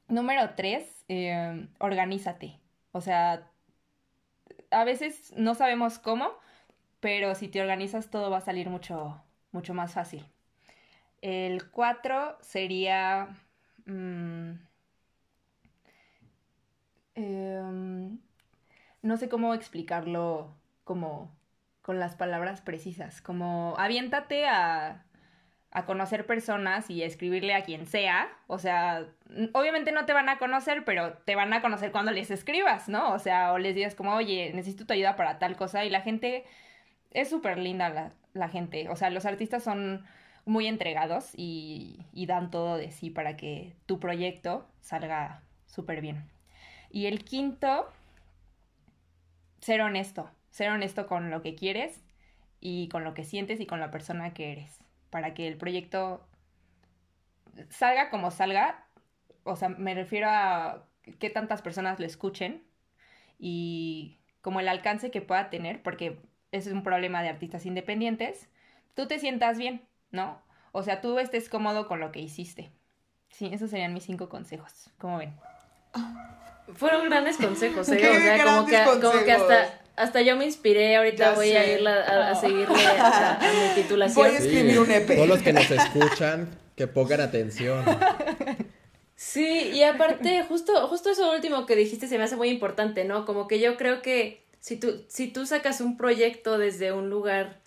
Número 0.09 0.50
tres, 0.57 1.05
eh, 1.09 1.68
organízate. 1.79 2.59
O 2.92 3.00
sea, 3.00 3.50
a 4.70 4.85
veces 4.85 5.33
no 5.37 5.55
sabemos 5.55 5.98
cómo, 5.98 6.31
pero 7.00 7.35
si 7.35 7.48
te 7.48 7.61
organizas 7.61 8.11
todo 8.11 8.31
va 8.31 8.38
a 8.38 8.40
salir 8.40 8.70
mucho, 8.70 9.22
mucho 9.53 9.74
más 9.74 9.92
fácil. 9.94 10.24
El 11.22 11.70
cuatro 11.70 12.37
sería... 12.40 13.29
mm, 13.87 14.53
em, 17.14 18.18
no 19.03 19.16
sé 19.16 19.29
cómo 19.29 19.55
explicarlo 19.55 20.55
como 20.85 21.31
con 21.85 22.01
las 22.01 22.16
palabras 22.16 22.62
precisas, 22.62 23.20
como 23.20 23.75
aviéntate 23.77 24.47
a, 24.47 25.05
a 25.70 25.85
conocer 25.85 26.25
personas 26.25 26.88
y 26.88 27.03
a 27.03 27.07
escribirle 27.07 27.53
a 27.53 27.62
quien 27.62 27.87
sea, 27.87 28.31
o 28.47 28.59
sea, 28.59 29.07
obviamente 29.53 29.92
no 29.92 30.07
te 30.07 30.14
van 30.14 30.31
a 30.31 30.38
conocer, 30.38 30.87
pero 30.87 31.12
te 31.27 31.35
van 31.35 31.53
a 31.53 31.61
conocer 31.61 31.92
cuando 31.92 32.11
les 32.11 32.31
escribas, 32.31 32.88
¿no? 32.88 33.12
O 33.12 33.18
sea, 33.18 33.53
o 33.53 33.59
les 33.59 33.75
digas 33.75 33.94
como, 33.94 34.14
oye, 34.14 34.51
necesito 34.55 34.87
tu 34.87 34.94
ayuda 34.94 35.14
para 35.14 35.38
tal 35.38 35.57
cosa 35.57 35.85
y 35.85 35.90
la 35.90 36.01
gente 36.01 36.47
es 37.11 37.29
súper 37.29 37.59
linda 37.59 37.90
la, 37.90 38.12
la 38.33 38.49
gente, 38.49 38.88
o 38.88 38.97
sea, 38.97 39.11
los 39.11 39.27
artistas 39.27 39.62
son 39.62 40.07
muy 40.47 40.68
entregados 40.68 41.33
y, 41.37 42.07
y 42.14 42.25
dan 42.25 42.51
todo 42.51 42.79
de 42.79 42.92
sí 42.92 43.11
para 43.11 43.37
que 43.37 43.77
tu 43.85 44.01
proyecto 44.01 44.66
salga 44.81 45.42
súper 45.66 46.01
bien. 46.01 46.31
Y 46.88 47.07
el 47.07 47.25
quinto, 47.25 47.92
ser 49.61 49.83
honesto, 49.83 50.31
ser 50.55 50.71
honesto 50.71 51.09
con 51.09 51.31
lo 51.31 51.43
que 51.43 51.57
quieres 51.57 52.01
y 52.61 52.88
con 52.90 53.03
lo 53.03 53.12
que 53.12 53.25
sientes 53.25 53.59
y 53.59 53.67
con 53.67 53.81
la 53.81 53.90
persona 53.90 54.35
que 54.35 54.53
eres, 54.53 54.79
para 55.11 55.35
que 55.35 55.49
el 55.49 55.57
proyecto 55.57 56.25
salga 57.71 58.09
como 58.09 58.31
salga, 58.31 58.87
o 59.43 59.57
sea, 59.57 59.69
me 59.69 59.95
refiero 59.95 60.29
a 60.31 60.87
qué 61.19 61.29
tantas 61.29 61.61
personas 61.61 61.99
lo 61.99 62.07
escuchen 62.07 62.62
y 63.37 64.21
como 64.43 64.61
el 64.61 64.69
alcance 64.69 65.11
que 65.11 65.21
pueda 65.21 65.51
tener, 65.51 65.83
porque 65.83 66.21
es 66.53 66.69
un 66.69 66.85
problema 66.85 67.21
de 67.21 67.31
artistas 67.31 67.67
independientes, 67.67 68.49
tú 68.95 69.09
te 69.09 69.19
sientas 69.19 69.59
bien, 69.59 69.83
¿no? 70.12 70.40
O 70.71 70.85
sea, 70.85 71.01
tú 71.01 71.19
estés 71.19 71.49
cómodo 71.49 71.88
con 71.88 71.99
lo 71.99 72.12
que 72.12 72.21
hiciste. 72.21 72.71
Sí, 73.29 73.51
esos 73.53 73.71
serían 73.71 73.93
mis 73.93 74.05
cinco 74.05 74.29
consejos. 74.29 74.88
¿Cómo 74.99 75.19
ven? 75.19 75.35
Fueron 76.75 77.07
grandes 77.07 77.38
consejos, 77.38 77.88
¿eh? 77.88 78.01
O 78.09 78.21
sea, 78.21 78.45
como 78.45 78.67
que, 78.67 78.85
como 79.01 79.19
hasta, 79.19 79.84
hasta 79.97 80.23
yo 80.23 80.37
me 80.37 80.45
inspiré. 80.45 80.97
Ahorita 80.97 81.31
Ya 81.31 81.35
voy 81.35 81.51
a 81.53 81.73
ir 81.81 81.87
a, 81.87 82.29
a 82.31 82.33
Oh. 82.33 82.41
seguirle 82.41 82.87
a, 82.87 83.35
a 83.37 83.53
mi 83.53 83.75
titulación. 83.83 84.27
Voy 84.27 84.35
a 84.35 84.39
escribir 84.39 84.79
un 84.81 84.91
EP. 84.91 85.15
Todos 85.15 85.29
los 85.29 85.43
que 85.43 85.53
nos 85.53 85.71
escuchan, 85.71 86.49
que 86.77 86.87
pongan 86.87 87.21
atención. 87.21 87.85
Sí, 89.17 89.71
y 89.73 89.83
aparte, 89.85 90.43
justo, 90.49 90.89
justo 90.89 91.11
eso 91.11 91.31
último 91.33 91.67
que 91.67 91.77
dijiste 91.77 92.09
se 92.09 92.19
me 92.19 92.25
hace 92.25 92.37
muy 92.37 92.49
importante, 92.49 93.05
¿no? 93.05 93.25
Como 93.25 93.47
que 93.47 93.61
yo 93.61 93.77
creo 93.77 94.03
que 94.03 94.45
si 94.61 94.77
tú, 94.77 95.05
si 95.09 95.29
tú 95.29 95.47
sacas 95.47 95.81
un 95.81 95.97
proyecto 95.97 96.59
desde 96.59 96.93
un 96.93 97.11
lugar 97.11 97.61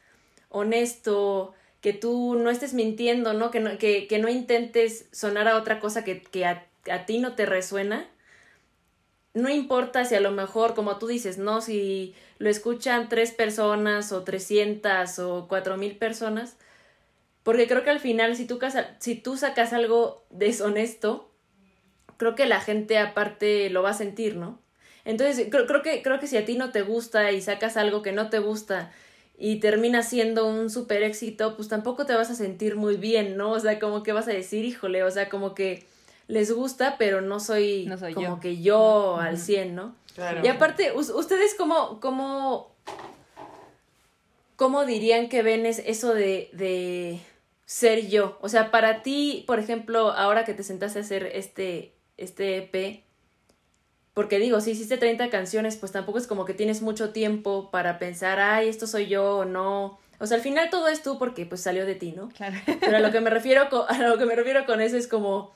honesto, 0.50 1.54
que 1.82 1.94
tú 1.94 2.36
no 2.36 2.50
estés 2.50 2.74
mintiendo, 2.74 3.34
¿no? 3.34 3.50
Que 3.52 3.60
no, 3.60 3.78
que, 3.78 4.08
que 4.08 4.20
no 4.20 4.28
intentes 4.30 5.06
sonar 5.12 5.48
a 5.48 5.56
otra 5.56 5.80
cosa 5.80 6.04
que, 6.04 6.22
que 6.22 6.46
a, 6.46 6.66
a 6.92 7.06
ti 7.06 7.20
no 7.20 7.34
te 7.34 7.46
resuena. 7.46 8.08
No 9.38 9.50
importa 9.50 10.04
si 10.04 10.16
a 10.16 10.20
lo 10.20 10.32
mejor, 10.32 10.74
como 10.74 10.98
tú 10.98 11.06
dices, 11.06 11.38
¿no? 11.38 11.62
Si 11.62 12.16
lo 12.40 12.50
escuchan 12.50 13.08
tres 13.08 13.32
personas 13.32 14.12
o 14.12 14.24
trescientas 14.24 15.20
o 15.20 15.48
cuatro 15.48 15.78
mil 15.78 15.96
personas, 15.96 16.58
porque 17.44 17.68
creo 17.68 17.84
que 17.84 17.92
al 17.92 18.00
final, 18.00 18.36
si 18.36 18.48
tú, 18.48 18.60
si 18.98 19.14
tú 19.14 19.38
sacas 19.38 19.74
algo 19.74 20.26
deshonesto, 20.32 21.30
creo 22.18 22.34
que 22.34 22.48
la 22.48 22.62
gente 22.62 22.98
aparte 22.98 23.70
lo 23.70 23.84
va 23.84 23.92
a 23.92 23.94
sentir, 23.94 24.36
¿no? 24.38 24.60
Entonces, 25.06 25.48
creo, 25.52 25.68
creo, 25.68 25.84
que, 25.84 26.02
creo 26.02 26.20
que 26.20 26.26
si 26.26 26.36
a 26.36 26.44
ti 26.44 26.58
no 26.58 26.72
te 26.72 26.82
gusta 26.82 27.32
y 27.32 27.40
sacas 27.42 27.78
algo 27.78 28.02
que 28.02 28.14
no 28.14 28.32
te 28.32 28.40
gusta 28.40 28.92
y 29.38 29.60
termina 29.60 30.02
siendo 30.02 30.48
un 30.48 30.72
super 30.72 31.04
éxito, 31.04 31.56
pues 31.56 31.68
tampoco 31.68 32.08
te 32.08 32.16
vas 32.16 32.32
a 32.32 32.36
sentir 32.36 32.76
muy 32.76 32.98
bien, 32.98 33.38
¿no? 33.38 33.52
O 33.52 33.60
sea, 33.60 33.78
como 33.78 34.02
que 34.02 34.14
vas 34.14 34.28
a 34.28 34.32
decir, 34.34 34.66
híjole, 34.66 35.04
o 35.04 35.12
sea, 35.12 35.30
como 35.30 35.54
que 35.54 35.86
les 36.28 36.52
gusta, 36.52 36.98
pero 36.98 37.22
no 37.22 37.40
soy, 37.40 37.86
No 37.88 37.98
soy 37.98 38.14
como 38.14 38.28
yo. 38.28 38.40
que 38.40 38.62
yo 38.62 39.18
al 39.18 39.38
100, 39.38 39.76
¿no? 39.76 39.96
Claro. 40.16 40.42
Y 40.44 40.48
aparte, 40.48 40.92
us- 40.94 41.10
¿ustedes 41.12 41.56
cómo, 41.58 42.00
cómo, 42.02 42.72
cómo 44.56 44.86
dirían 44.86 45.30
que 45.30 45.42
ven 45.44 45.66
es 45.66 45.80
eso 45.86 46.14
de, 46.14 46.50
de 46.54 47.20
ser 47.66 48.08
yo? 48.08 48.38
O 48.42 48.50
sea, 48.50 48.72
para 48.72 49.04
ti, 49.04 49.44
por 49.48 49.60
ejemplo, 49.60 50.12
ahora 50.12 50.44
que 50.46 50.54
te 50.54 50.64
sentaste 50.64 51.00
a 51.00 51.02
hacer 51.04 51.26
este, 51.34 51.94
este 52.18 52.58
EP, 52.58 53.04
porque 54.14 54.40
digo, 54.40 54.60
si 54.62 54.72
hiciste 54.72 54.98
30 54.98 55.30
canciones, 55.30 55.78
pues 55.78 55.92
tampoco 55.92 56.18
es 56.18 56.26
como 56.28 56.44
que 56.46 56.56
tienes 56.56 56.82
mucho 56.82 57.12
tiempo 57.12 57.70
para 57.70 58.00
pensar, 58.00 58.40
ay, 58.40 58.68
esto 58.68 58.88
soy 58.88 59.08
yo 59.08 59.38
o 59.40 59.46
no. 59.46 60.00
O 60.20 60.26
sea, 60.26 60.38
al 60.38 60.42
final 60.44 60.72
todo 60.72 60.88
es 60.88 61.04
tú 61.04 61.20
porque 61.20 61.46
pues 61.46 61.62
salió 61.62 61.86
de 61.86 61.94
ti, 61.94 62.14
¿no? 62.14 62.30
Claro. 62.30 62.56
Pero 62.80 62.98
a 62.98 63.00
lo 63.00 63.12
que 63.12 63.22
me 63.22 63.30
refiero 63.30 63.70
con, 63.70 63.84
a 63.88 64.00
lo 64.00 64.18
que 64.18 64.26
me 64.26 64.36
refiero 64.36 64.66
con 64.66 64.82
eso 64.82 64.98
es 64.98 65.08
como 65.08 65.54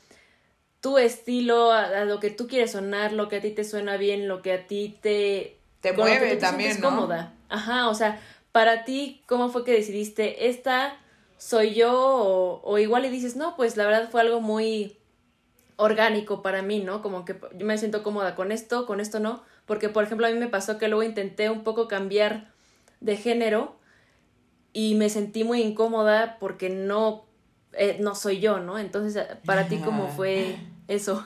tu 0.82 0.98
estilo, 0.98 1.72
a, 1.72 1.86
a 2.02 2.06
lo 2.06 2.20
que 2.20 2.32
tú 2.32 2.48
quieres 2.48 2.72
sonar, 2.72 3.14
lo 3.14 3.30
que 3.30 3.38
a 3.38 3.42
ti 3.42 3.52
te 3.52 3.64
suena 3.64 3.98
bien, 3.98 4.28
lo 4.28 4.42
que 4.42 4.52
a 4.54 4.68
ti 4.68 4.98
te 5.02 5.58
Te 5.80 5.92
lo 5.92 5.98
que 5.98 6.02
mueve 6.02 6.28
tú 6.30 6.36
te 6.36 6.42
también, 6.42 6.72
sientes 6.72 6.84
¿no? 6.84 6.90
cómoda. 6.90 7.34
Ajá, 7.50 7.88
o 7.90 7.94
sea, 7.94 8.20
para 8.52 8.84
ti 8.84 9.22
¿cómo 9.28 9.50
fue 9.50 9.64
que 9.64 9.72
decidiste 9.74 10.50
esta 10.50 10.98
soy 11.38 11.74
yo 11.74 11.94
o, 11.94 12.62
o 12.64 12.78
igual 12.78 13.06
y 13.06 13.10
dices, 13.10 13.36
"No, 13.36 13.56
pues 13.56 13.78
la 13.78 13.86
verdad 13.86 14.10
fue 14.12 14.22
algo 14.22 14.42
muy 14.42 14.98
orgánico 15.78 16.42
para 16.42 16.62
mí, 16.62 16.80
¿no? 16.80 17.02
Como 17.02 17.26
que 17.26 17.36
yo 17.56 17.66
me 17.66 17.78
siento 17.78 18.04
cómoda 18.04 18.36
con 18.36 18.52
esto, 18.52 18.86
con 18.86 19.00
esto 19.00 19.20
no, 19.20 19.44
porque 19.66 19.90
por 19.90 20.04
ejemplo 20.04 20.28
a 20.28 20.30
mí 20.30 20.38
me 20.38 20.48
pasó 20.48 20.78
que 20.78 20.88
luego 20.88 21.04
intenté 21.04 21.50
un 21.50 21.64
poco 21.64 21.88
cambiar 21.88 22.52
de 23.00 23.18
género 23.18 23.76
y 24.74 24.96
me 24.96 25.10
sentí 25.10 25.44
muy 25.44 25.62
incómoda 25.62 26.38
porque 26.40 26.70
no 26.70 27.26
eh, 27.74 27.98
no 28.00 28.16
soy 28.16 28.40
yo, 28.40 28.60
¿no? 28.60 28.78
Entonces, 28.78 29.26
para 29.46 29.68
ti 29.68 29.78
cómo 29.78 30.08
fue 30.10 30.56
eso? 30.92 31.26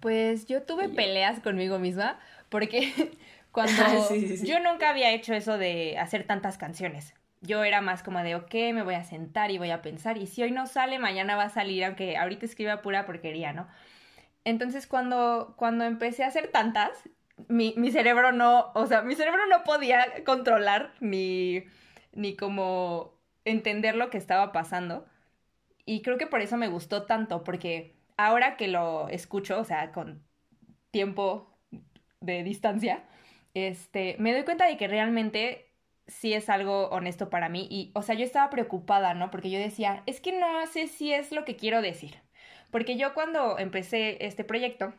Pues 0.00 0.46
yo 0.46 0.62
tuve 0.62 0.88
peleas 0.88 1.40
conmigo 1.40 1.78
misma 1.78 2.18
porque 2.48 2.92
cuando 3.52 3.82
Ah, 3.84 4.00
sí, 4.08 4.26
sí, 4.28 4.36
sí. 4.36 4.46
yo 4.46 4.58
nunca 4.60 4.90
había 4.90 5.12
hecho 5.12 5.34
eso 5.34 5.58
de 5.58 5.98
hacer 5.98 6.26
tantas 6.26 6.58
canciones. 6.58 7.14
Yo 7.40 7.64
era 7.64 7.80
más 7.80 8.02
como 8.02 8.20
de, 8.22 8.36
ok, 8.36 8.54
me 8.72 8.82
voy 8.84 8.94
a 8.94 9.04
sentar 9.04 9.50
y 9.50 9.58
voy 9.58 9.70
a 9.70 9.82
pensar, 9.82 10.16
y 10.16 10.28
si 10.28 10.42
hoy 10.44 10.52
no 10.52 10.66
sale, 10.68 11.00
mañana 11.00 11.34
va 11.36 11.44
a 11.44 11.48
salir, 11.50 11.84
aunque 11.84 12.16
ahorita 12.16 12.46
escriba 12.46 12.82
pura 12.82 13.04
porquería, 13.04 13.52
¿no? 13.52 13.66
Entonces 14.44 14.86
cuando, 14.86 15.54
cuando 15.56 15.84
empecé 15.84 16.24
a 16.24 16.28
hacer 16.28 16.48
tantas, 16.48 16.90
mi, 17.48 17.74
mi 17.76 17.90
cerebro 17.92 18.32
no, 18.32 18.72
o 18.74 18.86
sea, 18.86 19.02
mi 19.02 19.14
cerebro 19.16 19.46
no 19.48 19.64
podía 19.64 20.06
controlar 20.24 20.94
ni, 21.00 21.64
ni 22.12 22.36
como 22.36 23.14
entender 23.44 23.96
lo 23.96 24.10
que 24.10 24.18
estaba 24.18 24.52
pasando. 24.52 25.06
Y 25.84 26.02
creo 26.02 26.18
que 26.18 26.26
por 26.26 26.40
eso 26.40 26.56
me 26.56 26.68
gustó 26.68 27.04
tanto, 27.06 27.44
porque 27.44 27.96
ahora 28.16 28.56
que 28.56 28.68
lo 28.68 29.08
escucho, 29.08 29.58
o 29.60 29.64
sea, 29.64 29.92
con 29.92 30.24
tiempo 30.90 31.58
de 32.20 32.42
distancia, 32.44 33.04
este, 33.54 34.16
me 34.18 34.32
doy 34.32 34.44
cuenta 34.44 34.66
de 34.66 34.76
que 34.76 34.88
realmente 34.88 35.72
sí 36.06 36.34
es 36.34 36.48
algo 36.48 36.88
honesto 36.88 37.30
para 37.30 37.48
mí. 37.48 37.66
Y, 37.70 37.92
o 37.94 38.02
sea, 38.02 38.14
yo 38.14 38.24
estaba 38.24 38.50
preocupada, 38.50 39.14
¿no? 39.14 39.30
Porque 39.30 39.50
yo 39.50 39.58
decía, 39.58 40.02
es 40.06 40.20
que 40.20 40.32
no 40.38 40.66
sé 40.66 40.88
si 40.88 41.12
es 41.12 41.32
lo 41.32 41.44
que 41.44 41.56
quiero 41.56 41.82
decir. 41.82 42.20
Porque 42.70 42.96
yo 42.96 43.14
cuando 43.14 43.58
empecé 43.58 44.24
este 44.24 44.44
proyecto, 44.44 44.94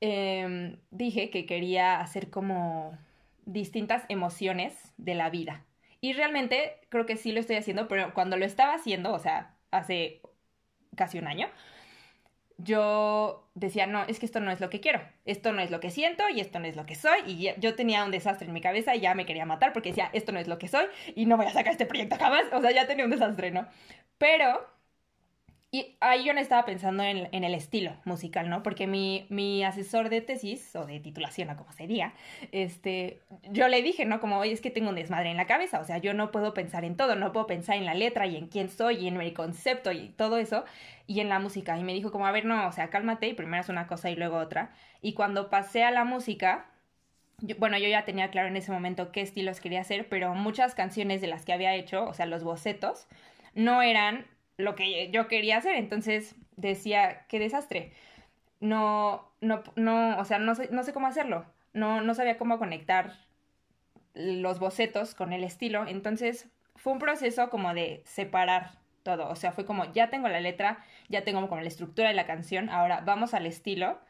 em, 0.00 0.78
dije 0.90 1.30
que 1.30 1.46
quería 1.46 2.00
hacer 2.00 2.30
como 2.30 2.98
distintas 3.46 4.04
emociones 4.08 4.92
de 4.98 5.14
la 5.14 5.30
vida. 5.30 5.64
Y 6.00 6.12
realmente 6.12 6.80
creo 6.90 7.06
que 7.06 7.16
sí 7.16 7.32
lo 7.32 7.40
estoy 7.40 7.56
haciendo, 7.56 7.88
pero 7.88 8.12
cuando 8.14 8.36
lo 8.36 8.44
estaba 8.44 8.74
haciendo, 8.74 9.12
o 9.12 9.18
sea, 9.18 9.56
hace 9.70 10.20
casi 10.96 11.18
un 11.18 11.28
año, 11.28 11.48
yo 12.58 13.48
decía, 13.54 13.86
no, 13.86 14.04
es 14.04 14.18
que 14.18 14.26
esto 14.26 14.40
no 14.40 14.50
es 14.50 14.60
lo 14.60 14.70
que 14.70 14.80
quiero, 14.80 15.00
esto 15.26 15.52
no 15.52 15.60
es 15.60 15.70
lo 15.70 15.78
que 15.78 15.90
siento 15.90 16.24
y 16.28 16.40
esto 16.40 16.58
no 16.58 16.66
es 16.66 16.76
lo 16.76 16.86
que 16.86 16.94
soy. 16.94 17.20
Y 17.26 17.52
yo 17.60 17.74
tenía 17.74 18.04
un 18.04 18.10
desastre 18.10 18.46
en 18.46 18.54
mi 18.54 18.60
cabeza 18.60 18.94
y 18.96 19.00
ya 19.00 19.14
me 19.14 19.26
quería 19.26 19.44
matar 19.44 19.72
porque 19.72 19.90
decía, 19.90 20.10
esto 20.12 20.32
no 20.32 20.38
es 20.38 20.48
lo 20.48 20.58
que 20.58 20.68
soy 20.68 20.86
y 21.14 21.26
no 21.26 21.36
voy 21.36 21.46
a 21.46 21.52
sacar 21.52 21.72
este 21.72 21.86
proyecto 21.86 22.16
jamás. 22.16 22.44
O 22.52 22.60
sea, 22.60 22.70
ya 22.70 22.86
tenía 22.86 23.04
un 23.04 23.10
desastre, 23.10 23.50
¿no? 23.50 23.66
Pero 24.18 24.66
y 25.72 25.96
ahí 26.00 26.24
yo 26.24 26.32
no 26.32 26.40
estaba 26.40 26.64
pensando 26.64 27.02
en, 27.02 27.28
el 27.32 27.54
estilo 27.54 27.96
musical, 28.04 28.48
¿no? 28.48 28.62
Porque 28.62 28.86
mi, 28.86 29.26
mi 29.30 29.64
asesor 29.64 30.08
de 30.08 30.20
tesis, 30.20 30.74
o 30.76 30.86
de 30.86 31.00
titulación, 31.00 31.50
o 31.50 31.56
como 31.56 31.72
sería, 31.72 32.14
este, 32.52 33.20
yo 33.50 33.68
le 33.68 33.82
dije, 33.82 34.04
¿no? 34.04 34.20
Como, 34.20 34.38
oye, 34.38 34.52
es 34.52 34.60
que 34.60 34.70
tengo 34.70 34.90
un 34.90 34.94
desmadre 34.94 35.30
en 35.30 35.36
la 35.36 35.46
cabeza, 35.46 35.80
o 35.80 35.84
sea, 35.84 35.98
yo 35.98 36.14
no 36.14 36.30
puedo 36.30 36.54
pensar 36.54 36.84
en 36.84 36.96
todo, 36.96 37.16
no 37.16 37.32
puedo 37.32 37.46
pensar 37.46 37.76
en 37.76 37.84
la 37.84 37.94
letra 37.94 38.26
y 38.26 38.36
en 38.36 38.46
quién 38.46 38.68
soy 38.68 38.96
y 38.96 39.08
en 39.08 39.20
el 39.20 39.34
concepto 39.34 39.90
y 39.92 40.10
todo 40.10 40.38
eso, 40.38 40.64
y 41.06 41.20
en 41.20 41.28
la 41.28 41.40
música. 41.40 41.76
Y 41.78 41.82
me 41.82 41.94
dijo 41.94 42.12
como, 42.12 42.26
a 42.26 42.32
ver, 42.32 42.44
no, 42.44 42.68
o 42.68 42.72
sea, 42.72 42.88
cálmate 42.88 43.26
y 43.28 43.34
primero 43.34 43.60
es 43.62 43.68
una 43.68 43.88
cosa 43.88 44.08
y 44.08 44.16
luego 44.16 44.36
otra. 44.38 44.72
Y 45.02 45.14
cuando 45.14 45.50
pasé 45.50 45.82
a 45.82 45.90
la 45.90 46.04
música, 46.04 46.70
bueno, 47.58 47.76
yo 47.76 47.88
ya 47.88 48.04
tenía 48.04 48.30
claro 48.30 48.48
en 48.48 48.56
ese 48.56 48.72
momento 48.72 49.12
qué 49.12 49.20
estilos 49.20 49.60
quería 49.60 49.80
hacer, 49.80 50.08
pero 50.08 50.34
muchas 50.34 50.74
canciones 50.74 51.20
de 51.20 51.26
las 51.26 51.44
que 51.44 51.52
había 51.52 51.74
hecho, 51.74 52.04
o 52.06 52.14
sea, 52.14 52.26
los 52.26 52.44
bocetos, 52.44 53.08
no 53.54 53.82
eran 53.82 54.26
lo 54.56 54.74
que 54.74 55.10
yo 55.10 55.28
quería 55.28 55.58
hacer. 55.58 55.76
Entonces 55.76 56.36
decía, 56.56 57.26
qué 57.28 57.38
desastre. 57.38 57.92
No, 58.60 59.30
no, 59.40 59.62
no, 59.76 60.18
o 60.18 60.24
sea, 60.24 60.38
no 60.38 60.54
sé, 60.54 60.68
no 60.72 60.82
sé 60.82 60.92
cómo 60.92 61.06
hacerlo. 61.06 61.46
No, 61.72 62.00
no 62.00 62.14
sabía 62.14 62.38
cómo 62.38 62.58
conectar 62.58 63.14
los 64.14 64.58
bocetos 64.58 65.14
con 65.14 65.32
el 65.32 65.44
estilo. 65.44 65.86
Entonces 65.86 66.48
fue 66.74 66.92
un 66.92 66.98
proceso 66.98 67.50
como 67.50 67.74
de 67.74 68.02
separar 68.06 68.78
todo. 69.02 69.28
O 69.28 69.36
sea, 69.36 69.52
fue 69.52 69.64
como, 69.66 69.92
ya 69.92 70.10
tengo 70.10 70.28
la 70.28 70.40
letra, 70.40 70.84
ya 71.08 71.22
tengo 71.24 71.48
como 71.48 71.60
la 71.60 71.68
estructura 71.68 72.08
de 72.08 72.14
la 72.14 72.26
canción, 72.26 72.68
ahora 72.70 73.02
vamos 73.02 73.34
al 73.34 73.46
estilo. 73.46 74.00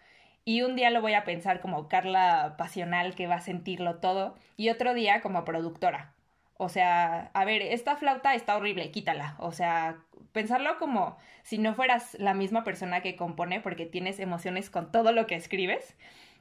Y 0.44 0.62
un 0.62 0.76
día 0.76 0.90
lo 0.90 1.02
voy 1.02 1.14
a 1.14 1.24
pensar 1.24 1.60
como 1.60 1.88
Carla 1.88 2.54
pasional 2.56 3.14
que 3.16 3.26
va 3.26 3.36
a 3.36 3.40
sentirlo 3.40 3.96
todo. 3.96 4.36
Y 4.56 4.70
otro 4.70 4.94
día 4.94 5.20
como 5.20 5.44
productora. 5.44 6.14
O 6.58 6.68
sea, 6.68 7.30
a 7.34 7.44
ver, 7.44 7.62
esta 7.62 7.96
flauta 7.96 8.34
está 8.34 8.56
horrible, 8.56 8.90
quítala. 8.90 9.36
O 9.38 9.52
sea, 9.52 9.98
pensarlo 10.36 10.76
como 10.78 11.16
si 11.44 11.56
no 11.56 11.74
fueras 11.74 12.14
la 12.20 12.34
misma 12.34 12.62
persona 12.62 13.00
que 13.00 13.16
compone 13.16 13.62
porque 13.62 13.86
tienes 13.86 14.20
emociones 14.20 14.68
con 14.68 14.92
todo 14.92 15.12
lo 15.12 15.26
que 15.26 15.34
escribes. 15.34 15.96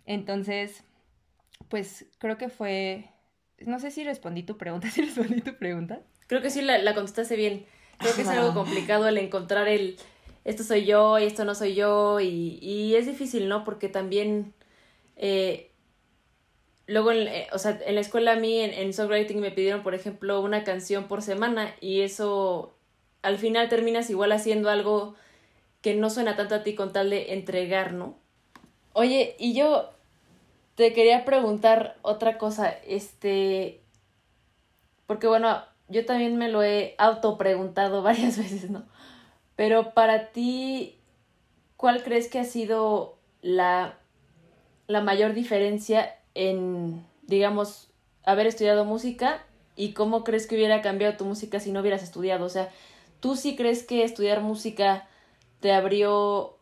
Entonces, 0.06 0.84
pues 1.70 2.06
creo 2.20 2.38
que 2.38 2.50
fue... 2.50 3.10
No 3.60 3.80
sé 3.80 3.92
si 3.92 4.04
respondí 4.04 4.44
tu 4.44 4.58
pregunta, 4.58 4.90
si 4.92 5.02
respondí 5.02 5.40
tu 5.40 5.56
pregunta. 5.56 6.02
Creo 6.28 6.42
que 6.42 6.50
sí 6.50 6.62
la, 6.62 6.78
la 6.78 6.94
contestaste 6.94 7.38
bien. 7.38 7.66
Creo 8.00 8.14
que 8.14 8.24
es 8.24 8.28
algo 8.28 8.54
complicado 8.54 9.08
el 9.08 9.18
encontrar 9.18 9.70
el 9.70 9.96
esto 10.44 10.64
soy 10.64 10.84
yo 10.84 11.18
y 11.18 11.24
esto 11.24 11.46
no 11.46 11.56
soy 11.56 11.74
yo 11.74 12.20
y, 12.20 12.60
y 12.62 12.96
es 12.96 13.06
difícil, 13.06 13.48
¿no? 13.48 13.64
Porque 13.64 13.88
también 13.88 14.54
eh, 15.16 15.72
luego, 16.86 17.14
en, 17.14 17.30
eh, 17.30 17.48
o 17.54 17.60
sea, 17.60 17.80
en 17.86 17.96
la 17.96 18.02
escuela 18.02 18.34
a 18.34 18.36
mí 18.36 18.60
en, 18.60 18.74
en 18.74 18.94
songwriting 18.94 19.40
me 19.40 19.52
pidieron, 19.52 19.84
por 19.84 19.96
ejemplo, 19.96 20.42
una 20.42 20.66
canción 20.66 21.08
por 21.08 21.22
semana 21.22 21.74
y 21.80 22.02
eso 22.02 22.75
al 23.26 23.40
final 23.40 23.70
terminas 23.70 24.10
igual 24.12 24.32
haciendo 24.32 24.70
algo 24.70 25.16
que 25.82 25.96
no 25.96 26.12
suena 26.12 26.36
tanto 26.36 26.54
a 26.56 26.64
ti 26.64 26.76
con 26.76 26.94
tal 26.94 27.10
de 27.10 27.34
entregar, 27.34 27.94
¿no? 27.94 28.16
Oye, 28.94 29.36
y 29.40 29.54
yo 29.56 29.90
te 30.76 30.94
quería 30.94 31.26
preguntar 31.26 31.98
otra 32.04 32.38
cosa, 32.38 32.70
este, 32.70 33.82
porque 35.08 35.28
bueno, 35.28 35.64
yo 35.90 36.06
también 36.06 36.38
me 36.38 36.50
lo 36.50 36.62
he 36.62 36.94
auto 37.00 37.38
preguntado 37.38 38.02
varias 38.04 38.38
veces, 38.38 38.70
¿no? 38.70 38.84
Pero 39.56 39.94
para 39.94 40.32
ti, 40.32 41.00
¿cuál 41.78 42.04
crees 42.04 42.28
que 42.28 42.40
ha 42.40 42.44
sido 42.44 43.18
la, 43.42 43.98
la 44.86 45.02
mayor 45.02 45.34
diferencia 45.34 46.16
en, 46.36 47.04
digamos, 47.24 47.90
haber 48.24 48.46
estudiado 48.46 48.86
música 48.86 49.44
y 49.76 49.94
cómo 49.94 50.24
crees 50.24 50.46
que 50.46 50.56
hubiera 50.56 50.82
cambiado 50.82 51.18
tu 51.18 51.26
música 51.26 51.60
si 51.60 51.72
no 51.72 51.80
hubieras 51.80 52.04
estudiado? 52.04 52.46
O 52.46 52.50
sea, 52.50 52.70
¿tú 53.26 53.36
sí 53.36 53.56
crees 53.56 53.82
que 53.82 54.04
estudiar 54.04 54.42
música 54.42 55.08
te 55.60 55.74
abrió, 55.74 56.60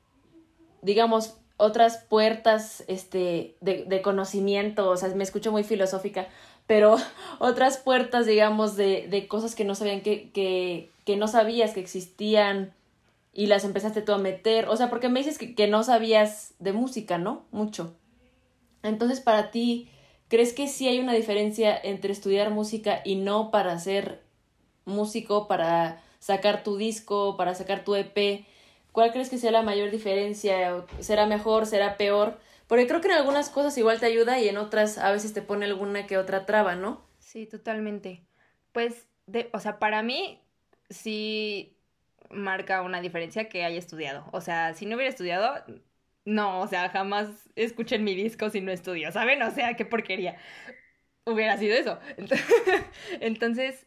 digamos, 0.81 1.35
otras 1.57 1.97
puertas 1.97 2.85
este, 2.87 3.57
de, 3.59 3.83
de 3.83 4.01
conocimiento? 4.01 4.89
O 4.89 4.95
sea, 4.95 5.09
me 5.09 5.25
escucho 5.25 5.51
muy 5.51 5.65
filosófica, 5.65 6.29
pero 6.65 6.95
otras 7.39 7.75
puertas, 7.75 8.25
digamos, 8.25 8.77
de, 8.77 9.09
de 9.09 9.27
cosas 9.27 9.55
que 9.55 9.65
no 9.65 9.75
sabían 9.75 9.99
que, 9.99 10.31
que, 10.31 10.89
que 11.03 11.17
no 11.17 11.27
sabías 11.27 11.73
que 11.73 11.81
existían 11.81 12.71
y 13.33 13.47
las 13.47 13.65
empezaste 13.65 14.01
tú 14.01 14.13
a 14.13 14.17
meter. 14.17 14.69
O 14.69 14.77
sea, 14.77 14.89
porque 14.89 15.09
me 15.09 15.19
dices 15.19 15.37
que, 15.37 15.55
que 15.55 15.67
no 15.67 15.83
sabías 15.83 16.53
de 16.59 16.71
música, 16.71 17.17
¿no? 17.17 17.43
Mucho. 17.51 17.93
Entonces, 18.83 19.19
para 19.19 19.51
ti, 19.51 19.89
¿crees 20.29 20.53
que 20.53 20.69
sí 20.69 20.87
hay 20.87 21.01
una 21.01 21.11
diferencia 21.11 21.77
entre 21.77 22.13
estudiar 22.13 22.51
música 22.51 23.01
y 23.03 23.15
no 23.15 23.51
para 23.51 23.77
ser 23.79 24.23
músico, 24.85 25.49
para 25.49 26.01
sacar 26.23 26.63
tu 26.63 26.77
disco, 26.77 27.35
para 27.35 27.53
sacar 27.53 27.83
tu 27.83 27.95
EP? 27.95 28.45
¿Cuál 28.93 29.11
crees 29.11 29.29
que 29.29 29.37
sea 29.37 29.51
la 29.51 29.61
mayor 29.61 29.91
diferencia? 29.91 30.85
¿Será 31.01 31.25
mejor? 31.25 31.65
¿Será 31.65 31.97
peor? 31.97 32.39
Porque 32.67 32.87
creo 32.87 33.01
que 33.01 33.07
en 33.07 33.15
algunas 33.15 33.49
cosas 33.49 33.77
igual 33.77 33.99
te 33.99 34.05
ayuda 34.05 34.39
y 34.39 34.47
en 34.47 34.55
otras 34.55 34.97
a 34.97 35.11
veces 35.11 35.33
te 35.33 35.41
pone 35.41 35.65
alguna 35.65 36.07
que 36.07 36.17
otra 36.17 36.45
traba, 36.45 36.75
¿no? 36.75 37.01
Sí, 37.19 37.45
totalmente. 37.45 38.21
Pues, 38.71 39.05
de, 39.27 39.49
o 39.51 39.59
sea, 39.59 39.79
para 39.79 40.01
mí 40.01 40.39
sí 40.89 41.75
marca 42.29 42.83
una 42.83 43.01
diferencia 43.01 43.49
que 43.49 43.65
haya 43.65 43.77
estudiado. 43.77 44.25
O 44.31 44.39
sea, 44.39 44.73
si 44.75 44.85
no 44.85 44.95
hubiera 44.95 45.09
estudiado, 45.09 45.61
no, 46.23 46.61
o 46.61 46.67
sea, 46.67 46.87
jamás 46.89 47.27
escuchen 47.57 48.05
mi 48.05 48.15
disco 48.15 48.49
si 48.49 48.61
no 48.61 48.71
estudio, 48.71 49.11
¿saben? 49.11 49.41
O 49.41 49.51
sea, 49.51 49.75
qué 49.75 49.83
porquería. 49.83 50.37
Hubiera 51.25 51.57
sido 51.57 51.75
eso. 51.75 51.99
Entonces, 53.19 53.85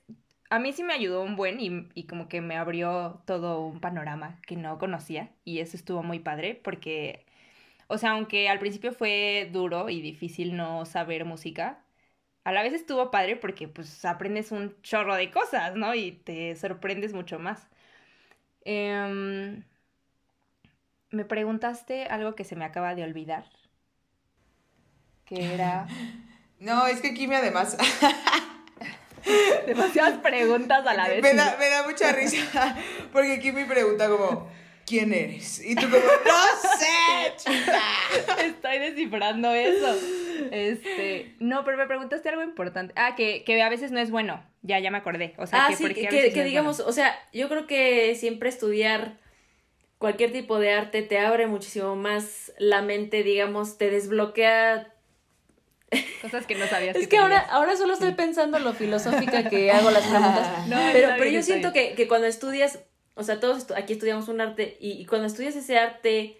a 0.50 0.58
mí 0.58 0.72
sí 0.72 0.82
me 0.84 0.94
ayudó 0.94 1.22
un 1.22 1.36
buen 1.36 1.60
y, 1.60 1.88
y, 1.94 2.04
como 2.06 2.28
que 2.28 2.40
me 2.40 2.56
abrió 2.56 3.22
todo 3.26 3.60
un 3.60 3.80
panorama 3.80 4.40
que 4.46 4.56
no 4.56 4.78
conocía 4.78 5.30
y 5.44 5.60
eso 5.60 5.76
estuvo 5.76 6.02
muy 6.02 6.20
padre 6.20 6.54
porque, 6.62 7.26
o 7.88 7.98
sea, 7.98 8.12
aunque 8.12 8.48
al 8.48 8.58
principio 8.58 8.92
fue 8.92 9.48
duro 9.52 9.88
y 9.90 10.00
difícil 10.02 10.56
no 10.56 10.84
saber 10.86 11.24
música, 11.24 11.84
a 12.44 12.52
la 12.52 12.62
vez 12.62 12.74
estuvo 12.74 13.10
padre 13.10 13.36
porque 13.36 13.68
pues 13.68 14.04
aprendes 14.04 14.52
un 14.52 14.80
chorro 14.82 15.16
de 15.16 15.30
cosas, 15.30 15.74
¿no? 15.76 15.94
Y 15.94 16.12
te 16.12 16.54
sorprendes 16.56 17.12
mucho 17.12 17.38
más. 17.38 17.68
Eh, 18.64 19.62
me 21.10 21.24
preguntaste 21.24 22.04
algo 22.06 22.34
que 22.34 22.44
se 22.44 22.56
me 22.56 22.64
acaba 22.64 22.94
de 22.94 23.04
olvidar. 23.04 23.46
Que 25.24 25.54
era. 25.54 25.86
No, 26.58 26.86
es 26.86 27.02
que 27.02 27.12
Kimi 27.12 27.34
además. 27.34 27.76
Demasiadas 29.66 30.18
preguntas 30.18 30.86
a 30.86 30.94
la 30.94 31.08
vez. 31.08 31.22
Me 31.22 31.34
da, 31.34 31.56
me 31.58 31.68
da 31.68 31.86
mucha 31.86 32.12
risa. 32.12 32.76
Porque 33.12 33.40
Kimi 33.40 33.64
pregunta 33.64 34.08
como. 34.08 34.48
¿Quién 34.86 35.12
eres? 35.12 35.64
Y 35.64 35.74
tú 35.74 35.82
como, 35.90 35.96
no 35.96 36.78
sé, 36.78 37.34
chica. 37.36 37.82
Estoy 38.44 38.78
descifrando 38.78 39.52
eso. 39.52 39.96
Este, 40.52 41.34
no, 41.40 41.64
pero 41.64 41.76
me 41.76 41.86
preguntaste 41.86 42.28
algo 42.28 42.44
importante. 42.44 42.94
Ah, 42.96 43.16
que, 43.16 43.42
que 43.42 43.60
a 43.60 43.68
veces 43.68 43.90
no 43.90 43.98
es 43.98 44.12
bueno. 44.12 44.44
Ya, 44.62 44.78
ya 44.78 44.92
me 44.92 44.98
acordé. 44.98 45.34
O 45.38 45.46
sea, 45.48 45.64
ah, 45.64 45.68
que, 45.70 45.76
sí, 45.76 45.82
porque 45.82 46.06
que, 46.06 46.32
que 46.32 46.38
no 46.38 46.44
digamos, 46.44 46.76
bueno. 46.76 46.90
o 46.90 46.92
sea, 46.92 47.18
yo 47.32 47.48
creo 47.48 47.66
que 47.66 48.14
siempre 48.14 48.48
estudiar 48.48 49.18
cualquier 49.98 50.30
tipo 50.32 50.58
de 50.58 50.72
arte 50.72 51.02
te 51.02 51.18
abre 51.18 51.48
muchísimo 51.48 51.96
más 51.96 52.52
la 52.58 52.82
mente, 52.82 53.24
digamos, 53.24 53.78
te 53.78 53.90
desbloquea. 53.90 54.92
Cosas 56.22 56.46
que 56.46 56.54
no 56.56 56.66
sabías 56.66 56.96
Es 56.96 57.06
que 57.08 57.18
ahora, 57.18 57.38
ahora 57.38 57.76
solo 57.76 57.92
estoy 57.94 58.12
pensando 58.12 58.58
lo 58.58 58.74
filosófica 58.74 59.48
que 59.48 59.70
hago 59.70 59.90
las 59.90 60.04
preguntas. 60.06 60.48
No, 60.68 60.76
pero 60.92 61.08
pero 61.16 61.30
yo 61.30 61.42
siento 61.42 61.72
que, 61.72 61.94
que 61.94 62.08
cuando 62.08 62.26
estudias, 62.26 62.80
o 63.14 63.22
sea, 63.22 63.38
todos 63.40 63.66
estu- 63.68 63.74
aquí 63.76 63.92
estudiamos 63.92 64.28
un 64.28 64.40
arte 64.40 64.76
y, 64.80 64.92
y 64.92 65.06
cuando 65.06 65.26
estudias 65.26 65.54
ese 65.56 65.78
arte 65.78 66.38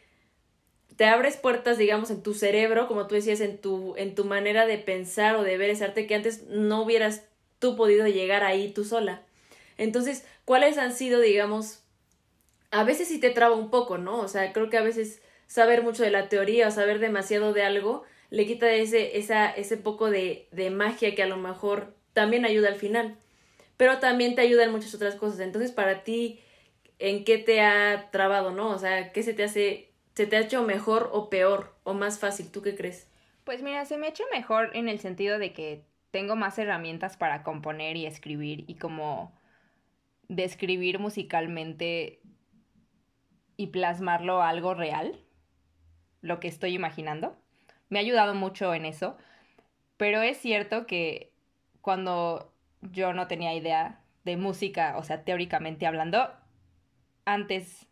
te 0.97 1.05
abres 1.05 1.37
puertas, 1.37 1.77
digamos, 1.79 2.11
en 2.11 2.23
tu 2.23 2.33
cerebro, 2.35 2.89
como 2.89 3.07
tú 3.07 3.15
decías, 3.15 3.41
en 3.41 3.59
tu, 3.59 3.95
en 3.97 4.15
tu 4.15 4.25
manera 4.25 4.67
de 4.67 4.79
pensar 4.79 5.37
o 5.37 5.43
de 5.43 5.59
ver 5.59 5.71
ese 5.71 5.85
arte 5.85 6.07
que 6.07 6.15
antes 6.15 6.45
no 6.49 6.83
hubieras 6.83 7.23
tú 7.59 7.77
podido 7.77 8.07
llegar 8.09 8.45
ahí 8.45 8.71
tú 8.73 8.85
sola. 8.85 9.23
Entonces, 9.79 10.25
¿cuáles 10.47 10.79
han 10.79 10.93
sido, 10.95 11.21
digamos, 11.21 11.81
a 12.71 12.83
veces 12.83 13.09
sí 13.09 13.21
te 13.21 13.31
traba 13.31 13.55
un 13.55 13.71
poco, 13.71 13.99
¿no? 13.99 14.19
O 14.21 14.29
sea, 14.29 14.53
creo 14.55 14.71
que 14.71 14.79
a 14.79 14.83
veces 14.83 15.21
saber 15.47 15.83
mucho 15.83 16.03
de 16.03 16.11
la 16.11 16.29
teoría 16.31 16.69
o 16.69 16.71
saber 16.71 16.99
demasiado 16.99 17.53
de 17.53 17.63
algo 17.63 18.03
le 18.31 18.47
quita 18.47 18.71
ese, 18.73 19.19
esa, 19.19 19.51
ese 19.51 19.77
poco 19.77 20.11
de, 20.11 20.49
de 20.53 20.71
magia 20.71 21.15
que 21.15 21.23
a 21.23 21.27
lo 21.27 21.37
mejor 21.37 21.95
también 22.13 22.45
ayuda 22.45 22.69
al 22.69 22.77
final. 22.77 23.17
Pero 23.77 23.99
también 23.99 24.35
te 24.35 24.43
ayuda 24.43 24.65
en 24.65 24.73
muchas 24.73 24.95
otras 24.95 25.17
cosas. 25.17 25.41
Entonces, 25.41 25.73
para 25.73 26.03
ti, 26.03 26.41
¿en 26.99 27.25
qué 27.25 27.39
te 27.39 27.61
ha 27.61 28.11
trabado, 28.11 28.51
no? 28.53 28.71
O 28.71 28.79
sea, 28.79 29.13
¿qué 29.13 29.23
se 29.23 29.35
te 29.35 29.45
hace, 29.45 29.91
se 30.15 30.27
te 30.27 30.37
ha 30.37 30.41
hecho 30.41 30.63
mejor 30.63 31.11
o 31.13 31.29
peor 31.31 31.75
o 31.85 31.95
más 31.95 32.19
fácil? 32.19 32.51
¿Tú 32.51 32.63
qué 32.63 32.75
crees? 32.75 33.09
Pues 33.45 33.63
mira, 33.63 33.85
se 33.85 33.99
me 33.99 34.07
ha 34.07 34.11
hecho 34.11 34.25
mejor 34.33 34.71
en 34.75 34.89
el 34.89 34.99
sentido 34.99 35.39
de 35.39 35.53
que 35.53 35.85
tengo 36.11 36.37
más 36.37 36.59
herramientas 36.59 37.17
para 37.17 37.43
componer 37.43 37.97
y 37.97 38.07
escribir 38.07 38.65
y 38.67 38.77
como 38.77 39.35
describir 40.29 40.99
musicalmente 40.99 42.21
y 43.57 43.69
plasmarlo 43.69 44.43
a 44.43 44.49
algo 44.49 44.75
real, 44.75 45.21
lo 46.21 46.41
que 46.41 46.49
estoy 46.49 46.75
imaginando. 46.75 47.37
Me 47.89 47.99
ha 47.99 48.03
ayudado 48.03 48.35
mucho 48.35 48.75
en 48.75 48.85
eso, 48.85 49.17
pero 49.97 50.23
es 50.23 50.39
cierto 50.39 50.87
que 50.87 51.33
cuando 51.81 52.53
yo 52.81 53.13
no 53.13 53.29
tenía 53.29 53.55
idea 53.55 54.01
de 54.25 54.37
música, 54.37 54.97
o 54.97 55.05
sea, 55.05 55.25
teóricamente 55.25 55.87
hablando, 55.87 56.31
antes 57.25 57.87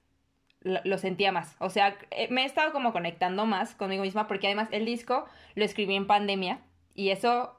lo, 0.64 0.98
sentía 0.98 1.30
más. 1.30 1.56
O 1.58 1.68
sea, 1.70 1.96
eh, 2.10 2.28
me 2.30 2.42
he 2.42 2.46
estado 2.46 2.72
como 2.72 2.92
conectando 2.92 3.46
más 3.46 3.74
conmigo 3.74 4.02
misma 4.02 4.26
porque 4.26 4.46
además 4.46 4.68
el 4.72 4.86
disco 4.86 5.26
lo 5.54 5.64
escribí 5.64 5.94
en 5.94 6.06
pandemia 6.06 6.60
y 6.94 7.10
eso 7.10 7.58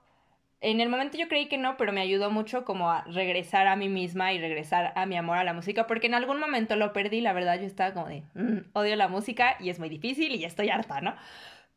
en 0.61 0.81
el 0.81 0.89
momento 0.89 1.17
yo 1.17 1.27
creí 1.27 1.47
que 1.47 1.59
no, 1.59 1.77
pero 1.77 1.93
me 1.93 2.01
ayudó 2.01 2.31
mucho 2.31 2.65
como 2.65 2.89
a 2.89 3.03
regresar 3.03 3.67
a 3.67 3.75
mí 3.75 3.87
misma 3.89 4.33
y 4.33 4.39
regresar 4.39 4.93
a 4.95 5.05
mi 5.05 5.15
amor 5.15 5.37
a 5.37 5.43
la 5.43 5.53
música, 5.53 5.85
porque 5.85 6.07
en 6.07 6.15
algún 6.15 6.39
momento 6.39 6.75
lo 6.75 6.91
perdí, 6.91 7.21
la 7.21 7.33
verdad 7.33 7.59
yo 7.59 7.67
estaba 7.67 7.93
como 7.93 8.07
de, 8.07 8.23
"Mm, 8.33 8.71
odio 8.73 8.95
la 8.95 9.07
música 9.07 9.57
y 9.59 9.69
es 9.69 9.77
muy 9.77 9.89
difícil 9.89 10.33
y 10.33 10.43
estoy 10.43 10.69
harta, 10.69 11.01
¿no? 11.01 11.15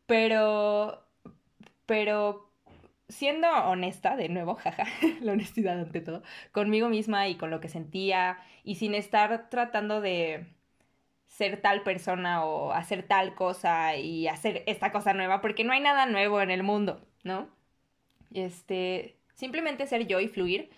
Pero, 0.08 1.04
pero 1.86 2.52
siendo 3.08 3.48
honesta, 3.50 4.16
de 4.16 4.28
nuevo, 4.30 4.56
jaja, 4.62 4.86
la 5.22 5.32
honestidad 5.32 5.80
ante 5.80 6.00
todo, 6.02 6.22
conmigo 6.52 6.88
misma 6.90 7.28
y 7.28 7.36
con 7.36 7.50
lo 7.50 7.60
que 7.60 7.68
sentía 7.68 8.38
y 8.64 8.76
sin 8.76 8.94
estar 8.94 9.50
tratando 9.50 10.00
de 10.02 10.46
ser 11.28 11.62
tal 11.62 11.82
persona 11.84 12.44
o 12.44 12.72
hacer 12.72 13.04
tal 13.08 13.34
cosa 13.36 13.96
y 13.96 14.28
hacer 14.28 14.64
esta 14.66 14.92
cosa 14.92 15.14
nueva, 15.14 15.40
porque 15.42 15.64
no 15.64 15.72
hay 15.72 15.80
nada 15.80 16.06
nuevo 16.06 16.40
en 16.42 16.50
el 16.52 16.62
mundo, 16.64 17.02
¿no? 17.24 17.50
Este, 18.34 19.16
simplemente 19.34 19.86
ser 19.86 20.06
yo 20.06 20.20
y 20.20 20.28
fluir, 20.28 20.70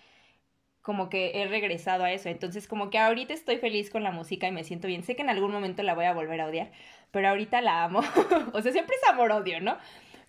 como 0.81 1.09
que 1.09 1.41
he 1.41 1.47
regresado 1.47 2.03
a 2.03 2.11
eso. 2.11 2.29
Entonces, 2.29 2.67
como 2.67 2.89
que 2.89 2.97
ahorita 2.99 3.33
estoy 3.33 3.57
feliz 3.57 3.89
con 3.89 4.03
la 4.03 4.11
música 4.11 4.47
y 4.47 4.51
me 4.51 4.63
siento 4.63 4.87
bien. 4.87 5.03
Sé 5.03 5.15
que 5.15 5.21
en 5.21 5.29
algún 5.29 5.51
momento 5.51 5.83
la 5.83 5.93
voy 5.95 6.05
a 6.05 6.13
volver 6.13 6.41
a 6.41 6.47
odiar, 6.47 6.71
pero 7.11 7.29
ahorita 7.29 7.61
la 7.61 7.83
amo. 7.83 8.01
o 8.53 8.61
sea, 8.61 8.71
siempre 8.71 8.95
es 9.01 9.09
amor-odio, 9.09 9.61
¿no? 9.61 9.77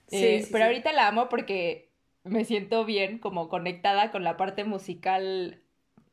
Sí, 0.06 0.16
Eh, 0.16 0.40
sí, 0.40 0.52
pero 0.52 0.64
sí. 0.64 0.66
ahorita 0.66 0.92
la 0.92 1.08
amo 1.08 1.28
porque 1.28 1.90
me 2.24 2.44
siento 2.44 2.84
bien, 2.84 3.18
como 3.18 3.48
conectada 3.48 4.10
con 4.10 4.24
la 4.24 4.36
parte 4.36 4.64
musical, 4.64 5.62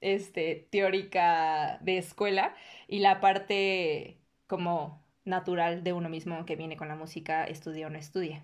este, 0.01 0.67
teórica 0.71 1.79
de 1.81 1.97
escuela 1.97 2.55
y 2.87 2.99
la 2.99 3.19
parte 3.21 4.17
como 4.47 5.03
natural 5.25 5.83
de 5.83 5.93
uno 5.93 6.09
mismo 6.09 6.45
que 6.45 6.55
viene 6.55 6.77
con 6.77 6.87
la 6.87 6.95
música, 6.95 7.43
estudia 7.45 7.87
o 7.87 7.89
no 7.89 7.97
estudia. 7.99 8.43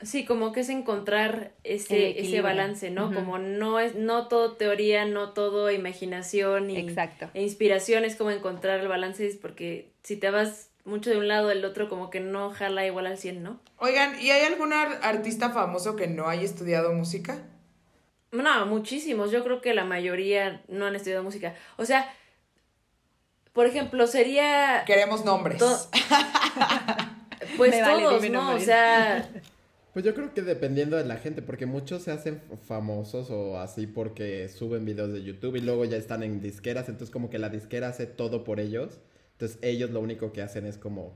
Sí, 0.00 0.24
como 0.24 0.52
que 0.52 0.60
es 0.60 0.68
encontrar 0.68 1.56
ese, 1.64 2.20
ese 2.20 2.40
balance, 2.40 2.88
¿no? 2.90 3.12
Como 3.12 3.38
no 3.38 3.80
es, 3.80 3.96
no 3.96 4.28
todo 4.28 4.56
teoría, 4.56 5.04
no 5.04 5.32
todo 5.32 5.72
imaginación 5.72 6.70
y, 6.70 6.78
Exacto. 6.78 7.28
e 7.34 7.42
inspiración, 7.42 8.04
es 8.04 8.14
como 8.14 8.30
encontrar 8.30 8.78
el 8.78 8.86
balance, 8.86 9.26
es 9.26 9.36
porque 9.36 9.90
si 10.04 10.16
te 10.16 10.30
vas 10.30 10.67
mucho 10.88 11.10
de 11.10 11.18
un 11.18 11.28
lado 11.28 11.48
del 11.48 11.64
otro, 11.64 11.88
como 11.88 12.10
que 12.10 12.18
no 12.20 12.50
jala 12.50 12.84
igual 12.86 13.06
al 13.06 13.18
100, 13.18 13.42
¿no? 13.42 13.60
Oigan, 13.78 14.20
¿y 14.20 14.30
hay 14.30 14.44
algún 14.44 14.72
ar- 14.72 14.98
artista 15.02 15.50
famoso 15.50 15.94
que 15.94 16.06
no 16.08 16.28
haya 16.28 16.42
estudiado 16.42 16.92
música? 16.92 17.38
No, 18.32 18.66
muchísimos. 18.66 19.30
Yo 19.30 19.44
creo 19.44 19.60
que 19.60 19.72
la 19.74 19.84
mayoría 19.84 20.62
no 20.68 20.86
han 20.86 20.96
estudiado 20.96 21.22
música. 21.22 21.54
O 21.76 21.84
sea, 21.84 22.12
por 23.52 23.66
ejemplo, 23.66 24.06
sería 24.06 24.84
Queremos 24.86 25.24
nombres. 25.24 25.58
To- 25.58 25.88
pues 27.56 27.70
Me 27.70 27.82
todos, 27.82 28.30
¿no? 28.30 28.54
O 28.54 28.58
sea, 28.58 29.28
Pues 29.92 30.04
yo 30.04 30.14
creo 30.14 30.32
que 30.34 30.42
dependiendo 30.42 30.96
de 30.96 31.04
la 31.04 31.16
gente, 31.16 31.42
porque 31.42 31.66
muchos 31.66 32.02
se 32.02 32.12
hacen 32.12 32.40
famosos 32.66 33.30
o 33.30 33.58
así 33.58 33.86
porque 33.86 34.48
suben 34.48 34.84
videos 34.84 35.12
de 35.12 35.22
YouTube 35.24 35.56
y 35.56 35.60
luego 35.60 35.84
ya 35.84 35.96
están 35.96 36.22
en 36.22 36.40
disqueras, 36.40 36.88
entonces 36.88 37.10
como 37.12 37.30
que 37.30 37.38
la 37.38 37.48
disquera 37.48 37.88
hace 37.88 38.06
todo 38.06 38.44
por 38.44 38.60
ellos, 38.60 38.98
entonces 39.38 39.58
ellos 39.62 39.90
lo 39.90 40.00
único 40.00 40.32
que 40.32 40.42
hacen 40.42 40.66
es 40.66 40.76
como, 40.78 41.14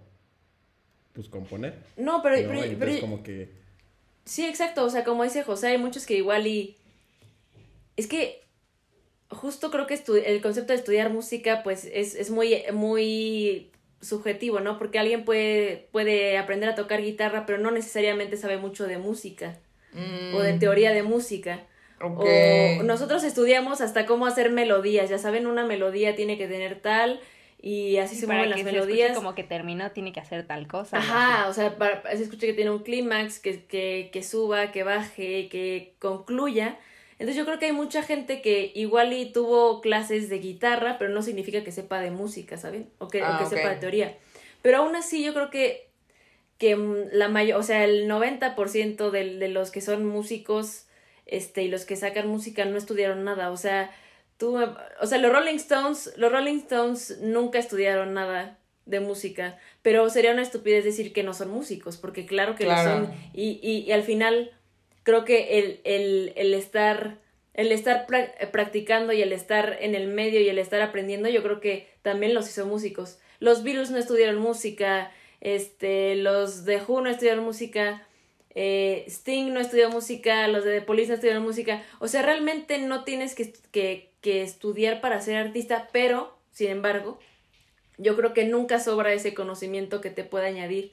pues 1.12 1.29
componer. 1.29 1.75
No, 1.97 2.23
pero, 2.23 2.37
¿no? 2.37 2.43
pero- 2.49 2.62
Entonces 2.64 2.79
pero- 2.79 3.01
como 3.01 3.23
que... 3.23 3.51
Sí, 4.25 4.47
exacto. 4.47 4.85
O 4.85 4.91
sea, 4.91 5.03
como 5.03 5.25
dice 5.25 5.43
José, 5.43 5.66
hay 5.68 5.79
muchos 5.79 6.07
que 6.07 6.14
igual 6.14 6.47
y. 6.47 6.77
Es 7.97 8.07
que 8.07 8.45
justo 9.29 9.73
creo 9.73 9.89
que 9.89 9.95
estu- 9.95 10.23
el 10.25 10.41
concepto 10.41 10.73
de 10.73 10.79
estudiar 10.79 11.11
música, 11.11 11.64
pues, 11.64 11.85
es, 11.93 12.14
es 12.14 12.31
muy, 12.31 12.57
muy 12.73 13.73
subjetivo, 14.01 14.61
¿no? 14.61 14.79
Porque 14.79 15.01
alguien 15.01 15.25
puede, 15.25 15.89
puede 15.91 16.39
aprender 16.39 16.68
a 16.68 16.77
tocar 16.77 17.03
guitarra, 17.03 17.47
pero 17.47 17.59
no 17.59 17.73
necesariamente 17.73 18.37
sabe 18.37 18.59
mucho 18.59 18.87
de 18.87 18.99
música 18.99 19.59
o 20.35 20.41
de 20.41 20.53
teoría 20.55 20.93
de 20.93 21.03
música. 21.03 21.57
Mm, 22.01 22.05
Ok. 22.05 22.25
O 22.81 22.83
nosotros 22.85 23.25
estudiamos 23.25 23.81
hasta 23.81 24.07
cómo 24.07 24.27
hacer 24.27 24.51
melodías. 24.51 25.11
Ya 25.11 25.18
saben, 25.18 25.47
una 25.49 25.66
melodía 25.66 26.14
tiene 26.14 26.39
que 26.39 26.47
tener 26.47 26.81
tal 26.81 27.20
y 27.62 27.98
así 27.98 28.16
se 28.16 28.26
para 28.26 28.40
mueven 28.40 28.56
que 28.56 28.62
las 28.64 28.72
se 28.72 28.76
escuche 28.76 28.92
melodías. 28.92 29.16
como 29.16 29.34
que 29.36 29.44
terminó, 29.44 29.92
tiene 29.92 30.12
que 30.12 30.18
hacer 30.18 30.44
tal 30.46 30.66
cosa. 30.66 30.98
Ajá, 30.98 31.48
o 31.48 31.54
sea, 31.54 31.78
para, 31.78 32.02
se 32.16 32.24
escucha 32.24 32.46
que 32.46 32.54
tiene 32.54 32.72
un 32.72 32.80
clímax, 32.80 33.38
que, 33.38 33.64
que, 33.64 34.10
que 34.12 34.22
suba, 34.24 34.72
que 34.72 34.82
baje, 34.82 35.48
que 35.48 35.94
concluya. 36.00 36.76
Entonces 37.20 37.36
yo 37.36 37.44
creo 37.44 37.60
que 37.60 37.66
hay 37.66 37.72
mucha 37.72 38.02
gente 38.02 38.42
que 38.42 38.72
igual 38.74 39.12
y 39.12 39.30
tuvo 39.30 39.80
clases 39.80 40.28
de 40.28 40.40
guitarra, 40.40 40.98
pero 40.98 41.12
no 41.12 41.22
significa 41.22 41.62
que 41.62 41.70
sepa 41.70 42.00
de 42.00 42.10
música, 42.10 42.56
¿saben? 42.56 42.90
O 42.98 43.06
que, 43.06 43.22
o 43.22 43.26
Ah, 43.26 43.38
que 43.38 43.46
sepa 43.46 43.70
de 43.70 43.76
teoría. 43.76 44.16
Pero 44.60 44.78
aún 44.78 44.96
así 44.96 45.22
yo 45.22 45.32
creo 45.32 45.48
que, 45.48 45.88
que 46.58 46.74
mm, 46.74 47.10
la 47.12 47.28
mayor, 47.28 47.60
o 47.60 47.62
sea, 47.62 47.84
el 47.84 48.08
90% 48.08 49.10
de, 49.10 49.36
de 49.36 49.48
los 49.48 49.70
que 49.70 49.80
son 49.80 50.04
músicos 50.04 50.86
este, 51.26 51.62
y 51.62 51.68
los 51.68 51.84
que 51.84 51.94
sacan 51.94 52.26
música 52.26 52.64
no 52.64 52.76
estudiaron 52.76 53.22
nada. 53.22 53.52
O 53.52 53.56
sea, 53.56 53.92
tú, 54.43 54.59
o 55.01 55.07
sea, 55.07 55.18
los 55.18 55.30
Rolling 55.32 55.55
Stones, 55.55 56.12
los 56.16 56.32
Rolling 56.32 56.57
Stones 56.59 57.18
nunca 57.20 57.61
estudiaron 57.61 58.12
nada 58.14 58.59
de 58.86 58.99
música, 58.99 59.57
pero 59.82 60.11
sería 60.11 60.32
una 60.32 60.43
estupidez 60.43 60.84
decir 60.84 61.12
que 61.12 61.22
no 61.22 61.32
son 61.34 61.51
músicos, 61.51 61.97
porque 61.97 62.26
claro 62.26 62.57
que 62.57 62.64
Claro. 62.64 62.99
lo 63.01 63.07
son. 63.07 63.14
Y, 63.32 63.61
y, 63.62 63.84
y 63.86 63.93
al 63.93 64.03
final, 64.03 64.51
creo 65.05 65.24
que 65.24 65.59
el, 65.61 65.80
el, 65.84 66.32
el 66.34 66.55
estar, 66.55 67.18
el 67.55 67.70
estar 67.70 68.07
pra- 68.09 68.32
practicando 68.51 69.12
y 69.12 69.22
el 69.22 69.32
estar 69.32 69.76
en 69.80 69.95
el 69.95 70.09
medio 70.09 70.40
y 70.40 70.49
el 70.49 70.59
estar 70.59 70.80
aprendiendo, 70.82 71.28
yo 71.28 71.45
creo 71.45 71.61
que 71.61 71.88
también 72.03 72.34
los 72.34 72.49
hizo 72.49 72.66
músicos. 72.66 73.18
Los 73.38 73.62
Beatles 73.62 73.90
no 73.93 73.99
estudiaron 73.99 74.38
música, 74.38 75.12
este, 75.40 76.16
los 76.16 76.64
de 76.64 76.78
Who 76.82 77.01
no 77.03 77.11
estudiaron 77.11 77.45
música, 77.45 78.07
eh, 78.55 79.05
Sting 79.09 79.53
no 79.53 79.61
estudió 79.61 79.90
música, 79.90 80.46
los 80.48 80.64
de 80.64 80.80
The 80.80 80.86
Police 80.86 81.09
no 81.09 81.14
estudiaron 81.14 81.42
música. 81.42 81.82
O 81.98 82.09
sea, 82.09 82.22
realmente 82.22 82.78
no 82.78 83.05
tienes 83.05 83.34
que, 83.34 83.53
que, 83.70 84.11
que 84.20 84.42
estudiar 84.42 85.00
para 85.00 85.20
ser 85.20 85.36
artista, 85.36 85.88
pero, 85.92 86.36
sin 86.50 86.68
embargo, 86.68 87.18
yo 87.98 88.16
creo 88.16 88.34
que 88.34 88.44
nunca 88.44 88.78
sobra 88.78 89.12
ese 89.12 89.34
conocimiento 89.34 90.00
que 90.00 90.11
te 90.11 90.24
puede 90.24 90.46
añadir 90.46 90.92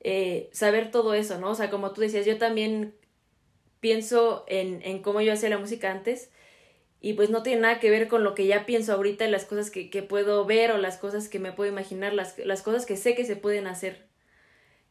eh, 0.00 0.48
saber 0.52 0.90
todo 0.90 1.14
eso, 1.14 1.38
¿no? 1.38 1.50
O 1.50 1.54
sea, 1.54 1.70
como 1.70 1.92
tú 1.92 2.00
decías, 2.00 2.26
yo 2.26 2.38
también 2.38 2.94
pienso 3.80 4.44
en, 4.48 4.82
en 4.82 5.02
cómo 5.02 5.20
yo 5.20 5.32
hacía 5.32 5.48
la 5.48 5.58
música 5.58 5.90
antes 5.90 6.30
y 7.00 7.12
pues 7.12 7.30
no 7.30 7.42
tiene 7.42 7.62
nada 7.62 7.80
que 7.80 7.90
ver 7.90 8.08
con 8.08 8.24
lo 8.24 8.34
que 8.34 8.46
ya 8.46 8.66
pienso 8.66 8.92
ahorita 8.92 9.26
y 9.26 9.30
las 9.30 9.44
cosas 9.44 9.70
que, 9.70 9.90
que 9.90 10.02
puedo 10.02 10.44
ver 10.44 10.72
o 10.72 10.78
las 10.78 10.98
cosas 10.98 11.28
que 11.28 11.38
me 11.38 11.52
puedo 11.52 11.70
imaginar, 11.70 12.12
las, 12.12 12.36
las 12.38 12.62
cosas 12.62 12.86
que 12.86 12.96
sé 12.96 13.14
que 13.14 13.24
se 13.24 13.36
pueden 13.36 13.66
hacer, 13.66 14.06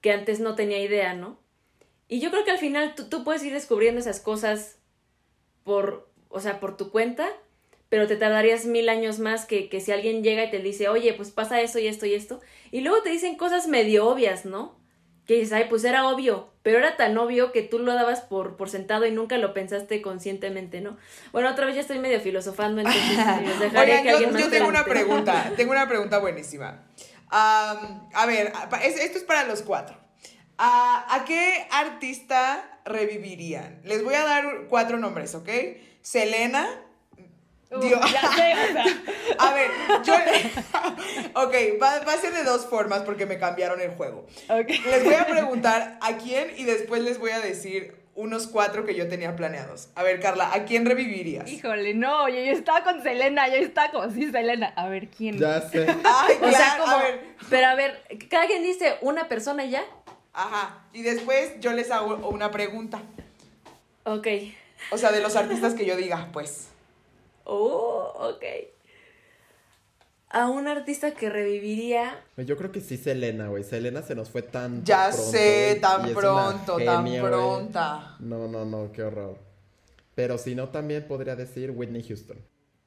que 0.02 0.12
antes 0.12 0.40
no 0.40 0.56
tenía 0.56 0.80
idea, 0.80 1.14
¿no? 1.14 1.40
Y 2.08 2.20
yo 2.20 2.32
creo 2.32 2.46
que 2.46 2.52
al 2.52 2.58
final 2.58 2.96
tú, 2.96 3.10
tú 3.10 3.24
puedes 3.24 3.44
ir 3.44 3.54
descubriendo 3.54 4.00
esas 4.00 4.20
cosas 4.20 4.78
por, 5.64 6.10
o 6.30 6.40
sea, 6.40 6.60
por 6.60 6.78
tu 6.78 6.92
cuenta, 6.92 7.28
pero 7.90 8.08
te 8.08 8.16
tardarías 8.16 8.66
mil 8.66 8.90
años 8.90 9.20
más 9.20 9.46
que, 9.46 9.70
que 9.70 9.82
si 9.82 9.92
alguien 9.92 10.24
llega 10.24 10.46
y 10.46 10.52
te 10.52 10.60
dice, 10.60 10.90
oye, 10.90 11.14
pues 11.14 11.32
pasa 11.32 11.62
esto 11.62 11.80
y 11.80 11.88
esto 11.88 12.06
y 12.06 12.14
esto, 12.14 12.42
y 12.72 12.82
luego 12.82 13.02
te 13.02 13.10
dicen 13.10 13.36
cosas 13.36 13.68
medio 13.68 14.08
obvias, 14.08 14.46
¿no? 14.46 14.78
Que 15.26 15.36
dices, 15.36 15.52
ay, 15.52 15.66
pues 15.70 15.84
era 15.84 16.08
obvio, 16.08 16.54
pero 16.64 16.78
era 16.78 16.96
tan 16.96 17.18
obvio 17.18 17.52
que 17.52 17.62
tú 17.62 17.80
lo 17.80 17.94
dabas 17.94 18.22
por, 18.22 18.56
por 18.56 18.70
sentado 18.70 19.06
y 19.06 19.12
nunca 19.12 19.38
lo 19.38 19.54
pensaste 19.54 20.02
conscientemente, 20.02 20.80
¿no? 20.80 20.98
Bueno, 21.34 21.50
otra 21.52 21.66
vez 21.66 21.76
ya 21.76 21.82
estoy 21.82 22.00
medio 22.00 22.22
filosofando, 22.22 22.82
entonces 22.82 23.04
les 23.46 23.60
dejaré 23.60 23.92
Oigan, 23.92 24.04
que 24.04 24.10
alguien 24.12 24.30
yo, 24.30 24.34
más 24.34 24.44
yo 24.44 24.50
tengo 24.50 24.70
una 24.70 24.86
pregunta, 24.86 25.52
tengo 25.58 25.72
una 25.72 25.88
pregunta 25.88 26.20
buenísima. 26.20 26.86
Am, 27.30 28.08
a 28.14 28.26
ver, 28.26 28.54
esto 28.82 29.18
es 29.18 29.24
para 29.26 29.46
los 29.46 29.62
cuatro. 29.62 30.07
¿A, 30.58 31.16
a 31.16 31.26
qué 31.26 31.68
artista 31.72 32.80
revivirían? 32.86 33.80
Les 33.84 34.04
voy 34.04 34.16
a 34.16 34.24
dar 34.24 34.46
cuatro 34.70 34.98
nombres, 34.98 35.36
¿ok? 35.36 35.50
Selena. 36.02 36.68
Dios. 37.70 38.00
ya 38.14 38.22
sé, 38.34 38.54
o 38.54 38.74
sea. 38.74 38.86
A 39.40 39.54
ver, 39.54 39.70
yo... 40.04 40.14
ok, 41.42 41.54
va, 41.82 42.00
va 42.00 42.14
a 42.14 42.18
ser 42.18 42.34
de 42.34 42.44
dos 42.44 42.66
formas 42.66 43.02
porque 43.02 43.26
me 43.26 43.38
cambiaron 43.38 43.82
el 43.82 43.92
juego. 43.92 44.26
Ok. 44.50 44.70
Les 44.86 45.04
voy 45.04 45.16
a 45.16 45.26
preguntar 45.28 45.98
a 46.02 46.16
quién 46.18 46.52
y 46.56 46.64
después 46.64 47.02
les 47.02 47.20
voy 47.20 47.32
a 47.32 47.40
decir 47.40 47.94
unos 48.16 48.48
cuatro 48.48 48.84
que 48.86 48.96
yo 48.96 49.08
tenía 49.10 49.36
planeados. 49.36 49.90
A 49.96 50.02
ver, 50.02 50.20
Carla, 50.22 50.52
¿a 50.54 50.64
quién 50.64 50.86
revivirías? 50.86 51.48
Híjole, 51.48 51.94
no, 51.94 52.28
yo, 52.30 52.36
yo 52.36 52.54
estaba 52.54 52.84
con 52.84 53.04
Selena, 53.04 53.48
yo 53.50 53.56
estaba 53.56 53.92
como, 53.92 54.10
sí, 54.12 54.32
Selena. 54.32 54.74
A 54.76 54.88
ver, 54.88 55.10
¿quién? 55.10 55.38
Ya 55.38 55.62
sé. 55.62 55.86
Ay, 56.04 56.36
O 56.42 56.50
sea, 56.52 56.78
como, 56.80 56.94
a 56.94 57.04
ver. 57.04 57.22
pero 57.50 57.68
a 57.68 57.76
ver, 57.76 58.02
cada 58.30 58.48
quien 58.48 58.64
dice 58.64 58.96
una 59.02 59.28
persona 59.28 59.66
y 59.66 59.72
ya. 59.72 59.84
Ajá. 60.38 60.84
Y 60.94 61.02
después 61.02 61.60
yo 61.60 61.74
les 61.74 61.90
hago 61.90 62.30
una 62.30 62.52
pregunta. 62.52 63.02
Ok. 64.04 64.28
O 64.92 64.98
sea, 65.00 65.12
de 65.12 65.20
los 65.20 65.36
artistas 65.36 65.74
que 65.74 65.84
yo 65.84 65.98
diga, 65.98 66.30
pues. 66.32 66.68
Oh, 67.44 68.14
ok. 68.16 68.44
A 70.30 70.48
un 70.48 70.68
artista 70.68 71.12
que 71.16 71.32
reviviría. 71.32 72.24
Yo 72.38 72.56
creo 72.56 72.72
que 72.72 72.82
sí 72.82 72.98
Selena, 72.98 73.48
güey. 73.48 73.64
Selena 73.64 74.04
se 74.04 74.14
nos 74.14 74.30
fue 74.30 74.44
tan 74.44 74.84
Ya 74.84 75.10
pronto, 75.10 75.32
sé, 75.32 75.80
tan 75.82 76.14
pronto, 76.14 76.78
tan 76.78 77.06
genia, 77.06 77.24
pronta. 77.24 78.16
No, 78.20 78.48
no, 78.48 78.64
no, 78.64 78.92
qué 78.92 79.02
horror. 79.02 79.40
Pero 80.14 80.38
si 80.38 80.54
no, 80.54 80.70
también 80.70 81.08
podría 81.08 81.36
decir 81.36 81.72
Whitney 81.72 82.04
Houston. 82.04 82.38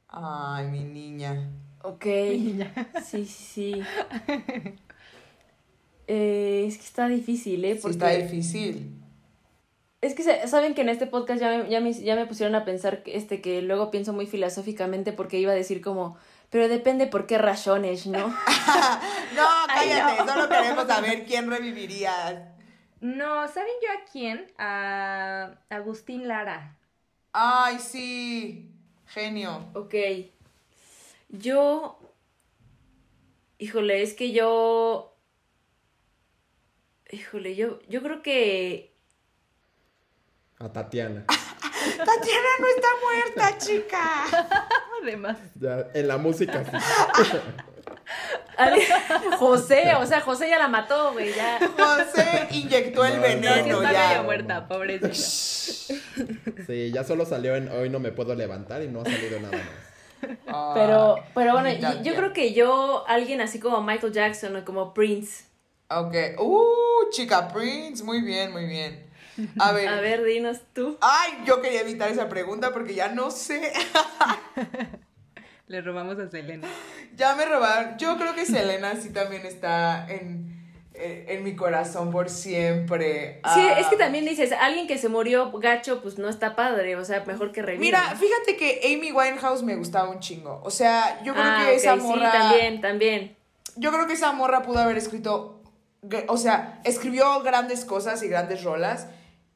Ay, 0.07 0.69
mi 0.69 0.85
niña. 0.85 1.51
Ok. 1.83 2.05
Sí, 2.05 2.65
sí, 3.03 3.27
sí. 3.27 3.83
Eh, 6.13 6.65
es 6.67 6.77
que 6.77 6.85
está 6.85 7.07
difícil, 7.07 7.65
¿eh? 7.65 7.75
Sí, 7.75 7.81
Porque 7.83 7.93
está 7.97 8.09
difícil. 8.11 8.91
es 10.01 10.15
que 10.15 10.25
se- 10.25 10.49
saben 10.49 10.75
que 10.75 10.81
en 10.81 10.89
este 10.89 11.07
podcast 11.07 11.41
ya 11.41 11.59
me, 11.59 11.71
ya 11.71 11.81
me, 11.81 11.93
ya 11.93 12.17
me 12.17 12.27
pusieron 12.27 12.57
a 12.57 12.65
pensar 12.65 13.05
que, 13.05 13.17
este, 13.17 13.41
que 13.41 13.63
luego 13.63 13.93
pienso 13.93 14.13
muy 14.13 14.27
filosóficamente 14.27 15.13
porque 15.13 15.39
iba 15.39 15.53
a 15.53 15.55
decir 15.55 15.81
como, 15.81 16.17
pero 16.51 16.67
depende 16.69 17.07
por 17.07 17.27
qué 17.29 17.39
razones, 17.39 18.07
¿no? 18.09 18.27
No, 19.37 19.47
cállate, 19.69 20.29
solo 20.29 20.49
queremos 20.49 20.87
saber 20.89 21.25
quién 21.27 21.49
reviviría. 21.49 22.55
No, 23.01 23.47
¿saben 23.47 23.73
yo 23.81 23.89
a 23.93 24.05
quién? 24.11 24.47
A 24.59 25.53
Agustín 25.71 26.27
Lara. 26.27 26.77
Ay, 27.33 27.79
sí. 27.79 28.69
Genio. 29.07 29.65
Ok. 29.75 29.95
Yo. 31.29 31.99
Híjole, 33.59 34.03
es 34.03 34.15
que 34.15 34.33
yo. 34.33 35.10
Híjole, 37.13 37.55
yo, 37.57 37.79
yo 37.89 38.03
creo 38.03 38.23
que. 38.23 38.93
A 40.59 40.71
Tatiana. 40.73 41.25
Tatiana 41.27 42.49
no 42.61 42.67
está 42.69 42.89
muerta, 43.03 43.59
chica. 43.59 44.25
Además. 45.03 45.39
Ya, 45.55 45.87
en 45.95 46.09
la 46.09 46.19
música 46.19 46.65
sí. 46.65 46.77
José, 49.39 49.95
o 49.95 50.07
sea, 50.07 50.21
José 50.21 50.49
ya 50.49 50.59
la 50.59 50.69
mató, 50.69 51.13
güey, 51.13 51.33
ya. 51.35 51.59
José 51.59 52.49
inyectó 52.51 53.05
el 53.05 53.13
No, 53.13 53.17
No, 53.17 53.23
veneno 53.23 53.77
está 53.83 53.93
ya. 53.93 54.09
medio 54.09 54.23
muerta, 54.25 54.69
pobrecita. 54.69 55.15
Sí, 56.67 56.91
ya 56.93 57.05
solo 57.05 57.25
salió 57.25 57.55
en 57.57 57.69
Hoy 57.69 57.89
no 57.89 57.99
me 58.01 58.13
puedo 58.13 58.35
levantar 58.35 58.83
y 58.83 58.89
no 58.89 59.01
ha 59.01 59.05
salido 59.05 59.41
nada 59.41 59.57
más. 59.57 60.75
Pero, 60.75 61.17
pero 61.35 61.53
bueno, 61.55 61.71
mi 61.71 62.03
yo, 62.05 62.15
creo 62.15 62.33
que 62.35 62.53
yo, 62.53 63.05
alguien 63.09 63.41
así 63.41 63.59
como 63.59 63.83
Michael 63.83 64.13
Jackson 64.13 64.55
o 64.57 64.65
como 64.65 64.93
Prince. 64.93 65.45
Ok. 65.91 66.15
Uh, 66.39 67.11
chica 67.11 67.49
Prince. 67.49 68.03
Muy 68.05 68.21
bien, 68.21 68.53
muy 68.53 68.65
bien. 68.67 69.05
A 69.59 69.73
ver. 69.73 69.89
A 69.89 70.01
ver, 70.01 70.23
dinos 70.25 70.59
tú. 70.73 70.97
Ay, 71.01 71.33
yo 71.45 71.61
quería 71.61 71.81
evitar 71.81 72.11
esa 72.11 72.29
pregunta 72.29 72.73
porque 72.73 72.95
ya 72.95 73.09
no 73.09 73.31
sé. 73.31 73.73
Le 75.67 75.81
robamos 75.83 76.19
a 76.19 76.29
Selena. 76.29 76.67
ya 77.17 77.35
me 77.37 77.45
robaron. 77.45 77.97
Yo 77.97 78.17
creo 78.17 78.35
que 78.35 78.45
Selena 78.45 78.97
sí 78.97 79.11
también 79.13 79.47
está 79.47 80.05
en, 80.09 80.69
en, 80.95 81.25
en 81.29 81.45
mi 81.45 81.55
corazón 81.55 82.11
por 82.11 82.29
siempre. 82.29 83.35
Sí, 83.55 83.61
Ah, 83.61 83.77
es 83.79 83.87
que 83.87 83.97
también 83.97 84.25
dices, 84.25 84.51
alguien 84.51 84.89
que 84.89 84.99
se 84.99 85.09
murió 85.09 85.53
gacho, 85.53 86.03
pues 86.03 86.19
no 86.19 86.29
está 86.29 86.57
padre, 86.57 86.97
o 86.97 87.05
sea, 87.05 87.25
mejor 87.25 87.53
que 87.53 87.63
reviva. 87.63 87.81
Mira, 87.81 88.17
fíjate 88.17 88.57
que 88.57 88.81
Amy 88.85 89.13
Winehouse 89.13 89.63
me 89.63 89.77
gustaba 89.77 90.11
un 90.11 90.19
chingo. 90.19 90.61
O 90.65 90.71
sea, 90.73 91.23
yo 91.23 91.35
creo 91.35 91.45
Ah, 91.47 91.63
que 91.65 91.75
esa 91.77 91.95
sí, 91.95 92.01
morra. 92.03 92.33
también, 92.33 92.81
también. 92.81 93.37
Yo 93.77 93.93
creo 93.93 94.09
que 94.09 94.15
esa 94.15 94.33
morra 94.33 94.63
pudo 94.63 94.81
haber 94.81 94.99
escrito. 94.99 95.60
O 96.29 96.37
sea, 96.37 96.81
escribió 96.85 97.41
grandes 97.43 97.85
cosas 97.85 98.23
y 98.23 98.29
grandes 98.29 98.65
rolas. 98.65 99.07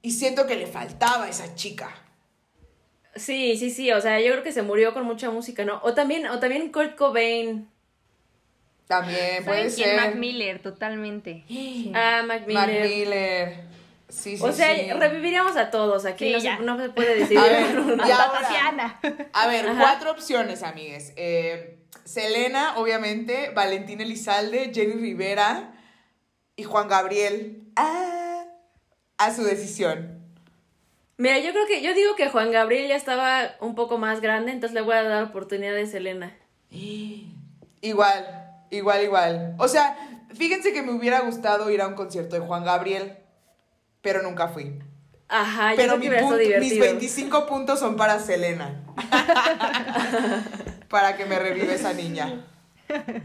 Y 0.02 0.12
siento 0.12 0.46
que 0.46 0.56
le 0.56 0.66
faltaba 0.66 1.24
a 1.24 1.28
esa 1.28 1.54
chica. 1.54 1.90
Sí, 3.16 3.56
sí, 3.56 3.70
sí, 3.70 3.90
o 3.92 4.00
sea, 4.00 4.20
yo 4.20 4.32
creo 4.32 4.42
que 4.42 4.52
se 4.52 4.62
murió 4.62 4.92
con 4.92 5.04
mucha 5.04 5.30
música, 5.30 5.64
¿no? 5.64 5.80
O 5.82 5.94
también, 5.94 6.26
o 6.26 6.38
también 6.40 6.70
Kurt 6.72 6.96
Cobain. 6.96 7.68
También 8.86 9.44
puede 9.44 9.70
ser. 9.70 9.96
Mac 9.96 10.14
Miller, 10.16 10.60
totalmente. 10.60 11.44
Ah, 11.94 12.22
Mac 12.26 12.46
Mac 12.48 12.66
Miller. 12.68 12.88
Miller. 12.88 13.74
Sí, 14.08 14.36
sí, 14.36 14.44
O 14.44 14.52
sea, 14.52 14.74
sí. 14.74 14.90
reviviríamos 14.92 15.56
a 15.56 15.70
todos. 15.70 16.04
Aquí 16.04 16.26
Sí, 16.26 16.32
no, 16.32 16.40
se, 16.40 16.56
no 16.58 16.78
se 16.78 16.90
puede 16.90 17.14
decir. 17.20 17.38
A 17.38 17.42
ver, 17.44 17.64
y 18.06 18.10
ahora, 18.10 19.00
a 19.32 19.46
ver, 19.46 19.68
Ajá. 19.68 19.80
cuatro 19.80 20.10
opciones, 20.10 20.62
amigues. 20.62 21.12
Eh, 21.16 21.78
Selena, 22.04 22.76
obviamente, 22.76 23.50
Valentín 23.54 24.00
Elizalde, 24.02 24.70
Jenny 24.74 24.92
Rivera 24.94 25.73
y 26.56 26.62
Juan 26.64 26.88
Gabriel. 26.88 27.62
Ah, 27.76 28.44
a 29.18 29.34
su 29.34 29.42
decisión. 29.44 30.20
Mira, 31.16 31.38
yo 31.38 31.52
creo 31.52 31.66
que, 31.66 31.80
yo 31.82 31.94
digo 31.94 32.16
que 32.16 32.28
Juan 32.28 32.50
Gabriel 32.50 32.88
ya 32.88 32.96
estaba 32.96 33.54
un 33.60 33.74
poco 33.76 33.98
más 33.98 34.20
grande, 34.20 34.50
entonces 34.52 34.74
le 34.74 34.80
voy 34.80 34.94
a 34.96 35.02
dar 35.04 35.22
oportunidad 35.24 35.74
de 35.74 35.86
Selena. 35.86 36.36
Igual, 37.80 38.24
igual, 38.70 39.04
igual. 39.04 39.54
O 39.58 39.68
sea, 39.68 39.94
fíjense 40.34 40.72
que 40.72 40.80
me 40.82 40.90
hubiera 40.92 41.20
gustado 41.20 41.68
ir 41.70 41.82
a 41.82 41.86
un 41.86 41.94
concierto 41.94 42.34
de 42.34 42.40
Juan 42.46 42.64
Gabriel, 42.64 43.18
pero 44.00 44.22
nunca 44.22 44.48
fui. 44.48 44.78
Ajá, 45.28 45.72
yo 45.72 45.76
Pero 45.76 45.98
mi 45.98 46.08
punto- 46.08 46.36
mis 46.36 46.46
divertido. 46.48 46.84
25 46.86 47.46
puntos 47.46 47.78
son 47.78 47.96
para 47.96 48.18
Selena. 48.20 48.82
para 50.88 51.16
que 51.16 51.26
me 51.26 51.38
revive 51.38 51.74
esa 51.74 51.92
niña. 51.92 52.46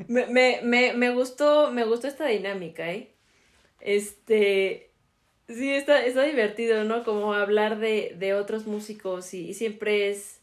Me, 0.07 0.25
me, 0.27 0.59
me, 0.63 0.93
me 0.93 1.09
gustó, 1.11 1.71
me 1.71 1.85
gustó 1.85 2.07
esta 2.07 2.25
dinámica, 2.25 2.89
¿eh? 2.91 3.13
Este, 3.81 4.91
sí, 5.47 5.71
está, 5.73 6.05
está 6.05 6.23
divertido, 6.23 6.83
¿no? 6.83 7.03
Como 7.03 7.33
hablar 7.33 7.79
de, 7.79 8.15
de 8.17 8.33
otros 8.33 8.65
músicos 8.67 9.33
y, 9.33 9.49
y 9.49 9.53
siempre 9.53 10.09
es, 10.09 10.39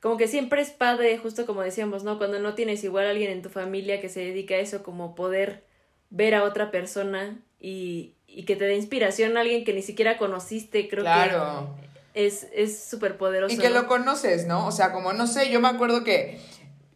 como 0.00 0.16
que 0.16 0.28
siempre 0.28 0.60
es 0.62 0.70
padre, 0.70 1.18
justo 1.18 1.46
como 1.46 1.62
decíamos, 1.62 2.04
¿no? 2.04 2.18
Cuando 2.18 2.38
no 2.38 2.54
tienes 2.54 2.84
igual 2.84 3.06
a 3.06 3.10
alguien 3.10 3.30
en 3.30 3.42
tu 3.42 3.48
familia 3.48 4.00
que 4.00 4.08
se 4.08 4.20
dedica 4.20 4.54
a 4.54 4.58
eso, 4.58 4.82
como 4.82 5.14
poder 5.14 5.64
ver 6.10 6.34
a 6.34 6.44
otra 6.44 6.70
persona 6.70 7.38
y, 7.60 8.14
y 8.26 8.44
que 8.44 8.56
te 8.56 8.64
dé 8.64 8.76
inspiración 8.76 9.36
a 9.36 9.40
alguien 9.40 9.64
que 9.64 9.72
ni 9.74 9.82
siquiera 9.82 10.16
conociste, 10.18 10.88
creo 10.88 11.02
Claro. 11.04 11.74
que 12.14 12.26
es 12.26 12.48
es 12.52 12.82
súper 12.82 13.16
poderoso. 13.16 13.54
Y 13.54 13.58
que 13.58 13.68
¿no? 13.68 13.82
lo 13.82 13.86
conoces, 13.86 14.46
¿no? 14.46 14.66
O 14.66 14.72
sea, 14.72 14.92
como 14.92 15.12
no 15.12 15.26
sé, 15.26 15.50
yo 15.50 15.60
me 15.60 15.68
acuerdo 15.68 16.02
que 16.04 16.38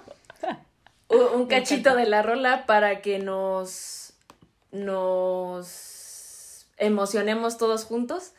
Un, 1.08 1.48
cachito 1.48 1.96
de 1.96 2.06
la 2.06 2.22
rola 2.22 2.66
para 2.66 3.02
que 3.02 3.18
nos, 3.18 3.99
nos 4.72 6.66
emocionemos 6.76 7.58
todos 7.58 7.84
juntos. 7.84 8.32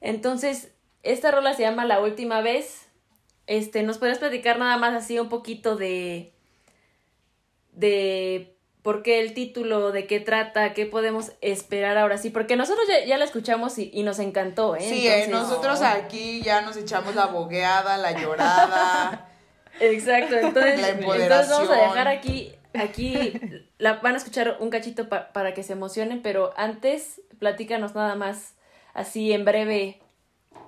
Entonces, 0.00 0.72
esta 1.02 1.30
rola 1.30 1.54
se 1.54 1.62
llama 1.62 1.84
La 1.84 2.00
Última 2.00 2.40
Vez. 2.40 2.86
Este, 3.46 3.82
¿nos 3.82 3.98
podrías 3.98 4.18
platicar 4.18 4.58
nada 4.58 4.76
más 4.78 4.94
así 4.94 5.18
un 5.18 5.28
poquito 5.28 5.76
de 5.76 6.32
de 7.72 8.56
por 8.82 9.02
qué 9.02 9.20
el 9.20 9.32
título, 9.34 9.92
de 9.92 10.06
qué 10.06 10.20
trata, 10.20 10.74
qué 10.74 10.86
podemos 10.86 11.32
esperar 11.40 11.96
ahora 11.96 12.18
sí? 12.18 12.30
Porque 12.30 12.54
nosotros 12.56 12.86
ya, 12.86 13.04
ya 13.04 13.18
la 13.18 13.24
escuchamos 13.24 13.78
y, 13.78 13.90
y 13.92 14.02
nos 14.02 14.18
encantó, 14.18 14.76
¿eh? 14.76 14.80
Sí, 14.80 15.08
eh, 15.08 15.26
nosotros 15.30 15.80
aquí 15.80 16.42
ya 16.42 16.60
nos 16.60 16.76
echamos 16.76 17.14
la 17.14 17.26
bogueada, 17.26 17.96
la 17.96 18.12
llorada. 18.12 19.28
Exacto, 19.80 20.36
entonces, 20.36 20.80
La 20.80 20.88
entonces 20.90 21.48
vamos 21.48 21.70
a 21.70 21.76
dejar 21.76 22.08
aquí, 22.08 22.54
aquí, 22.76 23.40
la, 23.78 23.94
van 23.94 24.14
a 24.14 24.18
escuchar 24.18 24.56
un 24.60 24.70
cachito 24.70 25.08
pa- 25.08 25.32
para 25.32 25.54
que 25.54 25.62
se 25.62 25.72
emocionen, 25.72 26.22
pero 26.22 26.52
antes 26.56 27.20
platícanos 27.38 27.94
nada 27.94 28.14
más, 28.14 28.56
así 28.92 29.32
en 29.32 29.44
breve, 29.44 30.00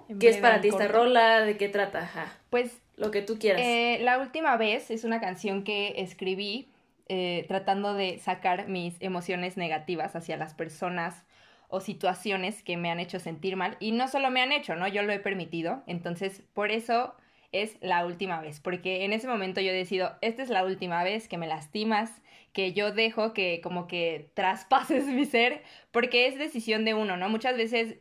En 0.09 0.19
qué 0.19 0.29
es 0.29 0.37
para 0.39 0.61
ti 0.61 0.69
esta 0.69 0.89
rola, 0.89 1.41
de 1.41 1.57
qué 1.57 1.69
trata, 1.69 2.03
ajá, 2.03 2.33
Pues 2.51 2.79
lo 2.97 3.11
que 3.11 3.23
tú 3.23 3.39
quieras. 3.39 3.63
Eh, 3.63 3.99
la 4.03 4.19
última 4.19 4.57
vez 4.57 4.91
es 4.91 5.05
una 5.05 5.21
canción 5.21 5.65
que 5.65 5.95
escribí 6.01 6.69
eh, 7.09 7.45
tratando 7.49 7.95
de 7.95 8.19
sacar 8.19 8.69
mis 8.69 8.97
emociones 9.01 9.57
negativas 9.57 10.17
hacia 10.17 10.37
las 10.37 10.55
personas 10.55 11.25
o 11.69 11.81
situaciones 11.81 12.63
que 12.63 12.77
me 12.77 12.91
han 12.91 13.01
hecho 13.01 13.19
sentir 13.19 13.57
mal. 13.57 13.77
Y 13.81 13.93
no 13.93 14.09
solo 14.09 14.31
me 14.31 14.41
han 14.41 14.53
hecho, 14.53 14.77
¿no? 14.77 14.87
Yo 14.89 15.03
lo 15.03 15.13
he 15.13 15.19
permitido. 15.19 15.83
Entonces, 15.87 16.43
por 16.55 16.71
eso 16.71 17.15
es 17.63 17.77
la 17.81 18.05
última 18.07 18.41
vez. 18.41 18.61
Porque 18.61 19.05
en 19.05 19.13
ese 19.13 19.29
momento 19.29 19.61
yo 19.61 19.73
decido, 19.73 20.17
esta 20.21 20.43
es 20.43 20.49
la 20.49 20.65
última 20.65 21.03
vez 21.05 21.29
que 21.29 21.39
me 21.39 21.47
lastimas, 21.47 22.11
que 22.53 22.73
yo 22.73 22.93
dejo 22.93 23.33
que 23.33 23.61
como 23.63 23.87
que 23.87 24.31
traspases 24.35 25.07
mi 25.07 25.25
ser, 25.27 25.63
porque 25.91 26.27
es 26.27 26.39
decisión 26.39 26.85
de 26.85 26.95
uno, 26.95 27.17
¿no? 27.17 27.29
Muchas 27.29 27.57
veces 27.57 27.99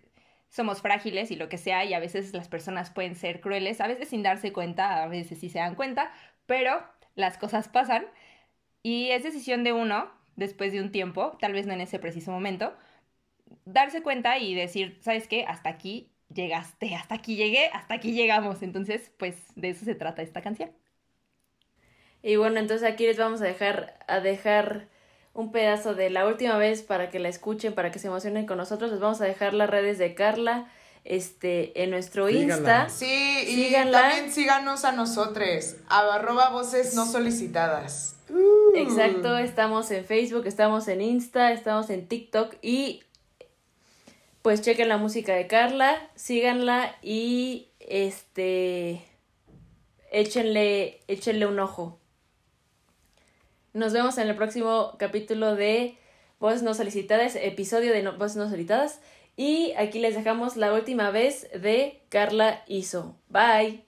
somos 0.50 0.82
frágiles 0.82 1.32
y 1.32 1.36
lo 1.36 1.50
que 1.50 1.58
sea, 1.58 1.84
y 1.86 1.94
a 1.94 2.00
veces 2.00 2.34
las 2.34 2.48
personas 2.48 2.90
pueden 2.90 3.16
ser 3.16 3.42
crueles, 3.42 3.82
a 3.82 3.88
veces 3.88 4.10
sin 4.10 4.24
darse 4.24 4.54
cuenta, 4.54 5.04
a 5.04 5.08
veces 5.08 5.40
sí 5.40 5.50
se 5.50 5.60
dan 5.60 5.76
cuenta, 5.76 6.12
pero 6.46 6.84
las 7.16 7.38
cosas 7.38 7.68
pasan 7.68 8.06
y 8.84 9.10
es 9.10 9.24
decisión 9.24 9.64
de 9.64 9.74
uno, 9.74 10.12
después 10.36 10.72
de 10.72 10.82
un 10.82 10.92
tiempo, 10.92 11.38
tal 11.42 11.54
vez 11.54 11.66
no 11.66 11.74
en 11.74 11.82
ese 11.82 12.00
preciso 12.00 12.32
momento, 12.32 12.76
darse 13.66 14.02
cuenta 14.02 14.38
y 14.38 14.54
decir, 14.56 14.98
¿sabes 15.02 15.28
qué? 15.28 15.46
Hasta 15.46 15.70
aquí 15.70 16.15
llegaste, 16.34 16.96
hasta 16.96 17.16
aquí 17.16 17.36
llegué, 17.36 17.68
hasta 17.68 17.96
aquí 17.96 18.14
llegamos. 18.14 18.62
Entonces, 18.62 19.12
pues 19.18 19.36
de 19.56 19.70
eso 19.70 19.86
se 19.86 19.96
trata 19.96 20.22
esta 20.22 20.42
canción. 20.42 20.72
Y 22.22 22.38
bueno, 22.38 22.60
entonces 22.60 22.88
aquí 22.90 23.06
les 23.06 23.18
vamos 23.18 23.42
a 23.42 23.46
dejar, 23.46 24.00
a 24.08 24.20
dejar 24.20 24.88
un 25.34 25.52
pedazo 25.52 25.94
de 25.94 26.10
la 26.10 26.26
última 26.26 26.58
vez 26.58 26.82
para 26.82 27.10
que 27.10 27.20
la 27.20 27.30
escuchen, 27.30 27.76
para 27.76 27.92
que 27.92 28.00
se 28.00 28.08
emocionen 28.08 28.46
con 28.46 28.58
nosotros. 28.58 28.90
Les 28.92 29.00
vamos 29.00 29.22
a 29.22 29.26
dejar 29.26 29.54
las 29.54 29.70
redes 29.70 29.98
de 29.98 30.16
Carla 30.16 30.72
este, 31.04 31.84
en 31.84 31.92
nuestro 31.92 32.28
Síganla. 32.28 32.56
Insta. 32.56 32.90
Sí, 32.90 33.46
y 33.48 33.66
Síganla. 33.66 34.02
también 34.02 34.32
síganos 34.32 34.86
a 34.86 34.92
nosotros, 34.92 35.76
arroba 35.88 36.50
voces 36.50 36.96
no 36.96 37.06
solicitadas. 37.06 38.16
Exacto, 38.74 39.38
estamos 39.38 39.92
en 39.92 40.04
Facebook, 40.04 40.48
estamos 40.48 40.88
en 40.88 41.02
Insta, 41.02 41.52
estamos 41.52 41.90
en 41.92 42.08
TikTok 42.08 42.56
y 42.62 43.04
pues 44.46 44.62
chequen 44.62 44.90
la 44.90 44.98
música 45.00 45.34
de 45.34 45.48
Carla, 45.48 46.08
síganla 46.14 46.96
y 47.02 47.70
este 47.80 49.02
échenle, 50.12 51.02
échenle 51.08 51.48
un 51.48 51.58
ojo. 51.60 52.00
Nos 53.74 53.92
vemos 53.92 54.20
en 54.20 54.28
el 54.28 54.36
próximo 54.36 54.98
capítulo 55.00 55.56
de 55.56 55.98
Voces 56.40 56.62
No 56.62 56.76
Solicitadas, 56.76 57.36
episodio 57.36 57.92
de 57.92 58.04
no- 58.04 58.20
Voces 58.20 58.38
No 58.38 58.48
Solicitadas. 58.48 59.02
Y 59.36 59.74
aquí 59.80 59.98
les 59.98 60.14
dejamos 60.14 60.58
la 60.58 60.72
última 60.76 61.10
vez 61.10 61.50
de 61.60 62.04
Carla 62.10 62.64
Iso. 62.68 63.16
Bye. 63.30 63.84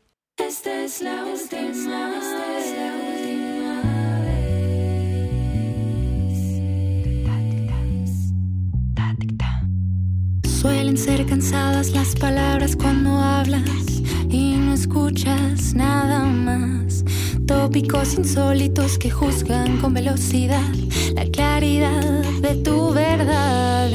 Suelen 10.61 10.97
ser 10.97 11.23
cansadas 11.27 11.91
las 11.91 12.15
palabras 12.15 12.75
cuando 12.75 13.11
hablas 13.11 14.01
y 14.27 14.55
no 14.57 14.73
escuchas 14.73 15.75
nada 15.75 16.25
más. 16.25 17.05
Tópicos 17.45 18.15
insólitos 18.15 18.97
que 18.97 19.11
juzgan 19.11 19.77
con 19.77 19.93
velocidad 19.93 20.73
la 21.13 21.25
claridad 21.25 22.23
de 22.41 22.55
tu 22.55 22.91
verdad. 22.91 23.87